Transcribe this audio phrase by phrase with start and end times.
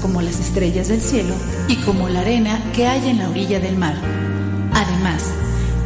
[0.00, 1.34] como las estrellas del cielo
[1.66, 3.96] y como la arena que hay en la orilla del mar.
[4.72, 5.24] Además,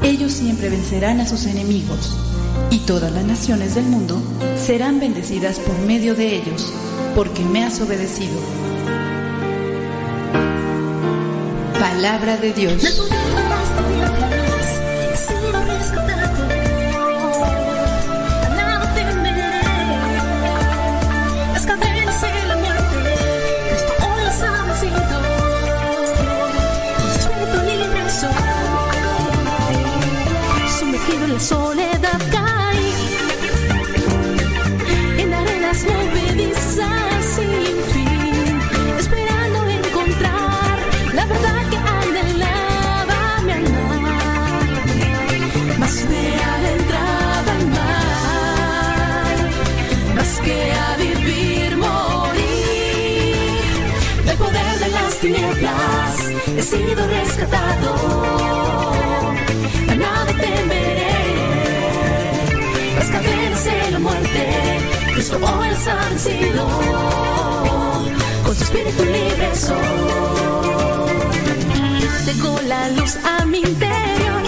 [0.03, 2.15] ellos siempre vencerán a sus enemigos,
[2.71, 4.21] y todas las naciones del mundo
[4.63, 6.71] serán bendecidas por medio de ellos,
[7.15, 8.39] porque me has obedecido.
[11.81, 13.09] Palabra de Dios.
[31.37, 32.89] Soledad cae
[35.23, 38.61] en arenas movedizas sin fin,
[38.99, 40.79] esperando encontrar
[41.15, 43.89] la verdad que anhelaba mi alma.
[45.79, 49.37] Más me adentraba al mar,
[50.17, 53.37] más que a vivir, morir.
[54.25, 56.15] Del poder de las tinieblas
[56.57, 57.91] he sido rescatado.
[59.99, 60.78] Nada temeré
[63.09, 64.81] las cadenas de la muerte,
[65.15, 66.69] Cristo hoy las ha vencido,
[68.45, 69.77] con su espíritu libre soy.
[72.27, 74.43] Tengo la luz a mi interior,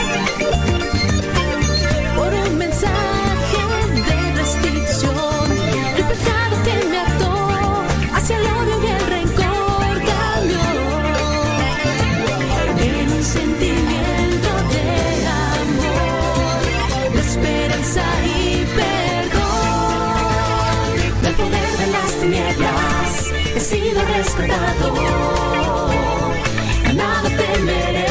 [26.88, 28.06] A nada temeré.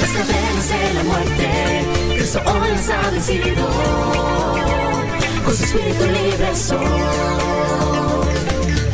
[0.00, 1.46] Las cadenas de la muerte,
[2.16, 3.66] Cristo hoy las ha vencido.
[5.44, 6.78] Con su espíritu libre soy.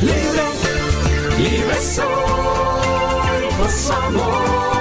[0.03, 0.45] Libre,
[1.39, 4.80] libre soy por su amor.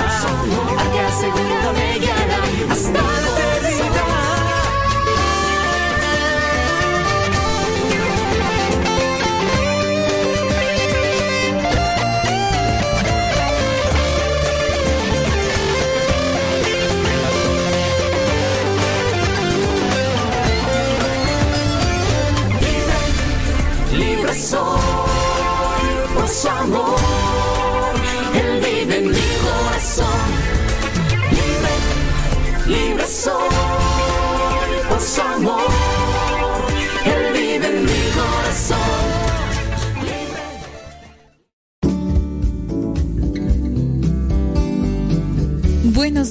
[0.00, 0.28] Fortaleza.
[0.78, 3.15] Hacia seguro me guiará hasta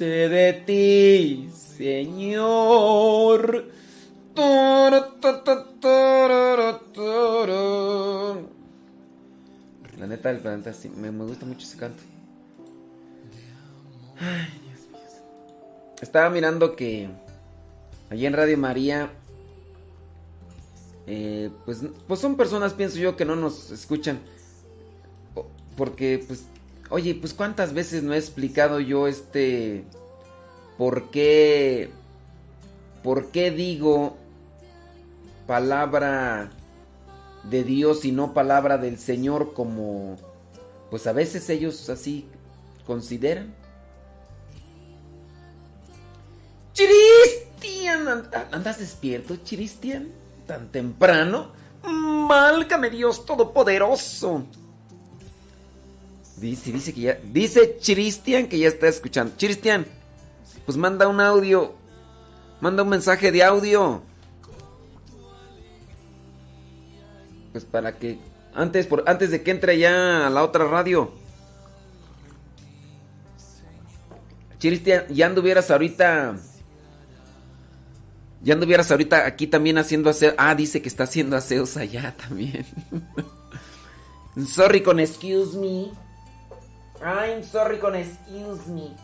[0.00, 3.66] De ti, Señor.
[9.98, 12.02] La neta del planeta, sí, me, me gusta mucho ese canto.
[14.18, 15.00] Ay, Dios mío.
[16.00, 17.10] Estaba mirando que
[18.08, 19.10] allí en Radio María,
[21.06, 24.18] eh, pues, pues son personas, pienso yo, que no nos escuchan.
[25.76, 26.46] Porque, pues,
[26.90, 29.84] oye, pues cuántas veces no he explicado yo este,
[30.76, 31.90] por qué,
[33.02, 34.16] por qué digo
[35.46, 36.50] palabra
[37.44, 40.16] de Dios y no palabra del Señor como,
[40.90, 42.26] pues a veces ellos así
[42.86, 43.54] consideran.
[46.72, 50.08] Chiristian, ¿and- ¿andas despierto, Chiristian?
[50.46, 51.52] ¿Tan temprano?
[51.82, 54.44] Málgame Dios Todopoderoso.
[56.40, 57.18] Dice, dice que ya.
[57.22, 59.34] Dice Chiristian que ya está escuchando.
[59.36, 59.86] Chiristian,
[60.64, 61.74] pues manda un audio.
[62.60, 64.02] Manda un mensaje de audio.
[67.52, 68.18] Pues para que.
[68.54, 71.12] Antes, por, antes de que entre ya a la otra radio.
[74.58, 76.36] Chiristian, ya anduvieras ahorita.
[78.42, 80.32] Ya anduvieras ahorita aquí también haciendo aseo.
[80.38, 82.64] Ah, dice que está haciendo aseos allá también.
[84.46, 85.90] sorry con excuse me.
[87.02, 88.94] I'm sorry con excuse me.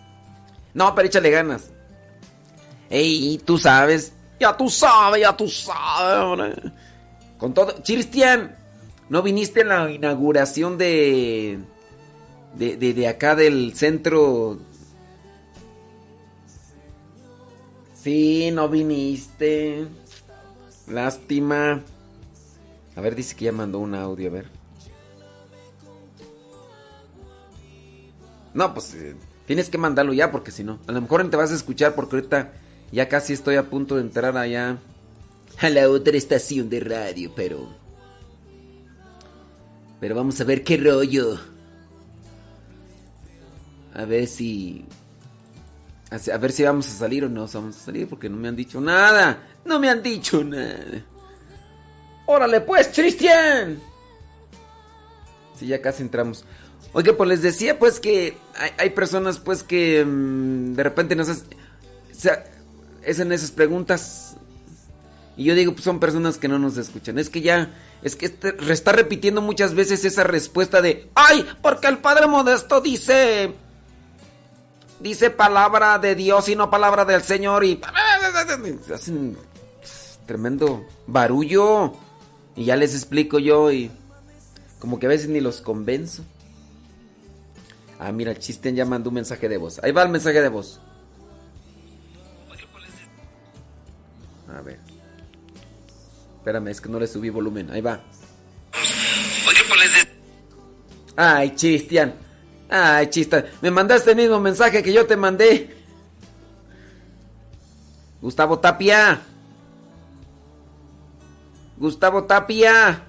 [0.75, 1.71] No, pero échale ganas.
[2.91, 4.13] Ey, tú sabes.
[4.39, 6.57] Ya tú sabes, ya tú sabes.
[7.39, 7.75] Con todo.
[7.83, 8.55] Cristian,
[9.09, 11.59] ¿no viniste en la inauguración de,
[12.55, 12.77] de.
[12.77, 14.59] de, de acá del centro?
[17.95, 19.87] Sí, no viniste.
[20.87, 21.83] Lástima.
[22.95, 24.56] A ver, dice que ya mandó un audio, a ver.
[28.57, 29.15] No, pues eh,
[29.47, 32.17] tienes que mandarlo ya porque si no, a lo mejor te vas a escuchar porque
[32.17, 32.55] ahorita
[32.91, 34.79] ya casi estoy a punto de entrar allá
[35.59, 37.69] a la otra estación de radio, pero
[40.01, 41.39] pero vamos a ver qué rollo.
[43.93, 44.87] A ver si
[46.11, 48.57] a ver si vamos a salir o no vamos a salir porque no me han
[48.57, 49.39] dicho nada.
[49.67, 51.05] No me han dicho nada.
[52.25, 53.79] Órale pues, Cristian.
[55.59, 56.47] Sí, ya casi entramos.
[56.97, 58.39] Oiga, pues les decía pues que
[58.79, 64.35] hay, personas pues que mm, de repente nos hacen esas preguntas
[65.37, 67.19] y yo digo pues son personas que no nos escuchan.
[67.19, 67.71] Es que ya,
[68.03, 72.81] es que este- está repitiendo muchas veces esa respuesta de, ay, porque el Padre Modesto
[72.81, 73.53] dice,
[74.99, 77.79] dice palabra de Dios y no palabra del Señor y
[78.95, 79.37] hacen
[80.25, 81.93] tremendo barullo
[82.57, 83.91] y ya les explico yo y
[84.79, 86.25] como que a veces ni los convenzo.
[87.99, 89.81] Ah, mira, el Chisten ya mandó un mensaje de voz.
[89.83, 90.81] Ahí va el mensaje de voz.
[94.55, 94.79] A ver.
[96.39, 97.71] Espérame, es que no le subí volumen.
[97.71, 98.01] Ahí va.
[101.17, 102.15] Ay, Chistian.
[102.69, 103.47] Ay, Chistian.
[103.63, 105.75] Me mandaste el mismo mensaje que yo te mandé.
[108.21, 109.21] Gustavo Tapia.
[111.79, 113.03] Gustavo Tapia.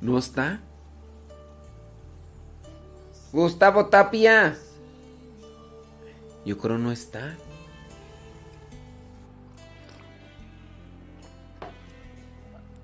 [0.00, 0.60] ¿No está?
[3.32, 4.58] Gustavo Tapia.
[6.44, 7.36] Yo creo no está.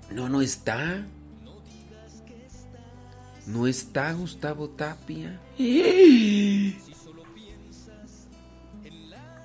[0.09, 1.05] No, no está.
[3.45, 5.39] No está Gustavo Tapia.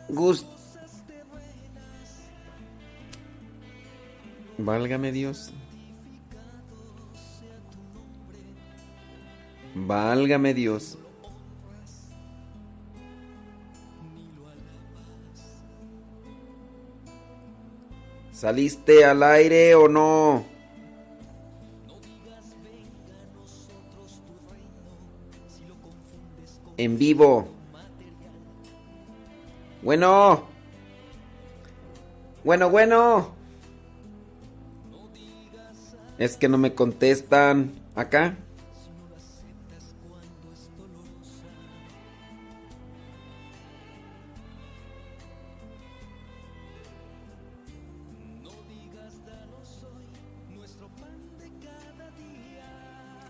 [0.08, 0.46] Gust...
[4.58, 5.52] Válgame Dios.
[9.74, 10.98] Válgame Dios.
[18.32, 20.44] ¿Saliste al aire o no?
[26.76, 27.46] En vivo.
[29.82, 30.42] Bueno.
[32.42, 33.28] Bueno, bueno.
[36.18, 37.72] Es que no me contestan.
[37.94, 38.36] ¿Acá?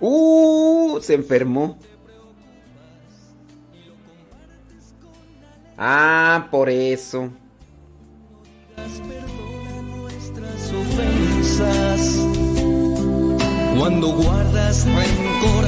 [0.05, 1.79] Uh, se enfermó.
[5.79, 7.31] Ah, por eso.
[8.75, 12.17] Perdona nuestras ofensas.
[13.79, 15.67] Cuando guardas rencor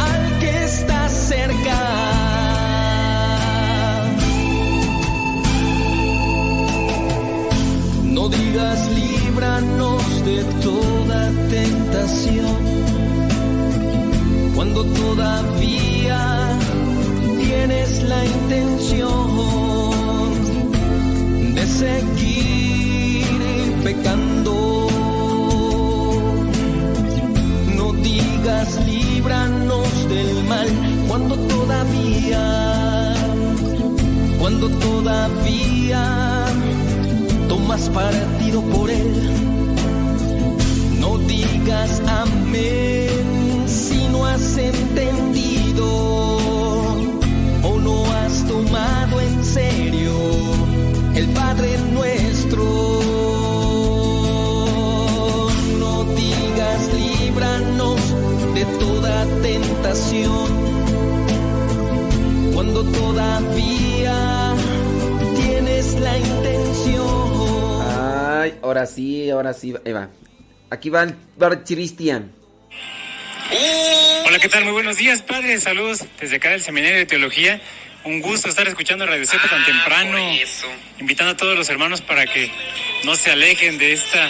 [0.00, 1.78] al que está cerca.
[8.02, 12.97] No digas líbranos de toda tentación.
[14.58, 16.58] Cuando todavía
[17.38, 19.28] tienes la intención
[21.54, 23.24] de seguir
[23.84, 24.88] pecando.
[27.76, 30.68] No digas líbranos del mal
[31.06, 33.14] cuando todavía,
[34.40, 36.02] cuando todavía
[37.48, 39.30] tomas partido por él.
[40.98, 43.07] No digas amén
[44.38, 45.86] has entendido
[47.64, 50.12] o no has tomado en serio
[51.14, 52.62] el Padre nuestro.
[55.78, 58.00] No digas líbranos
[58.54, 60.48] de toda tentación
[62.54, 64.54] cuando todavía
[65.36, 67.82] tienes la intención.
[67.82, 69.74] Ay, ahora sí, ahora sí.
[69.84, 70.08] Ahí va.
[70.70, 72.37] Aquí va el Cristian.
[73.50, 74.64] Hola, ¿qué tal?
[74.64, 75.58] Muy buenos días, padre.
[75.58, 77.62] Saludos desde acá del Seminario de Teología.
[78.04, 80.18] Un gusto estar escuchando Radio Cepa tan temprano.
[80.98, 82.52] Invitando a todos los hermanos para que
[83.04, 84.28] no se alejen de esta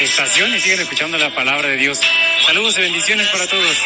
[0.00, 2.00] estación y sigan escuchando la palabra de Dios.
[2.46, 3.76] Saludos y bendiciones para todos.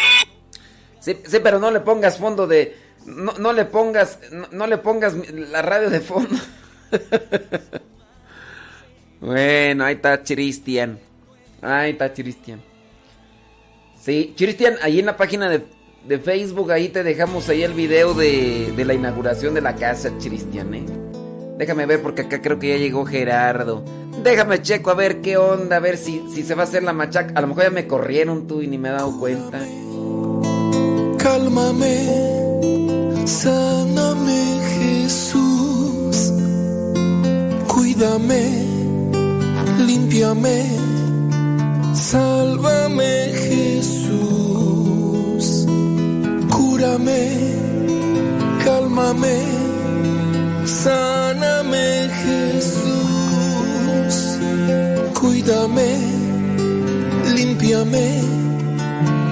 [0.99, 2.77] Sí, sí, pero no le pongas fondo de.
[3.07, 4.19] No, no le pongas.
[4.31, 6.39] No, no le pongas la radio de fondo.
[9.21, 10.99] bueno, ahí está Cristian.
[11.63, 12.61] Ahí está Cristian.
[14.07, 15.65] Sí, Cristian, ahí en la página de,
[16.07, 20.11] de Facebook, ahí te dejamos ahí el video de, de la inauguración de la casa,
[20.17, 20.85] Cristian, ¿eh?
[21.57, 23.83] Déjame ver porque acá creo que ya llegó Gerardo.
[24.23, 26.93] Déjame checo a ver qué onda, a ver si, si se va a hacer la
[26.93, 27.33] machaca.
[27.35, 29.59] A lo mejor ya me corrieron tú y ni me he dado cuenta.
[31.17, 31.97] Cálmame,
[33.25, 36.31] sáname Jesús,
[37.67, 38.67] cuídame,
[39.85, 40.63] límpiame,
[41.97, 44.85] sálvame Jesús,
[46.55, 47.21] cúrame,
[48.63, 49.37] cálmame,
[50.65, 54.15] sáname Jesús,
[55.19, 55.89] cuídame,
[57.35, 58.37] límpiame.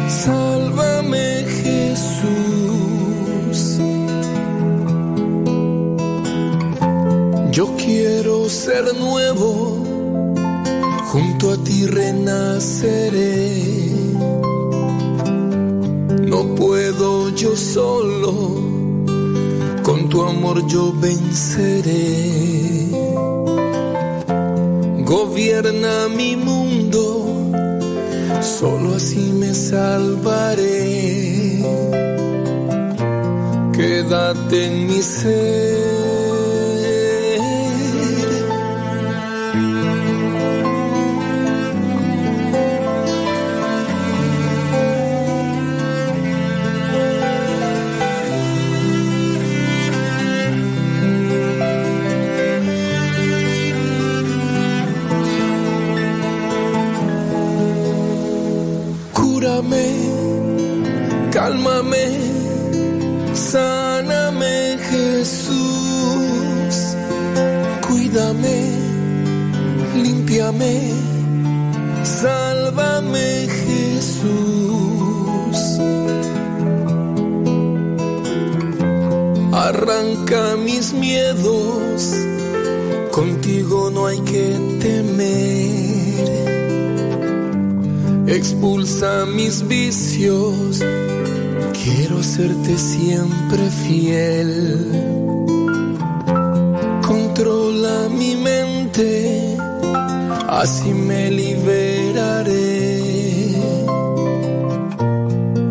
[0.07, 2.19] Sálvame Jesús.
[7.51, 9.74] Yo quiero ser nuevo,
[11.51, 13.51] a ti renaceré.
[16.31, 18.33] No puedo yo solo,
[19.83, 22.31] con tu amor yo venceré.
[25.03, 27.25] Gobierna mi mundo
[28.41, 30.85] solo así me salvaré.
[33.73, 35.84] Quédate en mi ser.
[89.45, 90.79] Mis vicios,
[91.83, 94.49] quiero serte siempre fiel.
[97.07, 99.55] Controla mi mente,
[100.49, 103.01] así me liberaré.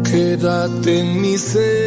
[0.08, 1.83] Quédate en mi ser,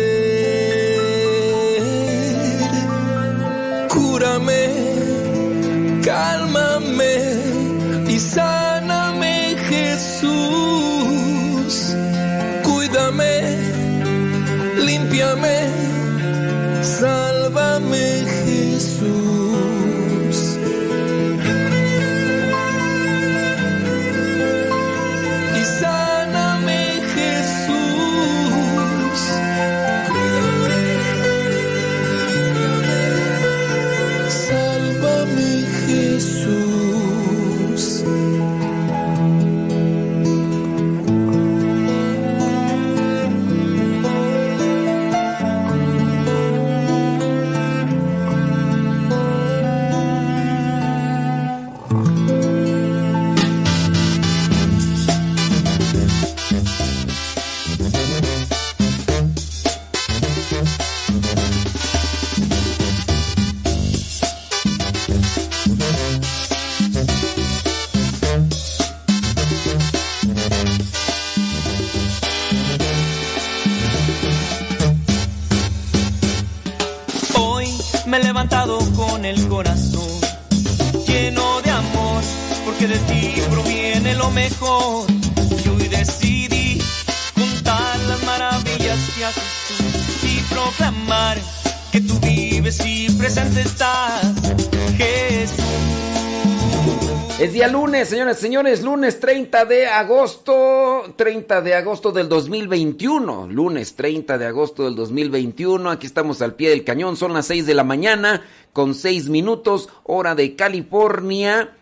[98.48, 104.96] señores, lunes 30 de agosto, 30 de agosto del 2021, lunes 30 de agosto del
[104.96, 109.28] 2021, aquí estamos al pie del cañón, son las 6 de la mañana con 6
[109.28, 111.76] minutos, hora de California,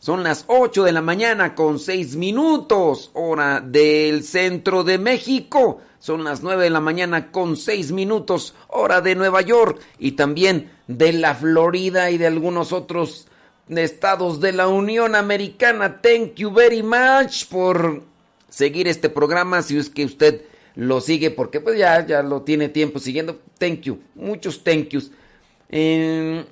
[0.00, 6.24] son las 8 de la mañana con 6 minutos, hora del centro de México, son
[6.24, 11.14] las 9 de la mañana con 6 minutos, hora de Nueva York y también de
[11.14, 13.28] la Florida y de algunos otros
[13.68, 16.00] estados de la Unión Americana.
[16.00, 18.02] Thank you very much por
[18.48, 19.62] seguir este programa.
[19.62, 20.42] Si es que usted
[20.74, 23.40] lo sigue, porque pues ya, ya lo tiene tiempo siguiendo.
[23.58, 24.00] Thank you.
[24.14, 25.10] Muchos thank yous.
[25.68, 26.44] Eh,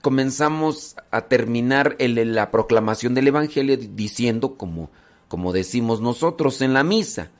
[0.00, 4.88] comenzamos a terminar el, la proclamación del Evangelio diciendo como,
[5.28, 7.30] como decimos nosotros en la misa.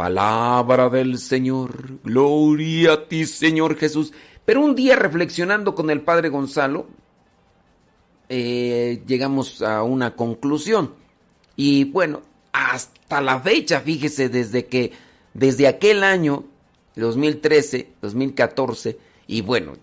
[0.00, 4.14] Palabra del Señor, gloria a ti Señor Jesús.
[4.46, 6.86] Pero un día reflexionando con el Padre Gonzalo,
[8.30, 10.94] eh, llegamos a una conclusión.
[11.54, 14.92] Y bueno, hasta la fecha, fíjese, desde que,
[15.34, 16.44] desde aquel año,
[16.96, 19.74] 2013, 2014, y bueno,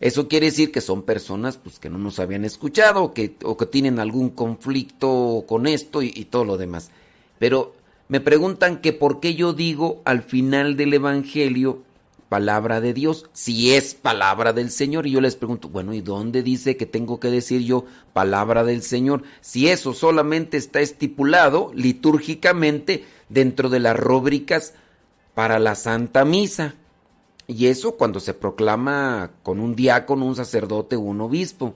[0.00, 3.66] eso quiere decir que son personas pues, que no nos habían escuchado que, o que
[3.66, 6.90] tienen algún conflicto con esto y todo lo demás.
[7.38, 7.79] Pero
[8.10, 11.84] me preguntan que por qué yo digo al final del Evangelio
[12.28, 15.06] palabra de Dios, si es palabra del Señor.
[15.06, 18.82] Y yo les pregunto, bueno, ¿y dónde dice que tengo que decir yo palabra del
[18.82, 19.22] Señor?
[19.40, 24.74] Si eso solamente está estipulado litúrgicamente dentro de las rúbricas
[25.34, 26.74] para la Santa Misa.
[27.46, 31.74] Y eso cuando se proclama con un diácono, un sacerdote un obispo.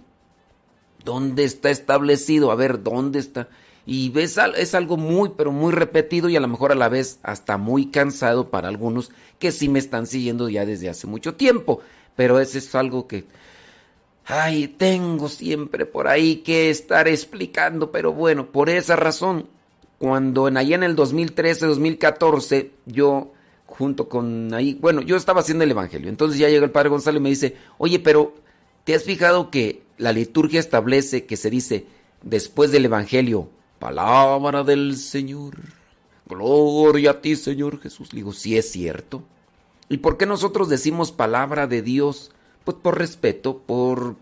[1.05, 2.51] ¿Dónde está establecido?
[2.51, 3.49] A ver, ¿dónde está?
[3.87, 7.19] Y ves es algo muy pero muy repetido y a lo mejor a la vez
[7.23, 11.81] hasta muy cansado para algunos que sí me están siguiendo ya desde hace mucho tiempo,
[12.17, 13.25] pero ese es algo que
[14.27, 19.49] ay, tengo siempre por ahí que estar explicando, pero bueno, por esa razón
[19.99, 23.33] cuando en allá en el 2013, 2014 yo
[23.67, 27.19] junto con ahí, bueno, yo estaba haciendo el evangelio, entonces ya llega el padre Gonzalo
[27.19, 28.35] y me dice, "Oye, pero
[28.85, 31.87] ¿te has fijado que la liturgia establece que se dice
[32.23, 33.51] después del evangelio
[33.85, 35.57] Palabra del Señor.
[36.25, 38.09] Gloria a ti, Señor Jesús.
[38.13, 39.25] digo, sí es cierto.
[39.91, 42.31] ¿Y por qué nosotros decimos palabra de Dios?
[42.65, 44.17] Pues por respeto, por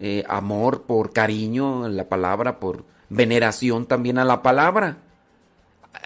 [0.00, 4.96] eh, amor, por cariño a la palabra, por veneración también a la palabra.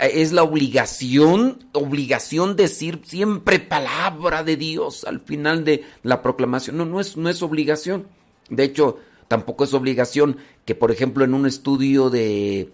[0.01, 6.77] Es la obligación, obligación decir siempre palabra de Dios al final de la proclamación.
[6.77, 8.09] No, no es, no es obligación.
[8.49, 8.99] De hecho,
[9.29, 12.73] tampoco es obligación que, por ejemplo, en un estudio de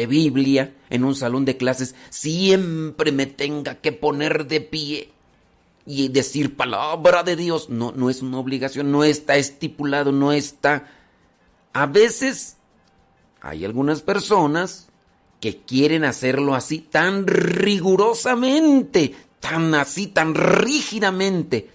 [0.00, 5.10] de Biblia en un salón de clases siempre me tenga que poner de pie
[5.84, 7.68] y decir palabra de Dios.
[7.68, 10.86] No, no es una obligación, no está estipulado, no está.
[11.74, 12.56] A veces
[13.42, 14.88] hay algunas personas
[15.38, 21.68] que quieren hacerlo así tan rigurosamente, tan así, tan rígidamente.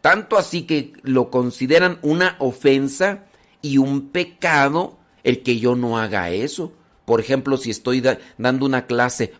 [0.00, 3.26] Tanto así que lo consideran una ofensa
[3.62, 6.72] y un pecado el que yo no haga eso.
[7.04, 8.02] Por ejemplo, si estoy
[8.38, 9.34] dando una clase,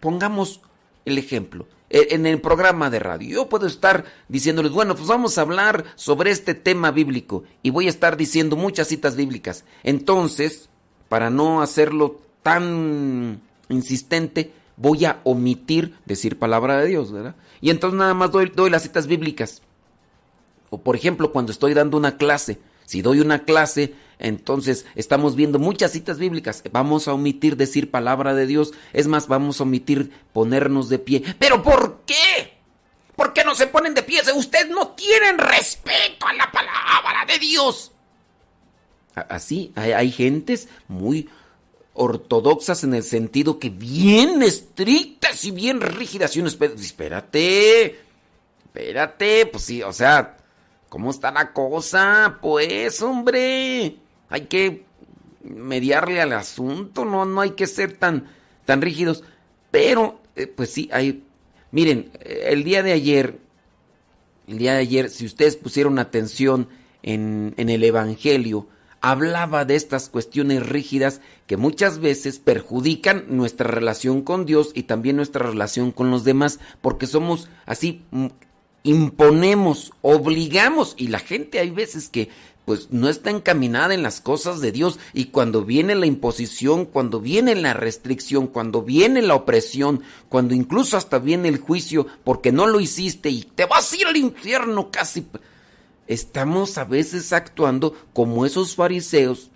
[0.00, 0.60] pongamos
[1.04, 5.38] el ejemplo, e, en el programa de radio, yo puedo estar diciéndoles, bueno, pues vamos
[5.38, 9.64] a hablar sobre este tema bíblico y voy a estar diciendo muchas citas bíblicas.
[9.84, 10.68] Entonces,
[11.08, 17.36] para no hacerlo tan insistente, voy a omitir decir palabra de Dios, ¿verdad?
[17.60, 19.62] Y entonces nada más doy, doy las citas bíblicas.
[20.70, 25.58] O por ejemplo, cuando estoy dando una clase, si doy una clase, entonces estamos viendo
[25.58, 26.62] muchas citas bíblicas.
[26.72, 28.72] Vamos a omitir decir palabra de Dios.
[28.94, 31.22] Es más, vamos a omitir ponernos de pie.
[31.38, 32.54] ¿Pero por qué?
[33.14, 34.22] ¿Por qué no se ponen de pie?
[34.34, 37.92] Ustedes no tienen respeto a la palabra de Dios.
[39.14, 41.28] Así, hay, hay gentes muy
[41.92, 46.34] ortodoxas en el sentido que bien estrictas y bien rígidas.
[46.34, 48.00] Y uno espérate,
[48.64, 50.38] Espérate, pues sí, o sea,
[50.88, 52.38] ¿cómo está la cosa?
[52.40, 53.96] Pues, hombre,
[54.28, 54.84] hay que
[55.42, 58.28] mediarle al asunto, no, no hay que ser tan,
[58.64, 59.24] tan rígidos.
[59.70, 61.24] Pero, eh, pues sí, hay...
[61.70, 63.38] Miren, el día de ayer,
[64.46, 66.68] el día de ayer, si ustedes pusieron atención
[67.02, 68.66] en, en el Evangelio,
[69.00, 75.16] hablaba de estas cuestiones rígidas que muchas veces perjudican nuestra relación con Dios y también
[75.16, 78.26] nuestra relación con los demás, porque somos así, mm,
[78.82, 82.28] imponemos, obligamos, y la gente hay veces que
[82.64, 84.98] pues no está encaminada en las cosas de Dios.
[85.14, 90.98] Y cuando viene la imposición, cuando viene la restricción, cuando viene la opresión, cuando incluso
[90.98, 94.90] hasta viene el juicio porque no lo hiciste y te vas a ir al infierno
[94.90, 95.26] casi
[96.08, 99.50] estamos a veces actuando como esos fariseos,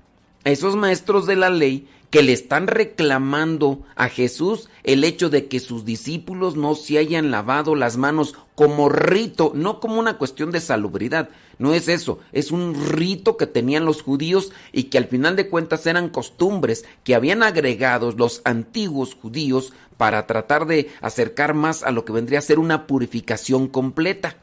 [0.45, 5.61] esos maestros de la ley que le están reclamando a Jesús el hecho de que
[5.61, 10.61] sus discípulos no se hayan lavado las manos como rito, no como una cuestión de
[10.61, 11.31] salubridad.
[11.59, 15.49] No es eso, es un rito que tenían los judíos y que al final de
[15.49, 21.93] cuentas eran costumbres que habían agregado los antiguos judíos para tratar de acercar más a
[21.93, 24.37] lo que vendría a ser una purificación completa.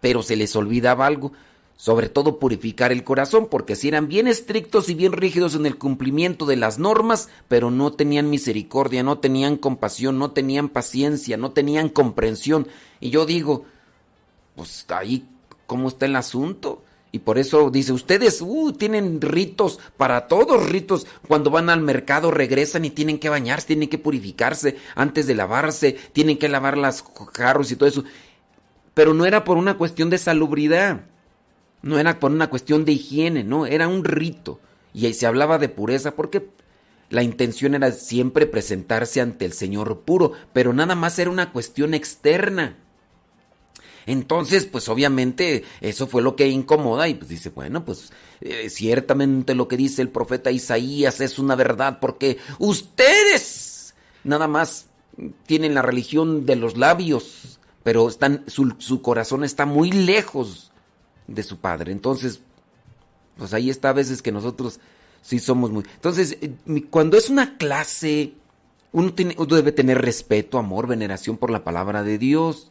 [0.00, 1.32] Pero se les olvidaba algo,
[1.76, 5.76] sobre todo purificar el corazón, porque si eran bien estrictos y bien rígidos en el
[5.76, 11.52] cumplimiento de las normas, pero no tenían misericordia, no tenían compasión, no tenían paciencia, no
[11.52, 12.66] tenían comprensión.
[12.98, 13.66] Y yo digo,
[14.54, 15.28] pues ahí,
[15.66, 16.82] ¿cómo está el asunto?
[17.12, 21.06] Y por eso dice, ustedes uh, tienen ritos para todos, ritos.
[21.28, 25.96] Cuando van al mercado regresan y tienen que bañarse, tienen que purificarse antes de lavarse,
[26.12, 28.04] tienen que lavar las jarros y todo eso.
[28.94, 31.02] Pero no era por una cuestión de salubridad
[31.86, 34.58] no era por una cuestión de higiene, no, era un rito.
[34.92, 36.48] Y ahí se hablaba de pureza porque
[37.10, 41.94] la intención era siempre presentarse ante el Señor puro, pero nada más era una cuestión
[41.94, 42.76] externa.
[44.04, 49.54] Entonces, pues obviamente eso fue lo que incomoda y pues dice, bueno, pues eh, ciertamente
[49.54, 53.94] lo que dice el profeta Isaías es una verdad porque ustedes
[54.24, 54.86] nada más
[55.46, 60.72] tienen la religión de los labios, pero están, su, su corazón está muy lejos
[61.26, 61.92] de su padre.
[61.92, 62.40] Entonces,
[63.36, 64.80] pues ahí está a veces que nosotros
[65.22, 65.84] sí somos muy...
[65.94, 66.52] Entonces, eh,
[66.90, 68.32] cuando es una clase,
[68.92, 72.70] uno, tiene, uno debe tener respeto, amor, veneración por la palabra de Dios.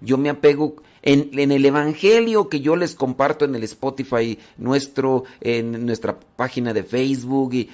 [0.00, 5.24] Yo me apego en, en, el Evangelio que yo les comparto en el Spotify nuestro,
[5.40, 7.68] en nuestra página de Facebook y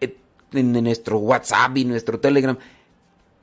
[0.00, 0.16] eh,
[0.52, 2.56] en nuestro WhatsApp y nuestro Telegram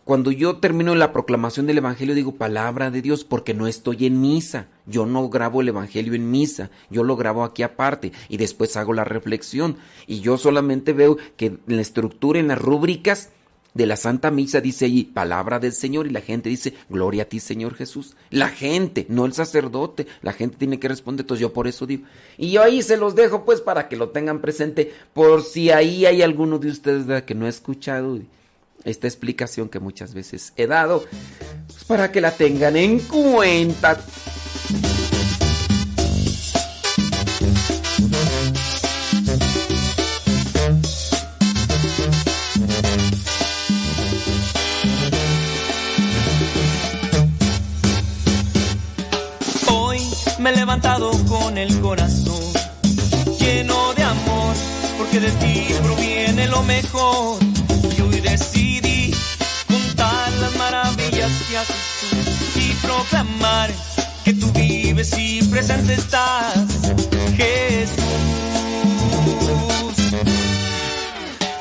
[0.05, 4.21] cuando yo termino la proclamación del Evangelio digo palabra de Dios porque no estoy en
[4.21, 4.67] misa.
[4.85, 8.93] Yo no grabo el Evangelio en misa, yo lo grabo aquí aparte y después hago
[8.93, 9.77] la reflexión.
[10.05, 13.31] Y yo solamente veo que en la estructura, en las rúbricas
[13.73, 17.25] de la Santa Misa dice ahí palabra del Señor y la gente dice gloria a
[17.25, 18.15] ti Señor Jesús.
[18.29, 22.05] La gente, no el sacerdote, la gente tiene que responder, entonces yo por eso digo.
[22.37, 26.05] Y yo ahí se los dejo pues para que lo tengan presente por si ahí
[26.05, 28.19] hay alguno de ustedes que no ha escuchado
[28.85, 31.03] esta explicación que muchas veces he dado
[31.67, 33.99] pues, para que la tengan en cuenta.
[49.67, 49.99] Hoy
[50.39, 52.53] me he levantado con el corazón
[53.39, 54.55] lleno de amor,
[54.99, 57.54] porque de ti proviene lo mejor
[62.55, 63.71] y proclamar
[64.23, 66.55] que tú vives y presente estás,
[67.37, 67.95] Jesús.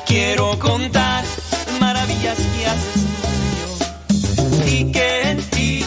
[0.05, 3.05] Quiero contar las maravillas que haces
[4.33, 5.85] Señor, y que en ti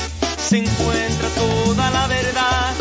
[0.49, 2.75] se encuentra toda la verdad.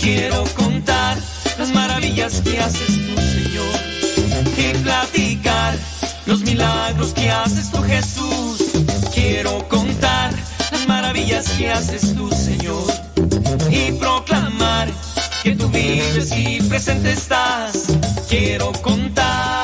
[0.00, 1.18] Quiero contar
[1.58, 3.74] las maravillas que haces tú, Señor,
[4.56, 5.76] y platicar
[6.26, 8.64] los milagros que haces tú Jesús.
[9.14, 9.93] Quiero contar
[11.50, 12.84] que haces tú Señor
[13.70, 14.88] y proclamar
[15.42, 17.86] que tú vives y presente estás.
[18.28, 19.63] Quiero contar.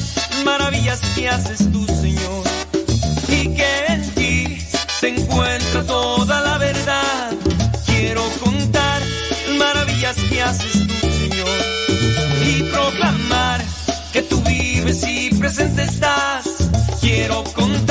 [0.41, 2.43] las maravillas que haces tú Señor
[3.27, 4.57] y que en ti
[4.99, 7.31] se encuentra toda la verdad.
[7.85, 9.01] Quiero contar
[9.47, 11.47] las maravillas que haces tú Señor
[12.45, 13.61] y proclamar
[14.13, 16.45] que tú vives y presente estás.
[17.01, 17.90] Quiero contar.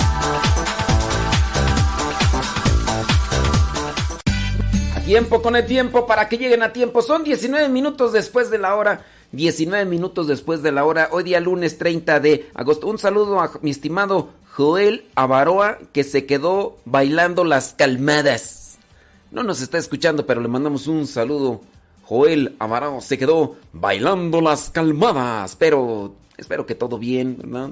[5.11, 7.01] Tiempo con el tiempo para que lleguen a tiempo.
[7.01, 9.03] Son 19 minutos después de la hora.
[9.33, 11.09] 19 minutos después de la hora.
[11.11, 12.87] Hoy día lunes 30 de agosto.
[12.87, 18.77] Un saludo a mi estimado Joel Avaroa que se quedó bailando las calmadas.
[19.31, 21.59] No nos está escuchando, pero le mandamos un saludo.
[22.03, 25.57] Joel Avaroa se quedó bailando las calmadas.
[25.57, 27.71] Pero espero que todo bien, ¿verdad?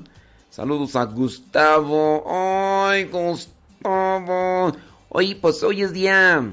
[0.49, 2.25] Saludos a Gustavo.
[2.29, 4.73] Ay, Gustavo.
[5.07, 6.43] Hoy, pues hoy es día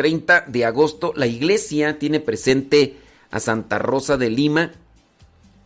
[0.00, 1.12] 30 de agosto.
[1.14, 2.96] La iglesia tiene presente
[3.30, 4.72] a Santa Rosa de Lima.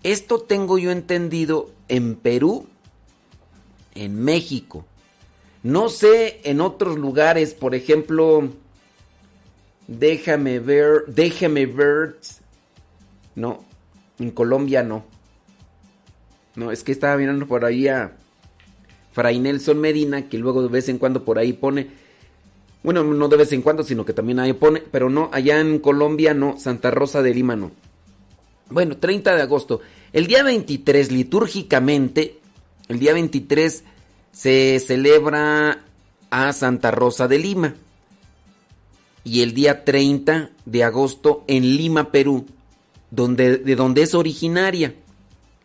[0.02, 2.66] Esto tengo yo entendido en Perú,
[3.94, 4.86] en México.
[5.62, 8.48] No sé en otros lugares, por ejemplo,
[9.86, 12.18] déjame ver, déjame ver.
[13.36, 13.64] No,
[14.18, 15.04] en Colombia no.
[16.56, 18.16] No, es que estaba mirando por ahí a
[19.12, 22.02] Fray Nelson Medina, que luego de vez en cuando por ahí pone.
[22.84, 25.78] Bueno, no de vez en cuando, sino que también ahí pone, pero no, allá en
[25.78, 27.72] Colombia no, Santa Rosa de Lima no.
[28.68, 29.80] Bueno, 30 de agosto.
[30.12, 32.38] El día 23, litúrgicamente,
[32.88, 33.84] el día 23
[34.32, 35.82] se celebra
[36.28, 37.74] a Santa Rosa de Lima.
[39.24, 42.44] Y el día 30 de agosto en Lima, Perú,
[43.10, 44.94] donde, de donde es originaria.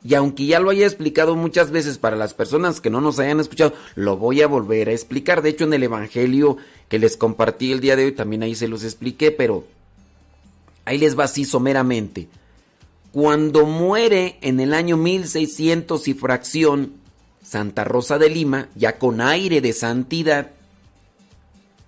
[0.03, 3.41] Y aunque ya lo haya explicado muchas veces para las personas que no nos hayan
[3.41, 5.41] escuchado, lo voy a volver a explicar.
[5.41, 6.57] De hecho, en el Evangelio
[6.89, 9.65] que les compartí el día de hoy, también ahí se los expliqué, pero
[10.85, 12.27] ahí les va así someramente.
[13.11, 16.93] Cuando muere en el año 1600 y fracción
[17.43, 20.51] Santa Rosa de Lima, ya con aire de santidad,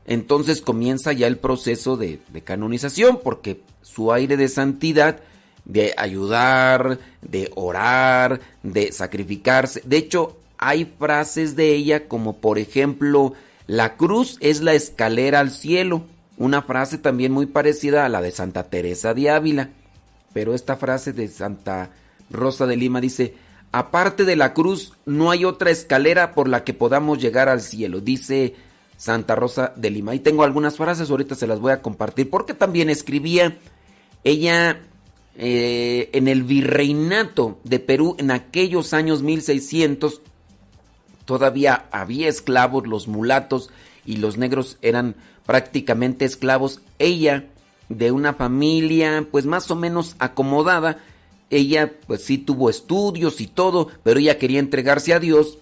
[0.05, 5.19] entonces comienza ya el proceso de, de canonización, porque su aire de santidad,
[5.65, 9.81] de ayudar, de orar, de sacrificarse.
[9.85, 13.33] De hecho, hay frases de ella como por ejemplo,
[13.71, 16.03] la cruz es la escalera al cielo.
[16.35, 19.69] Una frase también muy parecida a la de Santa Teresa de Ávila.
[20.33, 21.91] Pero esta frase de Santa
[22.29, 23.33] Rosa de Lima dice,
[23.71, 28.01] aparte de la cruz no hay otra escalera por la que podamos llegar al cielo.
[28.01, 28.55] Dice
[28.97, 30.15] Santa Rosa de Lima.
[30.15, 33.57] Y tengo algunas frases, ahorita se las voy a compartir, porque también escribía
[34.25, 34.81] ella
[35.37, 40.19] eh, en el virreinato de Perú en aquellos años 1600,
[41.31, 43.69] todavía había esclavos, los mulatos
[44.05, 45.15] y los negros eran
[45.45, 46.81] prácticamente esclavos.
[46.99, 47.45] Ella,
[47.87, 50.97] de una familia pues más o menos acomodada,
[51.49, 55.57] ella pues sí tuvo estudios y todo, pero ella quería entregarse a Dios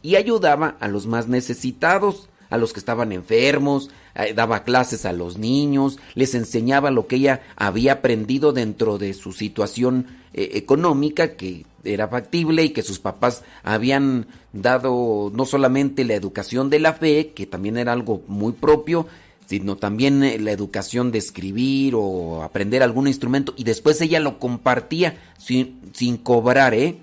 [0.00, 5.12] y ayudaba a los más necesitados, a los que estaban enfermos, eh, daba clases a
[5.12, 11.36] los niños, les enseñaba lo que ella había aprendido dentro de su situación eh, económica,
[11.36, 16.92] que era factible y que sus papás habían dado no solamente la educación de la
[16.92, 19.06] fe, que también era algo muy propio,
[19.46, 24.38] sino también eh, la educación de escribir o aprender algún instrumento y después ella lo
[24.38, 26.98] compartía sin, sin cobrar, ¿eh?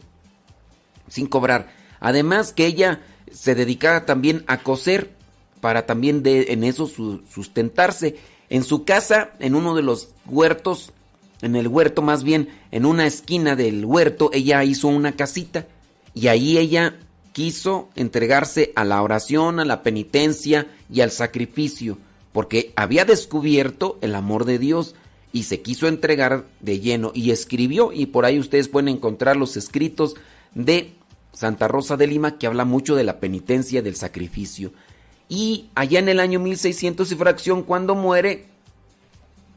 [1.10, 1.74] Sin cobrar.
[2.00, 5.17] Además que ella se dedicaba también a coser
[5.62, 8.16] para también de, en eso sustentarse.
[8.50, 10.94] En su casa, en uno de los huertos,
[11.42, 15.68] en el huerto más bien, en una esquina del huerto, ella hizo una casita
[16.14, 16.96] y ahí ella
[17.34, 21.98] quiso entregarse a la oración, a la penitencia y al sacrificio
[22.38, 24.94] porque había descubierto el amor de Dios
[25.34, 29.58] y se quiso entregar de lleno y escribió y por ahí ustedes pueden encontrar los
[29.58, 30.14] escritos
[30.54, 30.94] de
[31.34, 34.72] Santa Rosa de Lima que habla mucho de la penitencia del sacrificio.
[35.30, 38.46] Y allá en el año 1600 y fracción cuando muere,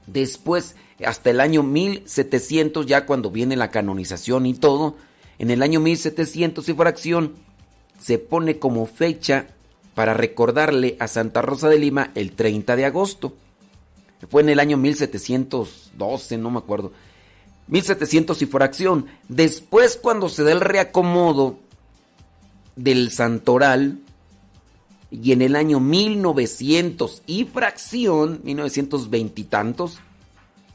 [0.06, 4.96] después hasta el año 1700 ya cuando viene la canonización y todo,
[5.38, 7.34] en el año 1700 y fracción
[8.00, 9.46] se pone como fecha
[9.94, 13.34] para recordarle a Santa Rosa de Lima el 30 de agosto.
[14.28, 16.92] Fue en el año 1712, no me acuerdo.
[17.68, 19.06] 1700 y fracción.
[19.28, 21.58] Después, cuando se da el reacomodo
[22.76, 23.98] del santoral,
[25.10, 29.98] y en el año 1900 y fracción, 1920 y tantos,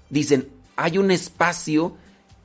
[0.09, 1.95] dicen, hay un espacio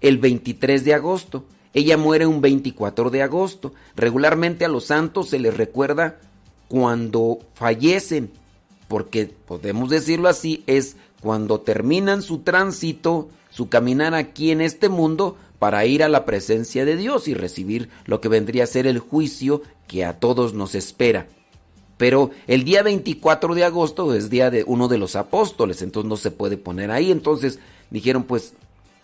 [0.01, 1.45] el 23 de agosto.
[1.75, 3.75] Ella muere un 24 de agosto.
[3.97, 6.19] Regularmente a los santos se les recuerda
[6.69, 8.31] cuando fallecen,
[8.89, 15.37] porque podemos decirlo así, es cuando terminan su tránsito, su caminar aquí en este mundo
[15.59, 19.01] para ir a la presencia de Dios y recibir lo que vendría a ser el
[19.01, 21.27] juicio que a todos nos espera.
[22.01, 26.17] Pero el día 24 de agosto es día de uno de los apóstoles, entonces no
[26.17, 27.11] se puede poner ahí.
[27.11, 27.59] Entonces
[27.91, 28.55] dijeron, pues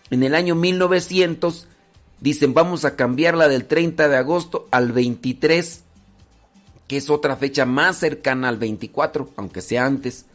[0.09, 1.67] en el año 1900,
[2.21, 5.83] dicen, vamos a cambiarla del 30 de agosto al 23
[6.87, 10.25] que es otra fecha más cercana al 24, aunque sea antes.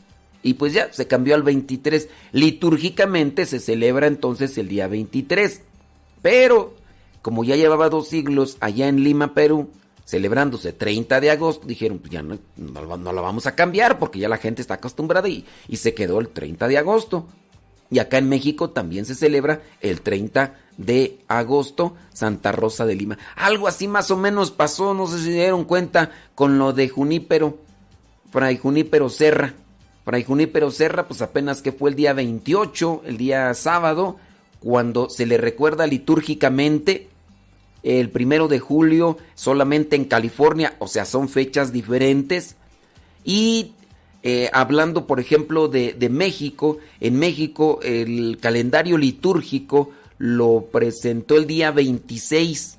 [0.45, 2.09] Y pues ya, se cambió al 23.
[2.31, 5.63] Litúrgicamente se celebra entonces el día 23.
[6.21, 6.77] Pero,
[7.23, 9.71] como ya llevaba dos siglos allá en Lima, Perú,
[10.13, 14.29] celebrándose 30 de agosto, dijeron, pues ya no, no, la vamos a cambiar porque ya
[14.29, 17.27] la gente está acostumbrada y, y se quedó el 30 de agosto.
[17.91, 23.17] Y acá en México también se celebra el 30 de agosto, Santa Rosa de Lima.
[23.37, 27.57] Algo así más o menos pasó, no sé si dieron cuenta, con lo de Junípero,
[28.31, 29.55] Fray Junípero Serra.
[30.05, 34.19] Fray Junípero Serra, pues apenas que fue el día 28, el día sábado,
[34.61, 37.09] cuando se le recuerda litúrgicamente
[37.83, 42.57] el primero de julio solamente en California, o sea, son fechas diferentes.
[43.25, 43.73] Y
[44.23, 51.47] eh, hablando, por ejemplo, de, de México, en México el calendario litúrgico lo presentó el
[51.47, 52.79] día 26,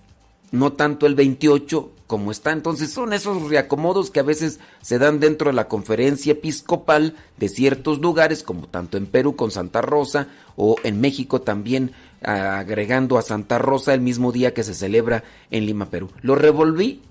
[0.51, 2.51] no tanto el 28 como está.
[2.51, 7.49] Entonces son esos reacomodos que a veces se dan dentro de la conferencia episcopal de
[7.49, 11.91] ciertos lugares, como tanto en Perú con Santa Rosa o en México también
[12.23, 16.11] agregando a Santa Rosa el mismo día que se celebra en Lima, Perú.
[16.21, 17.01] Lo revolví,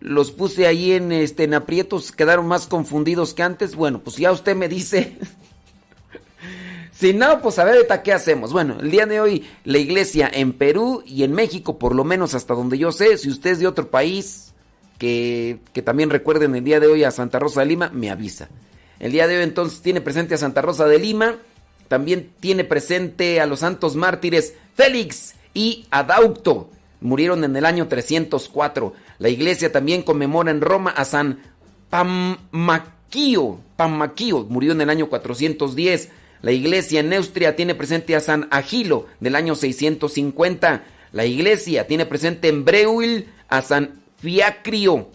[0.00, 3.76] los puse ahí en, este, en aprietos, quedaron más confundidos que antes.
[3.76, 5.18] Bueno, pues ya usted me dice
[6.98, 8.54] Si no, pues a ver, ¿qué hacemos?
[8.54, 12.34] Bueno, el día de hoy la iglesia en Perú y en México, por lo menos
[12.34, 14.54] hasta donde yo sé, si usted es de otro país,
[14.96, 18.48] que, que también recuerden el día de hoy a Santa Rosa de Lima, me avisa.
[18.98, 21.36] El día de hoy entonces tiene presente a Santa Rosa de Lima,
[21.88, 26.70] también tiene presente a los santos mártires Félix y Adaucto.
[27.00, 28.92] murieron en el año 304.
[29.18, 31.40] La iglesia también conmemora en Roma a San
[31.90, 36.10] Pammaquio, Pammaquio, murió en el año 410.
[36.42, 40.84] La iglesia en Neustria tiene presente a San Agilo del año 650.
[41.12, 45.08] La iglesia tiene presente en Breuil a San Fiacrio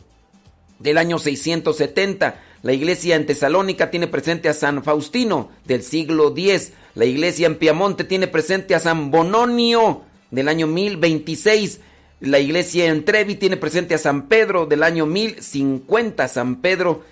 [0.80, 2.41] del año 670.
[2.64, 6.74] La iglesia en Tesalónica tiene presente a San Faustino del siglo X.
[6.95, 11.80] La iglesia en Piamonte tiene presente a San Bononio del año 1026.
[12.20, 16.28] La iglesia en Trevi tiene presente a San Pedro del año 1050.
[16.28, 17.03] San Pedro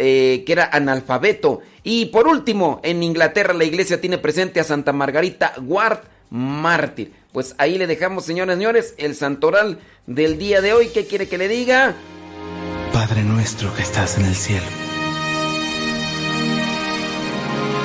[0.00, 1.60] eh, que era analfabeto.
[1.82, 7.12] Y por último, en Inglaterra la iglesia tiene presente a Santa Margarita Ward, mártir.
[7.32, 10.88] Pues ahí le dejamos, señores, señores, el santoral del día de hoy.
[10.94, 11.96] ¿Qué quiere que le diga?
[12.92, 14.66] Padre nuestro que estás en el cielo,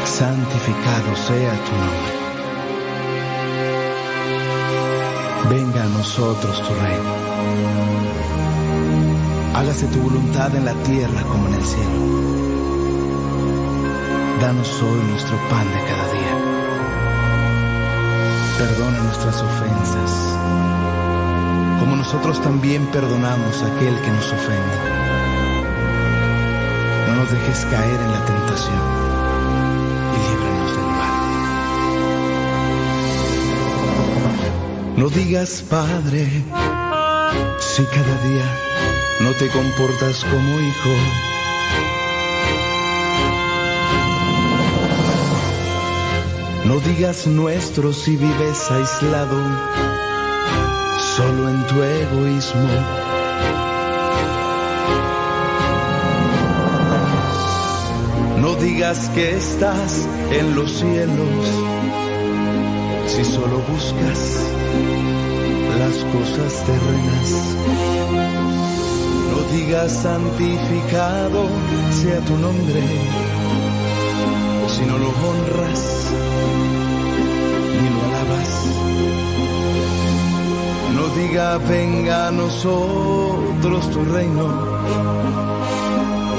[0.05, 2.13] santificado sea tu nombre.
[5.49, 7.13] Venga a nosotros tu reino.
[9.55, 11.99] Hágase tu voluntad en la tierra como en el cielo.
[14.41, 16.35] Danos hoy nuestro pan de cada día.
[18.57, 20.11] Perdona nuestras ofensas,
[21.79, 24.77] como nosotros también perdonamos a aquel que nos ofende.
[27.07, 29.02] No nos dejes caer en la tentación
[34.95, 36.29] No digas, Padre,
[37.59, 38.45] si cada día
[39.21, 40.89] no te comportas como hijo.
[46.65, 49.37] No digas nuestro si vives aislado,
[51.17, 52.67] solo en tu egoísmo.
[58.37, 61.47] No digas que estás en los cielos,
[63.07, 64.52] si solo buscas
[65.79, 67.27] las cosas terrenas.
[69.31, 71.47] No digas santificado
[72.01, 72.81] sea tu nombre,
[74.67, 75.81] si no lo honras
[77.79, 78.53] ni lo alabas.
[80.95, 84.47] No diga venga a nosotros tu reino,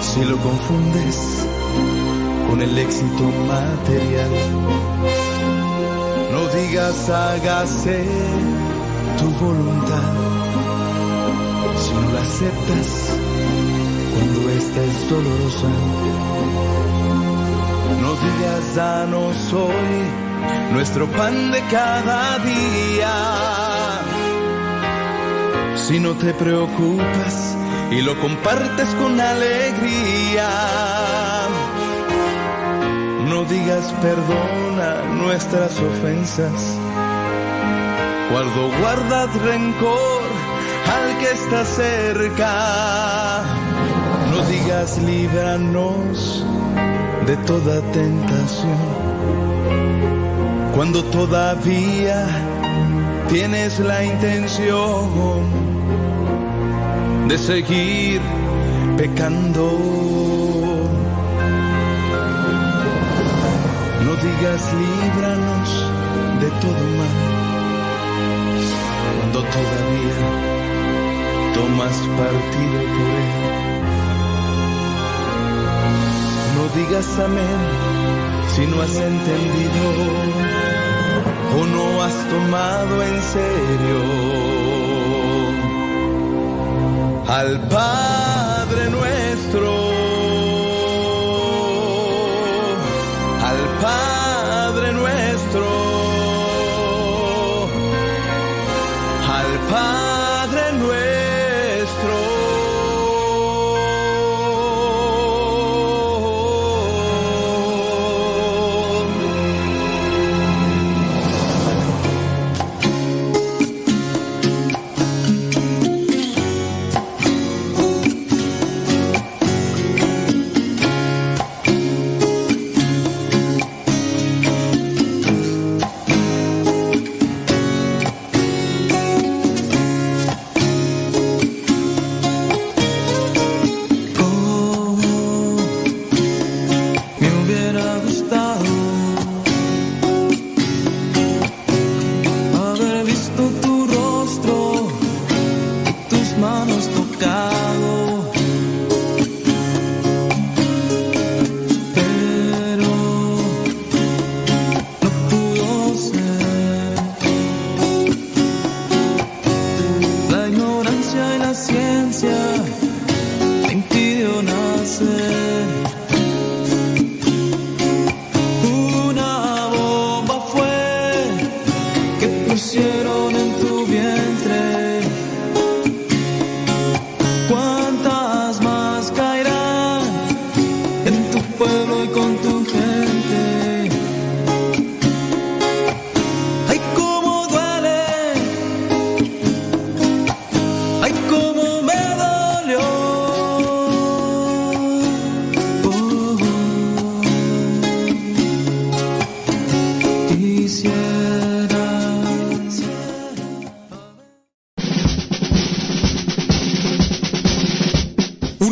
[0.00, 1.16] si lo confundes
[2.48, 4.83] con el éxito material.
[6.54, 8.04] Digas hágase
[9.18, 10.12] tu voluntad
[11.82, 12.90] si no la aceptas
[14.12, 15.70] cuando esta es dolorosa.
[18.02, 23.14] No digas danos hoy nuestro pan de cada día.
[25.74, 27.56] Si no te preocupas
[27.90, 30.93] y lo compartes con alegría.
[33.44, 36.78] No digas perdona nuestras ofensas
[38.30, 40.22] Guardo, guardad rencor
[40.94, 43.42] al que está cerca.
[44.30, 46.42] No digas líbranos
[47.26, 48.78] de toda tentación.
[50.74, 52.26] Cuando todavía
[53.28, 55.42] tienes la intención
[57.28, 58.22] de seguir
[58.96, 60.23] pecando.
[64.24, 65.70] Digas líbranos
[66.40, 67.16] de todo mal.
[69.16, 70.18] Cuando todavía
[71.54, 73.32] tomas partido por él.
[76.56, 77.60] No digas amén
[78.54, 79.82] si no has entendido
[81.58, 84.00] o no has tomado en serio.
[87.26, 89.93] Al Padre nuestro,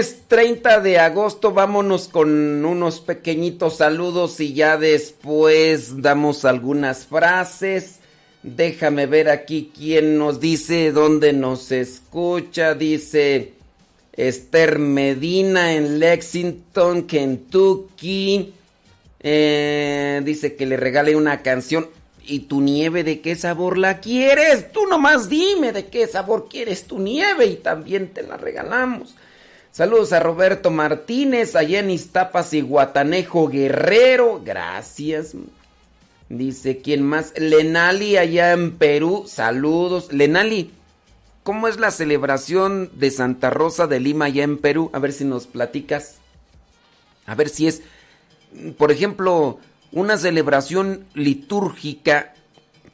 [0.00, 7.98] Lunes 30 de agosto, vámonos con unos pequeñitos saludos y ya después damos algunas frases.
[8.42, 12.74] Déjame ver aquí quién nos dice, dónde nos escucha.
[12.74, 13.52] Dice
[14.14, 18.54] Esther Medina en Lexington, Kentucky.
[19.20, 21.88] Eh, dice que le regale una canción.
[22.24, 24.72] ¿Y tu nieve de qué sabor la quieres?
[24.72, 29.14] Tú nomás dime de qué sabor quieres tu nieve y también te la regalamos.
[29.72, 34.42] Saludos a Roberto Martínez, allá en Iztapas y Guatanejo Guerrero.
[34.44, 35.34] Gracias.
[36.28, 37.32] Dice, ¿quién más?
[37.36, 39.24] Lenali, allá en Perú.
[39.28, 40.12] Saludos.
[40.12, 40.72] Lenali,
[41.44, 44.90] ¿cómo es la celebración de Santa Rosa de Lima allá en Perú?
[44.92, 46.16] A ver si nos platicas.
[47.26, 47.82] A ver si es,
[48.76, 49.60] por ejemplo,
[49.92, 52.34] una celebración litúrgica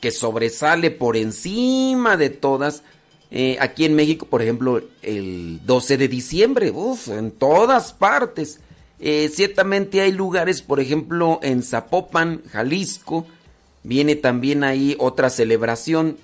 [0.01, 2.83] que sobresale por encima de todas.
[3.31, 8.61] Eh, aquí en México, por ejemplo, el 12 de diciembre, uff, en todas partes.
[8.99, 13.27] Eh, ciertamente hay lugares, por ejemplo, en Zapopan, Jalisco,
[13.83, 16.17] viene también ahí otra celebración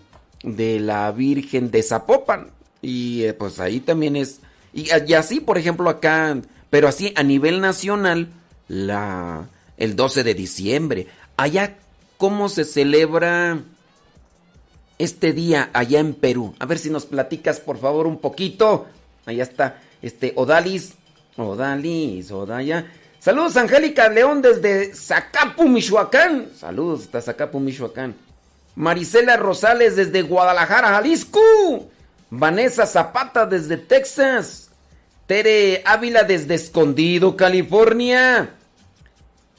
[0.42, 2.48] de la Virgen de Zapopan.
[2.80, 4.40] Y eh, pues ahí también es...
[4.72, 6.40] Y, y así, por ejemplo, acá,
[6.70, 8.28] pero así a nivel nacional,
[8.68, 9.48] la
[9.82, 11.06] el 12 de diciembre.
[11.36, 11.76] Allá,
[12.16, 13.58] ¿cómo se celebra
[14.98, 16.54] este día allá en Perú?
[16.58, 18.86] A ver si nos platicas, por favor, un poquito.
[19.26, 20.94] Allá está, este, Odalis,
[21.36, 22.86] Odalis, Odaya.
[23.18, 26.48] Saludos, Angélica León desde Zacapu, Michoacán.
[26.58, 28.14] Saludos hasta Zacapu, Michoacán.
[28.74, 31.40] Marisela Rosales desde Guadalajara, Jalisco.
[32.30, 34.70] Vanessa Zapata desde Texas.
[35.26, 38.54] Tere Ávila desde Escondido, California.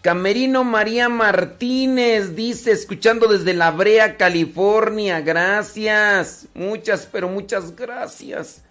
[0.04, 5.22] Camerino María Martínez dice, escuchando desde La Brea, California.
[5.22, 6.46] Gracias.
[6.54, 8.64] Muchas, pero muchas gracias.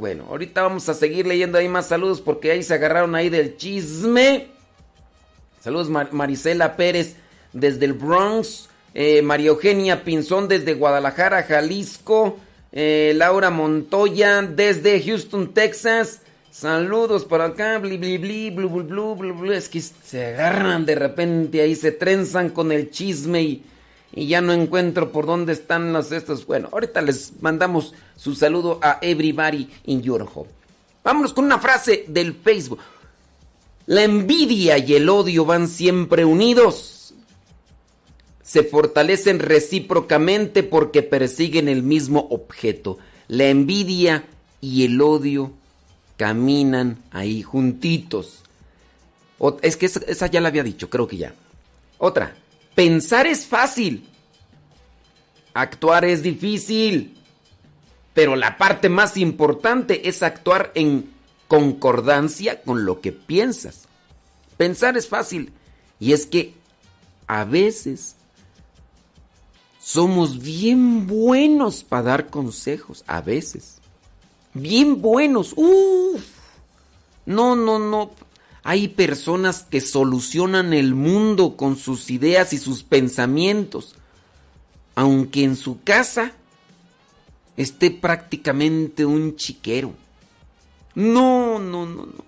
[0.00, 3.56] Bueno, ahorita vamos a seguir leyendo ahí más saludos porque ahí se agarraron ahí del
[3.56, 4.48] chisme.
[5.60, 7.14] Saludos Marisela Pérez
[7.52, 8.68] desde el Bronx.
[8.94, 12.40] Eh, María Eugenia Pinzón desde Guadalajara, Jalisco.
[12.72, 16.22] Eh, Laura Montoya desde Houston, Texas.
[16.58, 19.52] Saludos por acá, bli bli bli, blu blu blu blu blu.
[19.52, 23.64] Es que se agarran de repente ahí, se trenzan con el chisme y,
[24.14, 26.46] ya no encuentro por dónde están los estos.
[26.46, 30.48] Bueno, ahorita les mandamos su saludo a everybody in your home.
[31.04, 32.78] Vámonos con una frase del Facebook.
[33.84, 37.12] La envidia y el odio van siempre unidos.
[38.42, 42.96] Se fortalecen recíprocamente porque persiguen el mismo objeto.
[43.28, 44.24] La envidia
[44.62, 45.52] y el odio
[46.16, 48.42] caminan ahí juntitos.
[49.62, 51.34] es que esa, esa ya la había dicho, creo que ya.
[51.98, 52.34] Otra,
[52.74, 54.08] pensar es fácil.
[55.54, 57.16] Actuar es difícil.
[58.14, 61.10] Pero la parte más importante es actuar en
[61.48, 63.82] concordancia con lo que piensas.
[64.56, 65.52] Pensar es fácil.
[66.00, 66.54] Y es que
[67.26, 68.16] a veces
[69.80, 73.04] somos bien buenos para dar consejos.
[73.06, 73.75] A veces
[74.60, 75.52] bien buenos.
[75.56, 76.22] Uf.
[77.26, 78.12] No, no, no.
[78.62, 83.94] Hay personas que solucionan el mundo con sus ideas y sus pensamientos.
[84.94, 86.32] Aunque en su casa
[87.56, 89.92] esté prácticamente un chiquero.
[90.94, 92.24] No, no, no, no.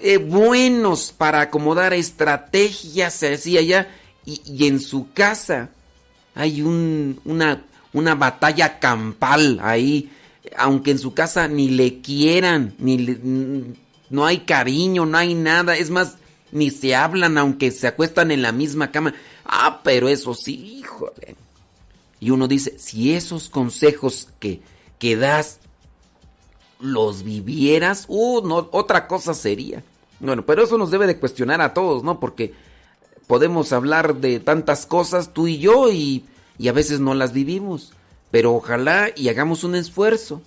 [0.00, 3.94] Eh, buenos para acomodar estrategias, decía ya.
[4.24, 5.70] Y, y en su casa
[6.34, 10.10] hay un, una, una batalla campal ahí
[10.56, 12.96] aunque en su casa ni le quieran, ni
[14.10, 16.16] no hay cariño, no hay nada, es más,
[16.52, 19.14] ni se hablan aunque se acuestan en la misma cama.
[19.44, 21.36] Ah, pero eso sí, híjole.
[22.20, 24.60] Y uno dice, si esos consejos que,
[24.98, 25.60] que das
[26.80, 29.82] los vivieras, uh, no, otra cosa sería.
[30.20, 32.20] Bueno, pero eso nos debe de cuestionar a todos, ¿no?
[32.20, 32.54] Porque
[33.26, 36.24] podemos hablar de tantas cosas tú y yo y,
[36.58, 37.92] y a veces no las vivimos.
[38.30, 40.42] Pero ojalá y hagamos un esfuerzo.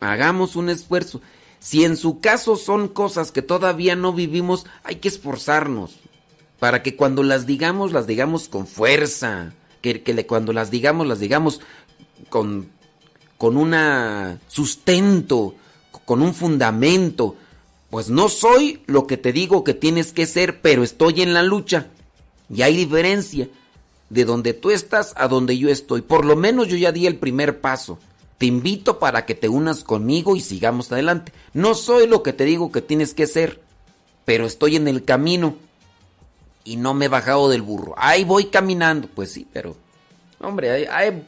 [0.00, 1.20] Hagamos un esfuerzo.
[1.58, 5.96] Si en su caso son cosas que todavía no vivimos, hay que esforzarnos.
[6.58, 9.52] Para que cuando las digamos, las digamos con fuerza.
[9.82, 11.60] Que, que cuando las digamos, las digamos
[12.28, 12.68] con,
[13.38, 15.54] con un sustento,
[16.04, 17.36] con un fundamento.
[17.90, 21.42] Pues no soy lo que te digo que tienes que ser, pero estoy en la
[21.42, 21.88] lucha.
[22.52, 23.48] Y hay diferencia
[24.10, 26.02] de donde tú estás a donde yo estoy.
[26.02, 27.98] Por lo menos yo ya di el primer paso.
[28.36, 31.32] Te invito para que te unas conmigo y sigamos adelante.
[31.54, 33.60] No soy lo que te digo que tienes que ser,
[34.24, 35.56] pero estoy en el camino
[36.64, 37.94] y no me he bajado del burro.
[37.96, 39.08] Ahí voy caminando.
[39.08, 39.76] Pues sí, pero...
[40.40, 41.22] Hombre, hay,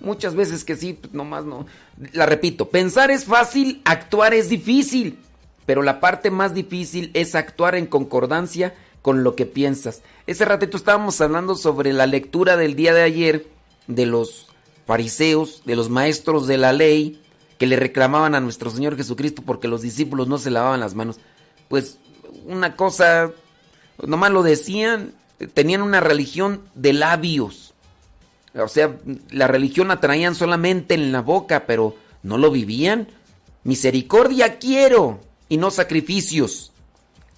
[0.00, 1.66] muchas veces que sí, pues nomás no.
[2.12, 5.18] La repito, pensar es fácil, actuar es difícil.
[5.66, 10.02] Pero la parte más difícil es actuar en concordancia con lo que piensas.
[10.26, 13.46] Ese ratito estábamos hablando sobre la lectura del día de ayer
[13.86, 14.48] de los
[14.86, 17.20] fariseos, de los maestros de la ley,
[17.58, 21.18] que le reclamaban a nuestro Señor Jesucristo porque los discípulos no se lavaban las manos.
[21.68, 21.98] Pues
[22.46, 23.32] una cosa,
[24.02, 25.12] nomás lo decían,
[25.54, 27.74] tenían una religión de labios.
[28.54, 28.98] O sea,
[29.30, 33.08] la religión la traían solamente en la boca, pero no lo vivían.
[33.62, 36.69] Misericordia quiero y no sacrificios.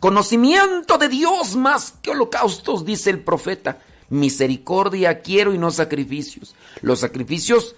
[0.03, 3.78] Conocimiento de Dios más que holocaustos, dice el profeta.
[4.09, 6.57] Misericordia quiero y no sacrificios.
[6.80, 7.76] Los sacrificios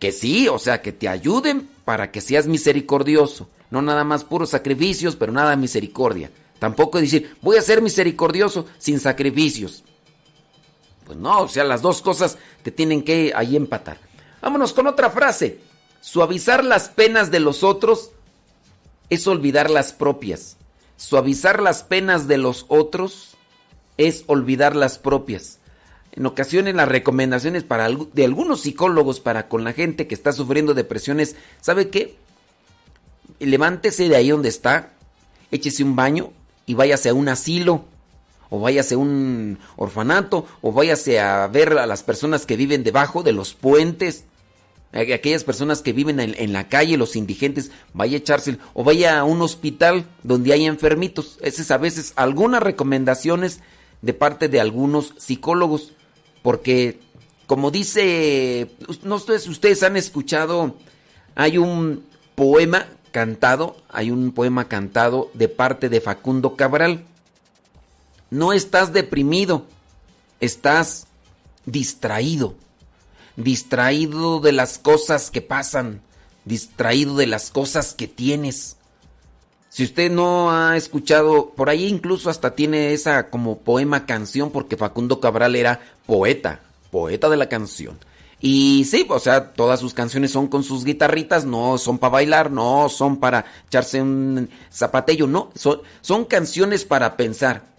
[0.00, 3.48] que sí, o sea, que te ayuden para que seas misericordioso.
[3.70, 6.32] No nada más puros sacrificios, pero nada misericordia.
[6.58, 9.84] Tampoco decir, voy a ser misericordioso sin sacrificios.
[11.04, 14.00] Pues no, o sea, las dos cosas te tienen que ahí empatar.
[14.42, 15.60] Vámonos con otra frase.
[16.00, 18.10] Suavizar las penas de los otros
[19.08, 20.56] es olvidar las propias.
[21.00, 23.30] Suavizar las penas de los otros
[23.96, 25.58] es olvidar las propias.
[26.12, 30.74] En ocasiones las recomendaciones para, de algunos psicólogos para con la gente que está sufriendo
[30.74, 32.16] depresiones, ¿sabe qué?
[33.38, 34.90] Levántese de ahí donde está,
[35.50, 36.32] échese un baño
[36.66, 37.86] y váyase a un asilo,
[38.50, 43.22] o váyase a un orfanato, o váyase a ver a las personas que viven debajo
[43.22, 44.24] de los puentes,
[44.92, 49.24] aquellas personas que viven en, la calle, los indigentes, vaya a echarse, o vaya a
[49.24, 51.38] un hospital donde hay enfermitos.
[51.42, 53.60] Esas a veces algunas recomendaciones
[54.02, 55.92] de parte de algunos psicólogos,
[56.42, 56.98] porque
[57.46, 58.70] como dice,
[59.02, 60.76] no sé si ustedes han escuchado,
[61.36, 67.04] hay un poema cantado, hay un poema cantado de parte de Facundo Cabral.
[68.30, 69.66] No estás deprimido,
[70.40, 71.06] estás
[71.66, 72.54] distraído
[73.36, 76.00] distraído de las cosas que pasan,
[76.44, 78.76] distraído de las cosas que tienes.
[79.68, 84.76] Si usted no ha escuchado, por ahí incluso hasta tiene esa como poema canción, porque
[84.76, 86.60] Facundo Cabral era poeta,
[86.90, 87.98] poeta de la canción.
[88.40, 92.50] Y sí, o sea, todas sus canciones son con sus guitarritas, no son para bailar,
[92.50, 97.70] no son para echarse un zapatello, no, son, son canciones para pensar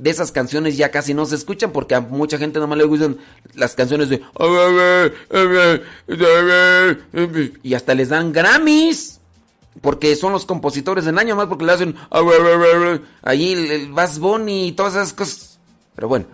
[0.00, 3.18] de esas canciones ya casi no se escuchan porque a mucha gente nomás le gustan
[3.52, 4.22] las canciones de
[7.62, 9.20] y hasta les dan Grammys
[9.82, 11.94] porque son los compositores del año más porque le hacen
[13.20, 15.58] ahí el Bass Bunny y todas esas cosas.
[15.94, 16.26] Pero bueno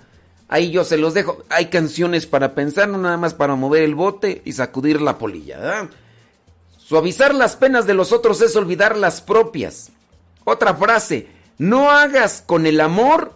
[0.48, 1.42] ahí yo se los dejo.
[1.48, 5.88] Hay canciones para pensar no nada más para mover el bote y sacudir la polilla
[6.78, 9.90] suavizar las penas de los otros es olvidar las propias.
[10.44, 11.26] Otra frase
[11.58, 13.34] no hagas con el amor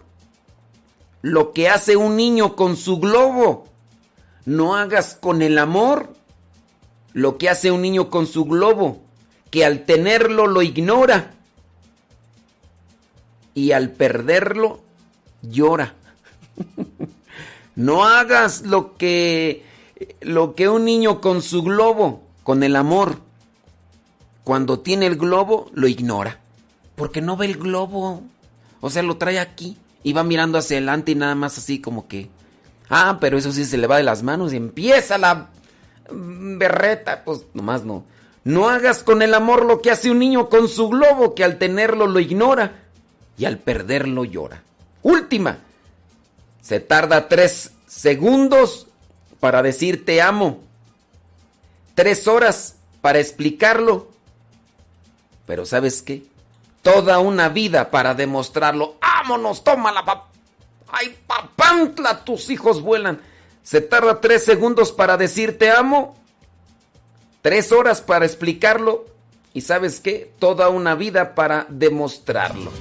[1.21, 3.67] lo que hace un niño con su globo.
[4.45, 6.13] No hagas con el amor
[7.13, 9.01] lo que hace un niño con su globo,
[9.49, 11.31] que al tenerlo lo ignora
[13.53, 14.81] y al perderlo
[15.41, 15.93] llora.
[17.75, 19.65] no hagas lo que
[20.21, 23.19] lo que un niño con su globo, con el amor,
[24.43, 26.39] cuando tiene el globo lo ignora,
[26.95, 28.23] porque no ve el globo,
[28.79, 32.07] o sea, lo trae aquí y va mirando hacia adelante y nada más así como
[32.07, 32.29] que...
[32.89, 35.49] Ah, pero eso sí se le va de las manos y empieza la
[36.11, 37.23] berreta.
[37.23, 38.03] Pues nomás no.
[38.43, 41.57] No hagas con el amor lo que hace un niño con su globo, que al
[41.57, 42.83] tenerlo lo ignora
[43.37, 44.63] y al perderlo llora.
[45.03, 45.59] Última.
[46.61, 48.87] Se tarda tres segundos
[49.39, 50.59] para decir te amo.
[51.95, 54.09] Tres horas para explicarlo.
[55.45, 56.23] Pero ¿sabes qué?
[56.81, 58.95] toda una vida para demostrarlo.
[59.21, 59.63] ¡Vámonos!
[59.63, 60.29] ¡Tómala, papá!
[60.91, 62.23] ¡Ay, papantla!
[62.23, 63.21] Tus hijos vuelan.
[63.61, 66.15] Se tarda tres segundos para decir te amo.
[67.43, 69.05] Tres horas para explicarlo.
[69.53, 70.33] Y sabes qué?
[70.39, 72.71] Toda una vida para demostrarlo.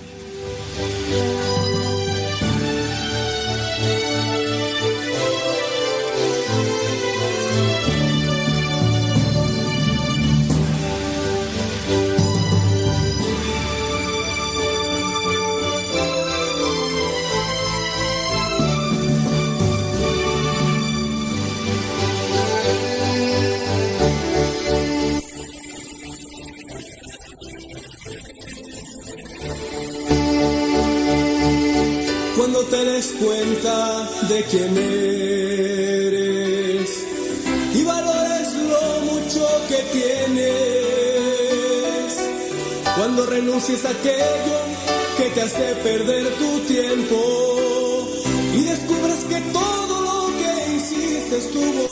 [32.70, 34.88] Te des cuenta de quién eres
[37.74, 40.54] y valores lo mucho que tienes.
[42.96, 44.60] Cuando renuncies a aquello
[45.16, 48.08] que te hace perder tu tiempo
[48.54, 51.89] y descubras que todo lo que hiciste estuvo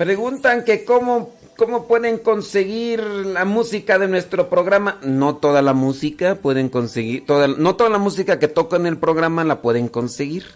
[0.00, 1.28] Preguntan que cómo,
[1.58, 4.96] cómo pueden conseguir la música de nuestro programa.
[5.02, 8.96] No toda la música pueden conseguir, toda, no toda la música que toca en el
[8.96, 10.46] programa la pueden conseguir.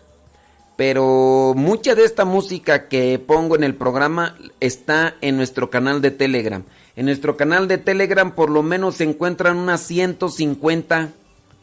[0.76, 6.10] Pero mucha de esta música que pongo en el programa está en nuestro canal de
[6.10, 6.64] Telegram.
[6.96, 11.10] En nuestro canal de Telegram por lo menos se encuentran unas 150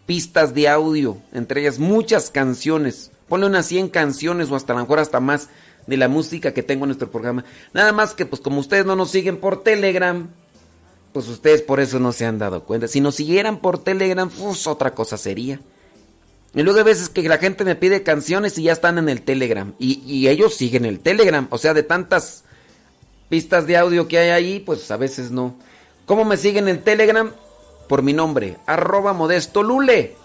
[0.06, 3.10] pistas de audio, entre ellas muchas canciones.
[3.28, 5.50] Ponle unas 100 canciones o hasta a lo mejor hasta más
[5.88, 7.46] de la música que tengo en nuestro programa.
[7.74, 10.30] Nada más que pues como ustedes no nos siguen por Telegram,
[11.14, 12.88] pues ustedes por eso no se han dado cuenta.
[12.88, 15.60] Si nos siguieran por Telegram, pues otra cosa sería.
[16.54, 19.22] Y luego hay veces que la gente me pide canciones y ya están en el
[19.22, 19.74] Telegram.
[19.80, 21.48] Y, y ellos siguen el Telegram.
[21.50, 22.44] O sea, de tantas
[23.30, 25.56] pistas de audio que hay ahí, pues a veces no.
[26.06, 27.32] ¿Cómo me siguen en Telegram?
[27.88, 30.16] Por mi nombre, arroba modesto lule.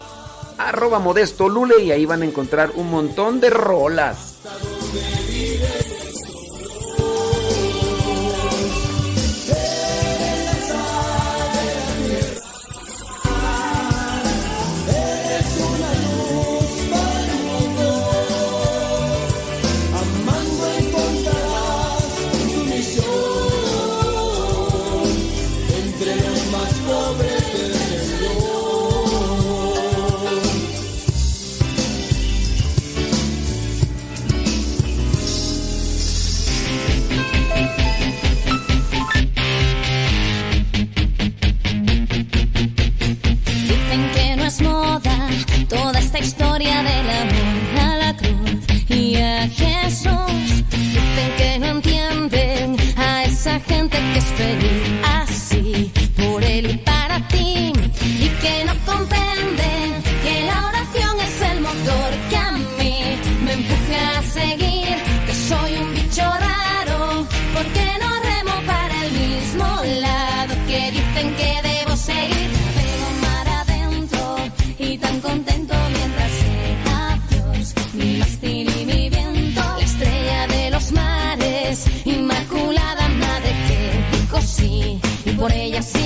[0.59, 4.39] Arroba modesto lule y ahí van a encontrar un montón de rolas.
[46.17, 50.65] Esta historia del amor a la cruz y a Jesús.
[50.71, 56.81] Dicen que no entienden a esa gente que es feliz así por él
[85.47, 86.06] por ella sí.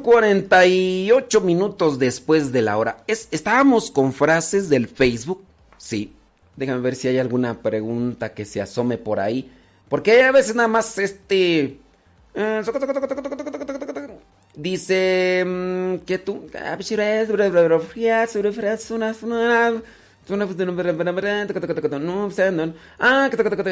[0.00, 3.04] Ya son 48 minutos después de la hora.
[3.06, 5.42] Es, estábamos con frases del Facebook.
[5.78, 6.14] Sí.
[6.56, 9.50] Déjame ver si hay alguna pregunta que se asome por ahí.
[9.88, 11.78] Porque a veces nada más este...
[14.54, 15.44] Dice
[16.06, 16.48] que tú...
[16.54, 16.76] Ah,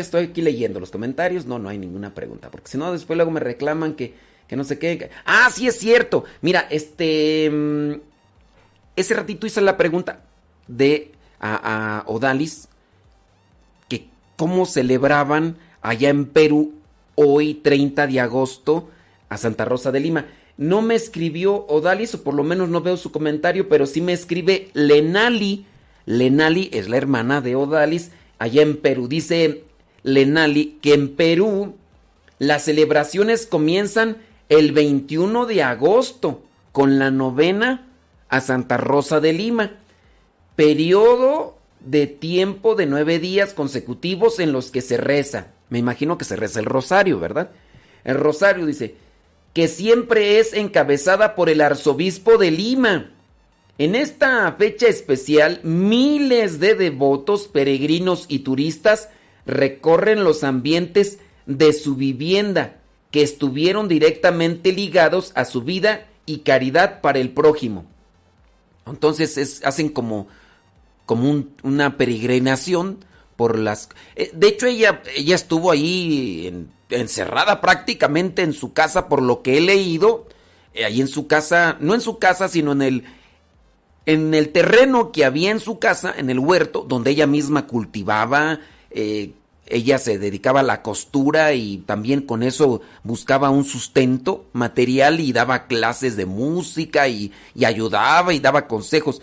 [0.00, 1.46] estoy aquí leyendo los comentarios.
[1.46, 2.50] No, no hay ninguna pregunta.
[2.50, 4.14] Porque si no, después luego me reclaman que,
[4.48, 5.10] que no sé qué.
[5.24, 6.24] Ah, sí es cierto.
[6.40, 7.50] Mira, este...
[7.50, 7.92] mm,
[8.96, 10.24] Ese ratito hice la pregunta
[10.66, 12.68] de a, a Odalis
[13.88, 16.74] que cómo celebraban allá en Perú
[17.14, 18.88] hoy 30 de agosto
[19.28, 20.26] a Santa Rosa de Lima.
[20.56, 24.12] No me escribió Odalis, o por lo menos no veo su comentario, pero sí me
[24.12, 25.66] escribe Lenali.
[26.06, 29.06] Lenali es la hermana de Odalis allá en Perú.
[29.08, 29.62] Dice
[30.02, 31.76] Lenali que en Perú
[32.38, 34.16] las celebraciones comienzan
[34.48, 36.42] el 21 de agosto
[36.72, 37.88] con la novena
[38.28, 39.72] a Santa Rosa de Lima.
[40.56, 45.48] Periodo de tiempo de nueve días consecutivos en los que se reza.
[45.68, 47.50] Me imagino que se reza el rosario, ¿verdad?
[48.04, 48.96] El rosario dice
[49.52, 53.10] que siempre es encabezada por el arzobispo de Lima.
[53.76, 59.10] En esta fecha especial, miles de devotos, peregrinos y turistas
[59.46, 62.77] recorren los ambientes de su vivienda
[63.10, 67.86] que estuvieron directamente ligados a su vida y caridad para el prójimo.
[68.86, 70.28] Entonces es- hacen como,
[71.06, 73.04] como un- una peregrinación
[73.36, 73.88] por las...
[74.16, 79.42] eh, De hecho, ella, ella estuvo ahí en- encerrada prácticamente en su casa, por lo
[79.42, 80.26] que he leído,
[80.74, 83.04] eh, ahí en su casa, no en su casa, sino en el,
[84.06, 88.60] en el terreno que había en su casa, en el huerto, donde ella misma cultivaba,
[88.90, 89.32] eh,
[89.70, 95.32] ella se dedicaba a la costura y también con eso buscaba un sustento material y
[95.32, 97.32] daba clases de música y,
[97.64, 99.20] ayudaba y daba consejos.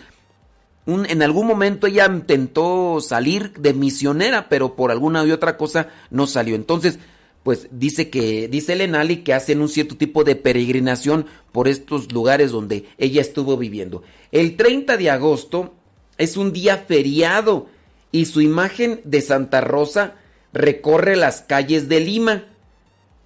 [0.86, 6.26] En algún momento ella intentó salir de misionera, pero por alguna y otra cosa no
[6.28, 6.54] salió.
[6.54, 6.98] Entonces,
[7.42, 12.52] pues dice que, dice Lenali que hacen un cierto tipo de peregrinación por estos lugares
[12.52, 14.02] donde ella estuvo viviendo.
[14.30, 15.74] El 30 de agosto
[16.18, 17.66] es un día feriado
[18.12, 20.14] y su imagen de Santa Rosa
[20.56, 22.44] recorre las calles de Lima.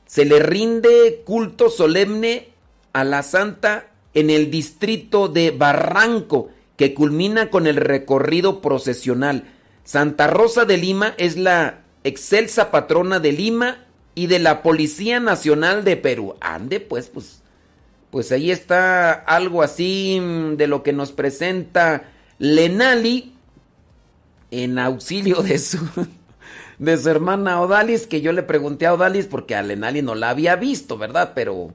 [0.06, 2.48] Se le rinde culto solemne
[2.92, 9.44] a la santa en el distrito de Barranco, que culmina con el recorrido procesional.
[9.84, 15.84] Santa Rosa de Lima es la excelsa patrona de Lima y de la Policía Nacional
[15.84, 16.34] de Perú.
[16.40, 17.42] Ande, pues, pues,
[18.10, 20.20] pues ahí está algo así
[20.56, 23.34] de lo que nos presenta Lenali
[24.50, 25.78] en auxilio de su
[26.80, 30.30] de su hermana Odalis, que yo le pregunté a Odalis porque a Lenali no la
[30.30, 31.32] había visto, ¿verdad?
[31.34, 31.74] Pero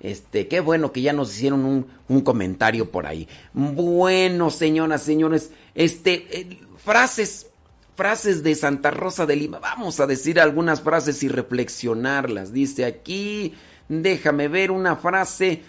[0.00, 3.28] este, qué bueno que ya nos hicieron un, un comentario por ahí.
[3.52, 7.46] Bueno, señoras, señores, este, eh, frases,
[7.94, 9.60] frases de Santa Rosa de Lima.
[9.60, 12.52] Vamos a decir algunas frases y reflexionarlas.
[12.52, 13.54] Dice aquí,
[13.88, 15.62] déjame ver una frase.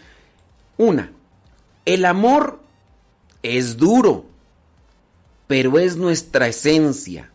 [0.77, 1.11] Una,
[1.85, 2.61] el amor
[3.43, 4.25] es duro,
[5.45, 7.30] pero es nuestra esencia.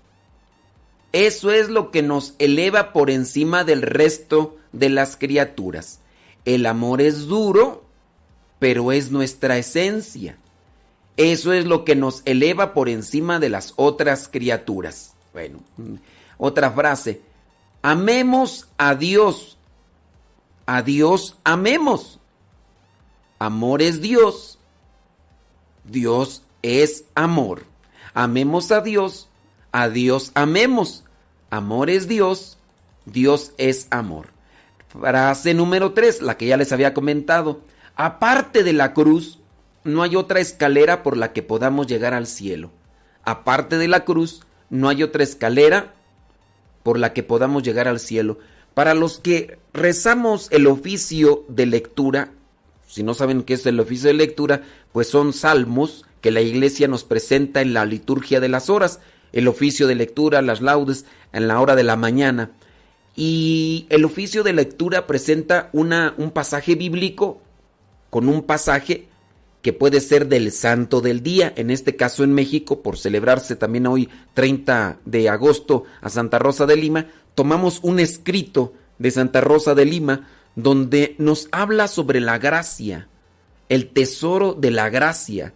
[1.16, 6.00] Eso es lo que nos eleva por encima del resto de las criaturas.
[6.44, 7.86] El amor es duro,
[8.58, 10.36] pero es nuestra esencia.
[11.16, 15.14] Eso es lo que nos eleva por encima de las otras criaturas.
[15.32, 15.60] Bueno,
[16.36, 17.22] otra frase.
[17.80, 19.56] Amemos a Dios.
[20.66, 22.18] A Dios amemos.
[23.38, 24.58] Amor es Dios.
[25.82, 27.64] Dios es amor.
[28.12, 29.30] Amemos a Dios.
[29.72, 31.04] A Dios amemos.
[31.50, 32.58] Amor es Dios.
[33.04, 34.28] Dios es amor.
[34.88, 37.60] Frase número 3, la que ya les había comentado.
[37.94, 39.38] Aparte de la cruz,
[39.84, 42.72] no hay otra escalera por la que podamos llegar al cielo.
[43.24, 45.94] Aparte de la cruz, no hay otra escalera
[46.82, 48.38] por la que podamos llegar al cielo.
[48.74, 52.30] Para los que rezamos el oficio de lectura,
[52.86, 56.88] si no saben qué es el oficio de lectura, pues son salmos que la iglesia
[56.88, 59.00] nos presenta en la liturgia de las horas,
[59.32, 62.50] el oficio de lectura, las laudes en la hora de la mañana.
[63.14, 67.40] Y el oficio de lectura presenta una, un pasaje bíblico
[68.10, 69.08] con un pasaje
[69.62, 73.86] que puede ser del santo del día, en este caso en México, por celebrarse también
[73.86, 79.74] hoy 30 de agosto a Santa Rosa de Lima, tomamos un escrito de Santa Rosa
[79.74, 83.08] de Lima donde nos habla sobre la gracia,
[83.68, 85.52] el tesoro de la gracia,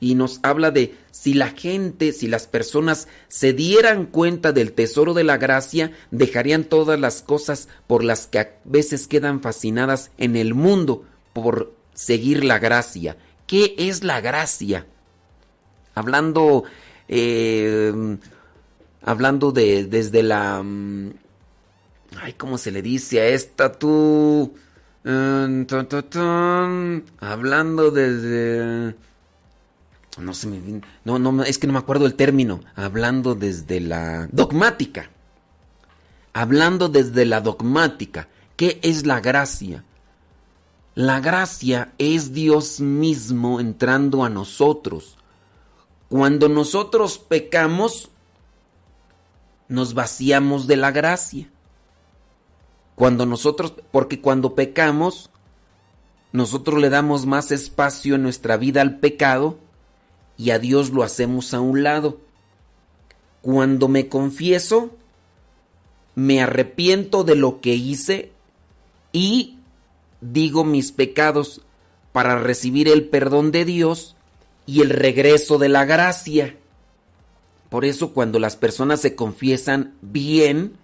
[0.00, 5.14] y nos habla de si la gente, si las personas se dieran cuenta del tesoro
[5.14, 10.36] de la gracia, dejarían todas las cosas por las que a veces quedan fascinadas en
[10.36, 13.16] el mundo, por seguir la gracia.
[13.46, 14.86] ¿Qué es la gracia?
[15.94, 16.64] Hablando,
[17.08, 18.18] eh,
[19.02, 21.10] hablando de desde la, mm,
[22.20, 24.54] ay, ¿cómo se le dice a esta tú?
[25.02, 27.04] Tun.
[27.20, 28.94] hablando desde,
[30.20, 30.48] no sé,
[31.04, 32.60] no, no, es que no me acuerdo el término.
[32.74, 35.10] Hablando desde la dogmática.
[36.32, 38.28] Hablando desde la dogmática.
[38.56, 39.84] ¿Qué es la gracia?
[40.94, 45.16] La gracia es Dios mismo entrando a nosotros.
[46.08, 48.10] Cuando nosotros pecamos,
[49.68, 51.48] nos vaciamos de la gracia.
[52.94, 55.30] Cuando nosotros, porque cuando pecamos,
[56.32, 59.58] nosotros le damos más espacio en nuestra vida al pecado
[60.38, 62.20] y a Dios lo hacemos a un lado.
[63.42, 64.96] Cuando me confieso,
[66.14, 68.32] me arrepiento de lo que hice
[69.12, 69.58] y
[70.20, 71.62] digo mis pecados
[72.12, 74.16] para recibir el perdón de Dios
[74.64, 76.56] y el regreso de la gracia.
[77.68, 80.76] Por eso cuando las personas se confiesan bien,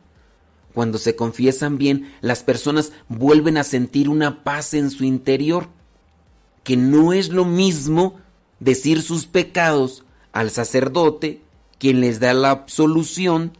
[0.74, 5.68] cuando se confiesan bien, las personas vuelven a sentir una paz en su interior,
[6.64, 8.20] que no es lo mismo
[8.64, 11.42] decir sus pecados al sacerdote,
[11.78, 13.52] quien les da la absolución,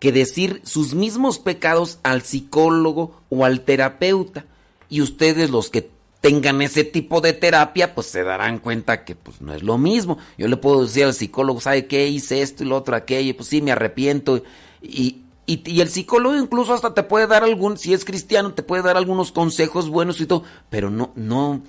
[0.00, 4.46] que decir sus mismos pecados al psicólogo o al terapeuta
[4.88, 5.90] y ustedes los que
[6.20, 10.18] tengan ese tipo de terapia, pues se darán cuenta que pues no es lo mismo.
[10.36, 12.08] Yo le puedo decir al psicólogo, ¿sabe qué?
[12.08, 14.42] Hice esto y lo otro, aquello, pues sí, me arrepiento.
[14.82, 18.82] Y, y, el psicólogo incluso hasta te puede dar algún, si es cristiano, te puede
[18.82, 21.62] dar algunos consejos buenos y todo, pero no, no,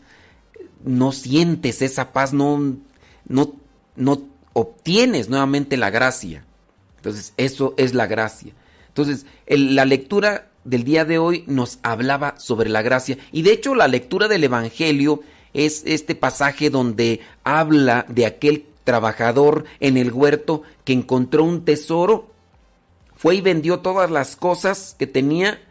[0.84, 2.77] no sientes esa paz, no,
[3.27, 3.53] no,
[3.95, 4.21] no
[4.53, 6.45] obtienes nuevamente la gracia.
[6.97, 8.53] Entonces, eso es la gracia.
[8.88, 13.17] Entonces, la lectura del día de hoy nos hablaba sobre la gracia.
[13.32, 15.21] Y de hecho la lectura del Evangelio
[15.53, 22.32] es este pasaje donde habla de aquel trabajador en el huerto que encontró un tesoro,
[23.15, 25.61] fue y vendió todas las cosas que tenía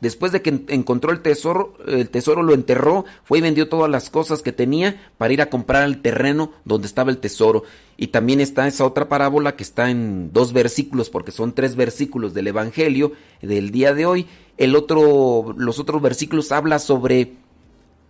[0.00, 4.10] Después de que encontró el tesoro, el tesoro lo enterró, fue y vendió todas las
[4.10, 7.62] cosas que tenía para ir a comprar el terreno donde estaba el tesoro.
[7.96, 12.34] Y también está esa otra parábola que está en dos versículos, porque son tres versículos
[12.34, 14.26] del Evangelio del día de hoy.
[14.58, 17.32] El otro, los otros versículos habla sobre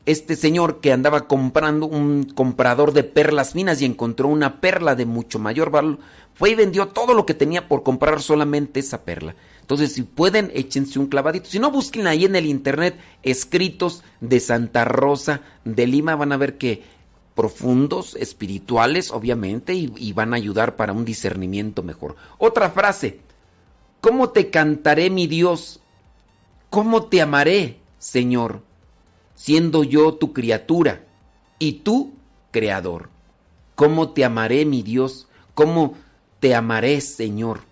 [0.07, 5.05] este señor que andaba comprando, un comprador de perlas finas y encontró una perla de
[5.05, 5.99] mucho mayor valor.
[6.35, 9.35] Fue y vendió todo lo que tenía por comprar solamente esa perla.
[9.67, 11.51] Entonces, si pueden, échense un clavadito.
[11.51, 16.15] Si no, busquen ahí en el internet escritos de Santa Rosa de Lima.
[16.15, 16.85] Van a ver que
[17.35, 22.15] profundos, espirituales, obviamente, y, van a ayudar para un discernimiento mejor.
[22.39, 23.19] Otra frase.
[24.01, 25.81] ¿Cómo te cantaré, mi Dios?
[26.71, 28.63] ¿Cómo te amaré, Señor?
[29.35, 31.05] Siendo yo tu criatura
[31.59, 32.15] y tú,
[32.53, 33.09] creador.
[33.75, 35.27] ¿Cómo te amaré, mi Dios?
[35.55, 35.95] ¿Cómo
[36.39, 37.63] te amaré, Señor?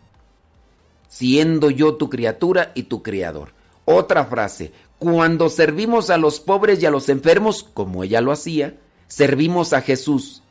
[1.14, 3.52] Siendo yo tu criatura y tu criador.
[3.84, 8.74] Otra frase, cuando servimos a los pobres y a los enfermos, como ella lo hacía,
[9.06, 10.42] servimos a Jesús.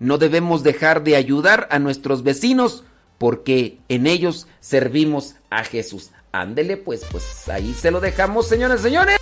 [0.00, 2.82] No debemos dejar de ayudar a nuestros vecinos
[3.16, 6.10] porque en ellos servimos a Jesús.
[6.32, 9.18] Ándele pues, pues ahí se lo dejamos, señores, señores.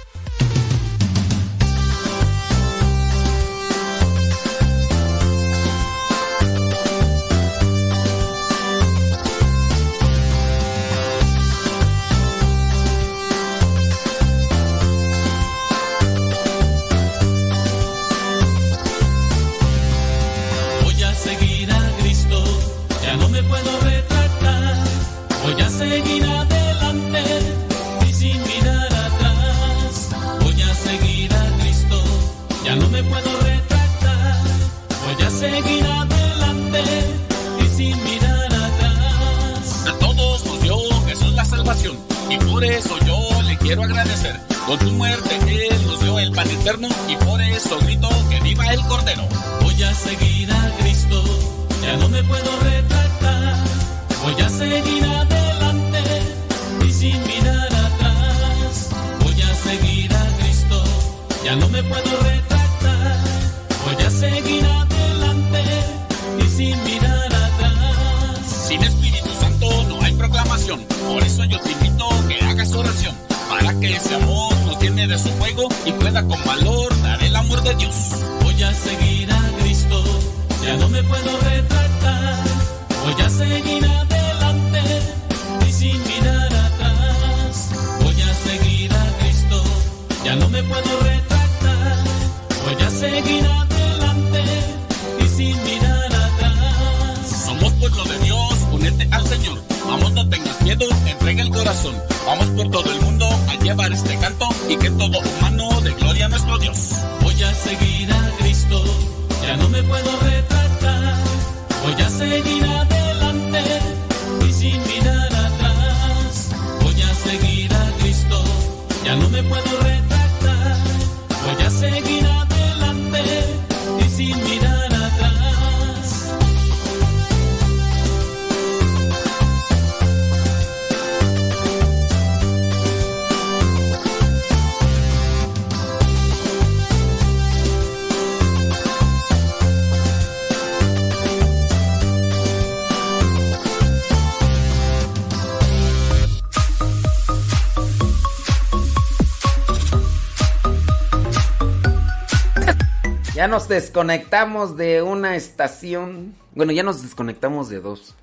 [153.48, 156.34] Nos desconectamos de una estación.
[156.54, 158.14] Bueno, ya nos desconectamos de dos.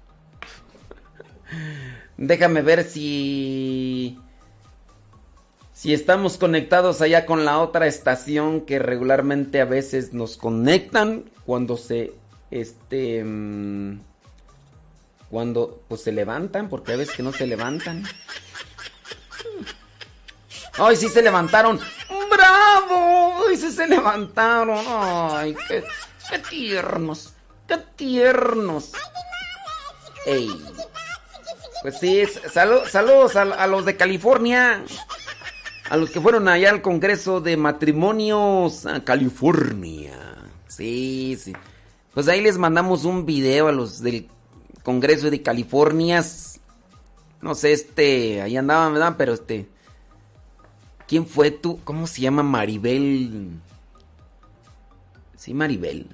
[2.18, 4.20] Déjame ver si.
[5.72, 11.78] Si estamos conectados allá con la otra estación que regularmente a veces nos conectan cuando
[11.78, 12.14] se.
[12.52, 13.24] Este.
[13.24, 14.00] mm,
[15.30, 18.04] Cuando pues se levantan, porque a veces que no se levantan.
[20.78, 21.80] ¡Ay, sí se levantaron!
[23.54, 23.58] ¡Bravo!
[23.58, 24.86] ¡Ay, sí se levantaron!
[24.88, 25.84] ¡Ay, qué,
[26.50, 27.34] tiernos!
[27.68, 28.92] ¡Qué tiernos!
[30.26, 30.50] ¡Ey!
[31.82, 34.84] Pues sí, saludos a, a los de California.
[35.90, 40.18] A los que fueron allá al Congreso de Matrimonios a California.
[40.68, 41.54] Sí, sí.
[42.14, 44.30] Pues ahí les mandamos un video a los del
[44.84, 46.24] Congreso de California.
[47.42, 49.16] No sé, este, ahí andaban, ¿verdad?
[49.18, 49.68] Pero este...
[51.08, 51.80] ¿Quién fue tú?
[51.84, 53.50] ¿Cómo se llama Maribel?
[55.36, 56.08] Sí, Maribel.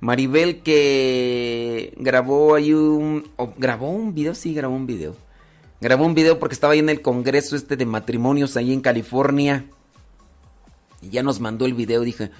[0.00, 3.28] Maribel que grabó ahí un...
[3.56, 5.16] grabó un video, sí, grabó un video.
[5.80, 9.64] Grabó un video porque estaba ahí en el congreso este de matrimonios ahí en California.
[11.02, 12.30] Y ya nos mandó el video, dije,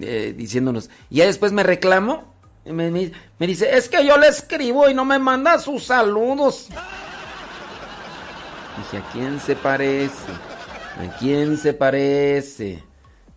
[0.00, 0.88] eh, diciéndonos.
[1.10, 2.32] Y ya después me reclamó.
[2.64, 6.68] me- me dice, es que yo le escribo y no me manda sus saludos.
[8.78, 10.32] Dije, ¿a quién se parece?
[10.96, 12.82] ¿A quién se parece?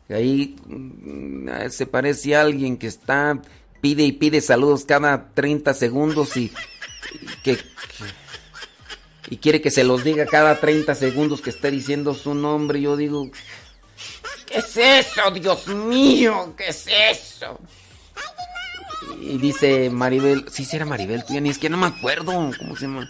[0.10, 3.42] Ahí mm, ah, se parece a alguien que está,
[3.82, 6.52] pide y pide saludos cada 30 segundos y,
[7.14, 7.58] y que,
[9.30, 12.80] y quiere que se los diga cada 30 segundos que esté diciendo su nombre.
[12.80, 13.30] Yo digo,
[14.46, 16.54] ¿qué es eso, Dios mío?
[16.56, 17.60] ¿Qué es eso?
[19.20, 22.52] Y dice Maribel, sí, sí era Maribel, tú ya ni es que no me acuerdo
[22.58, 23.10] cómo se llama.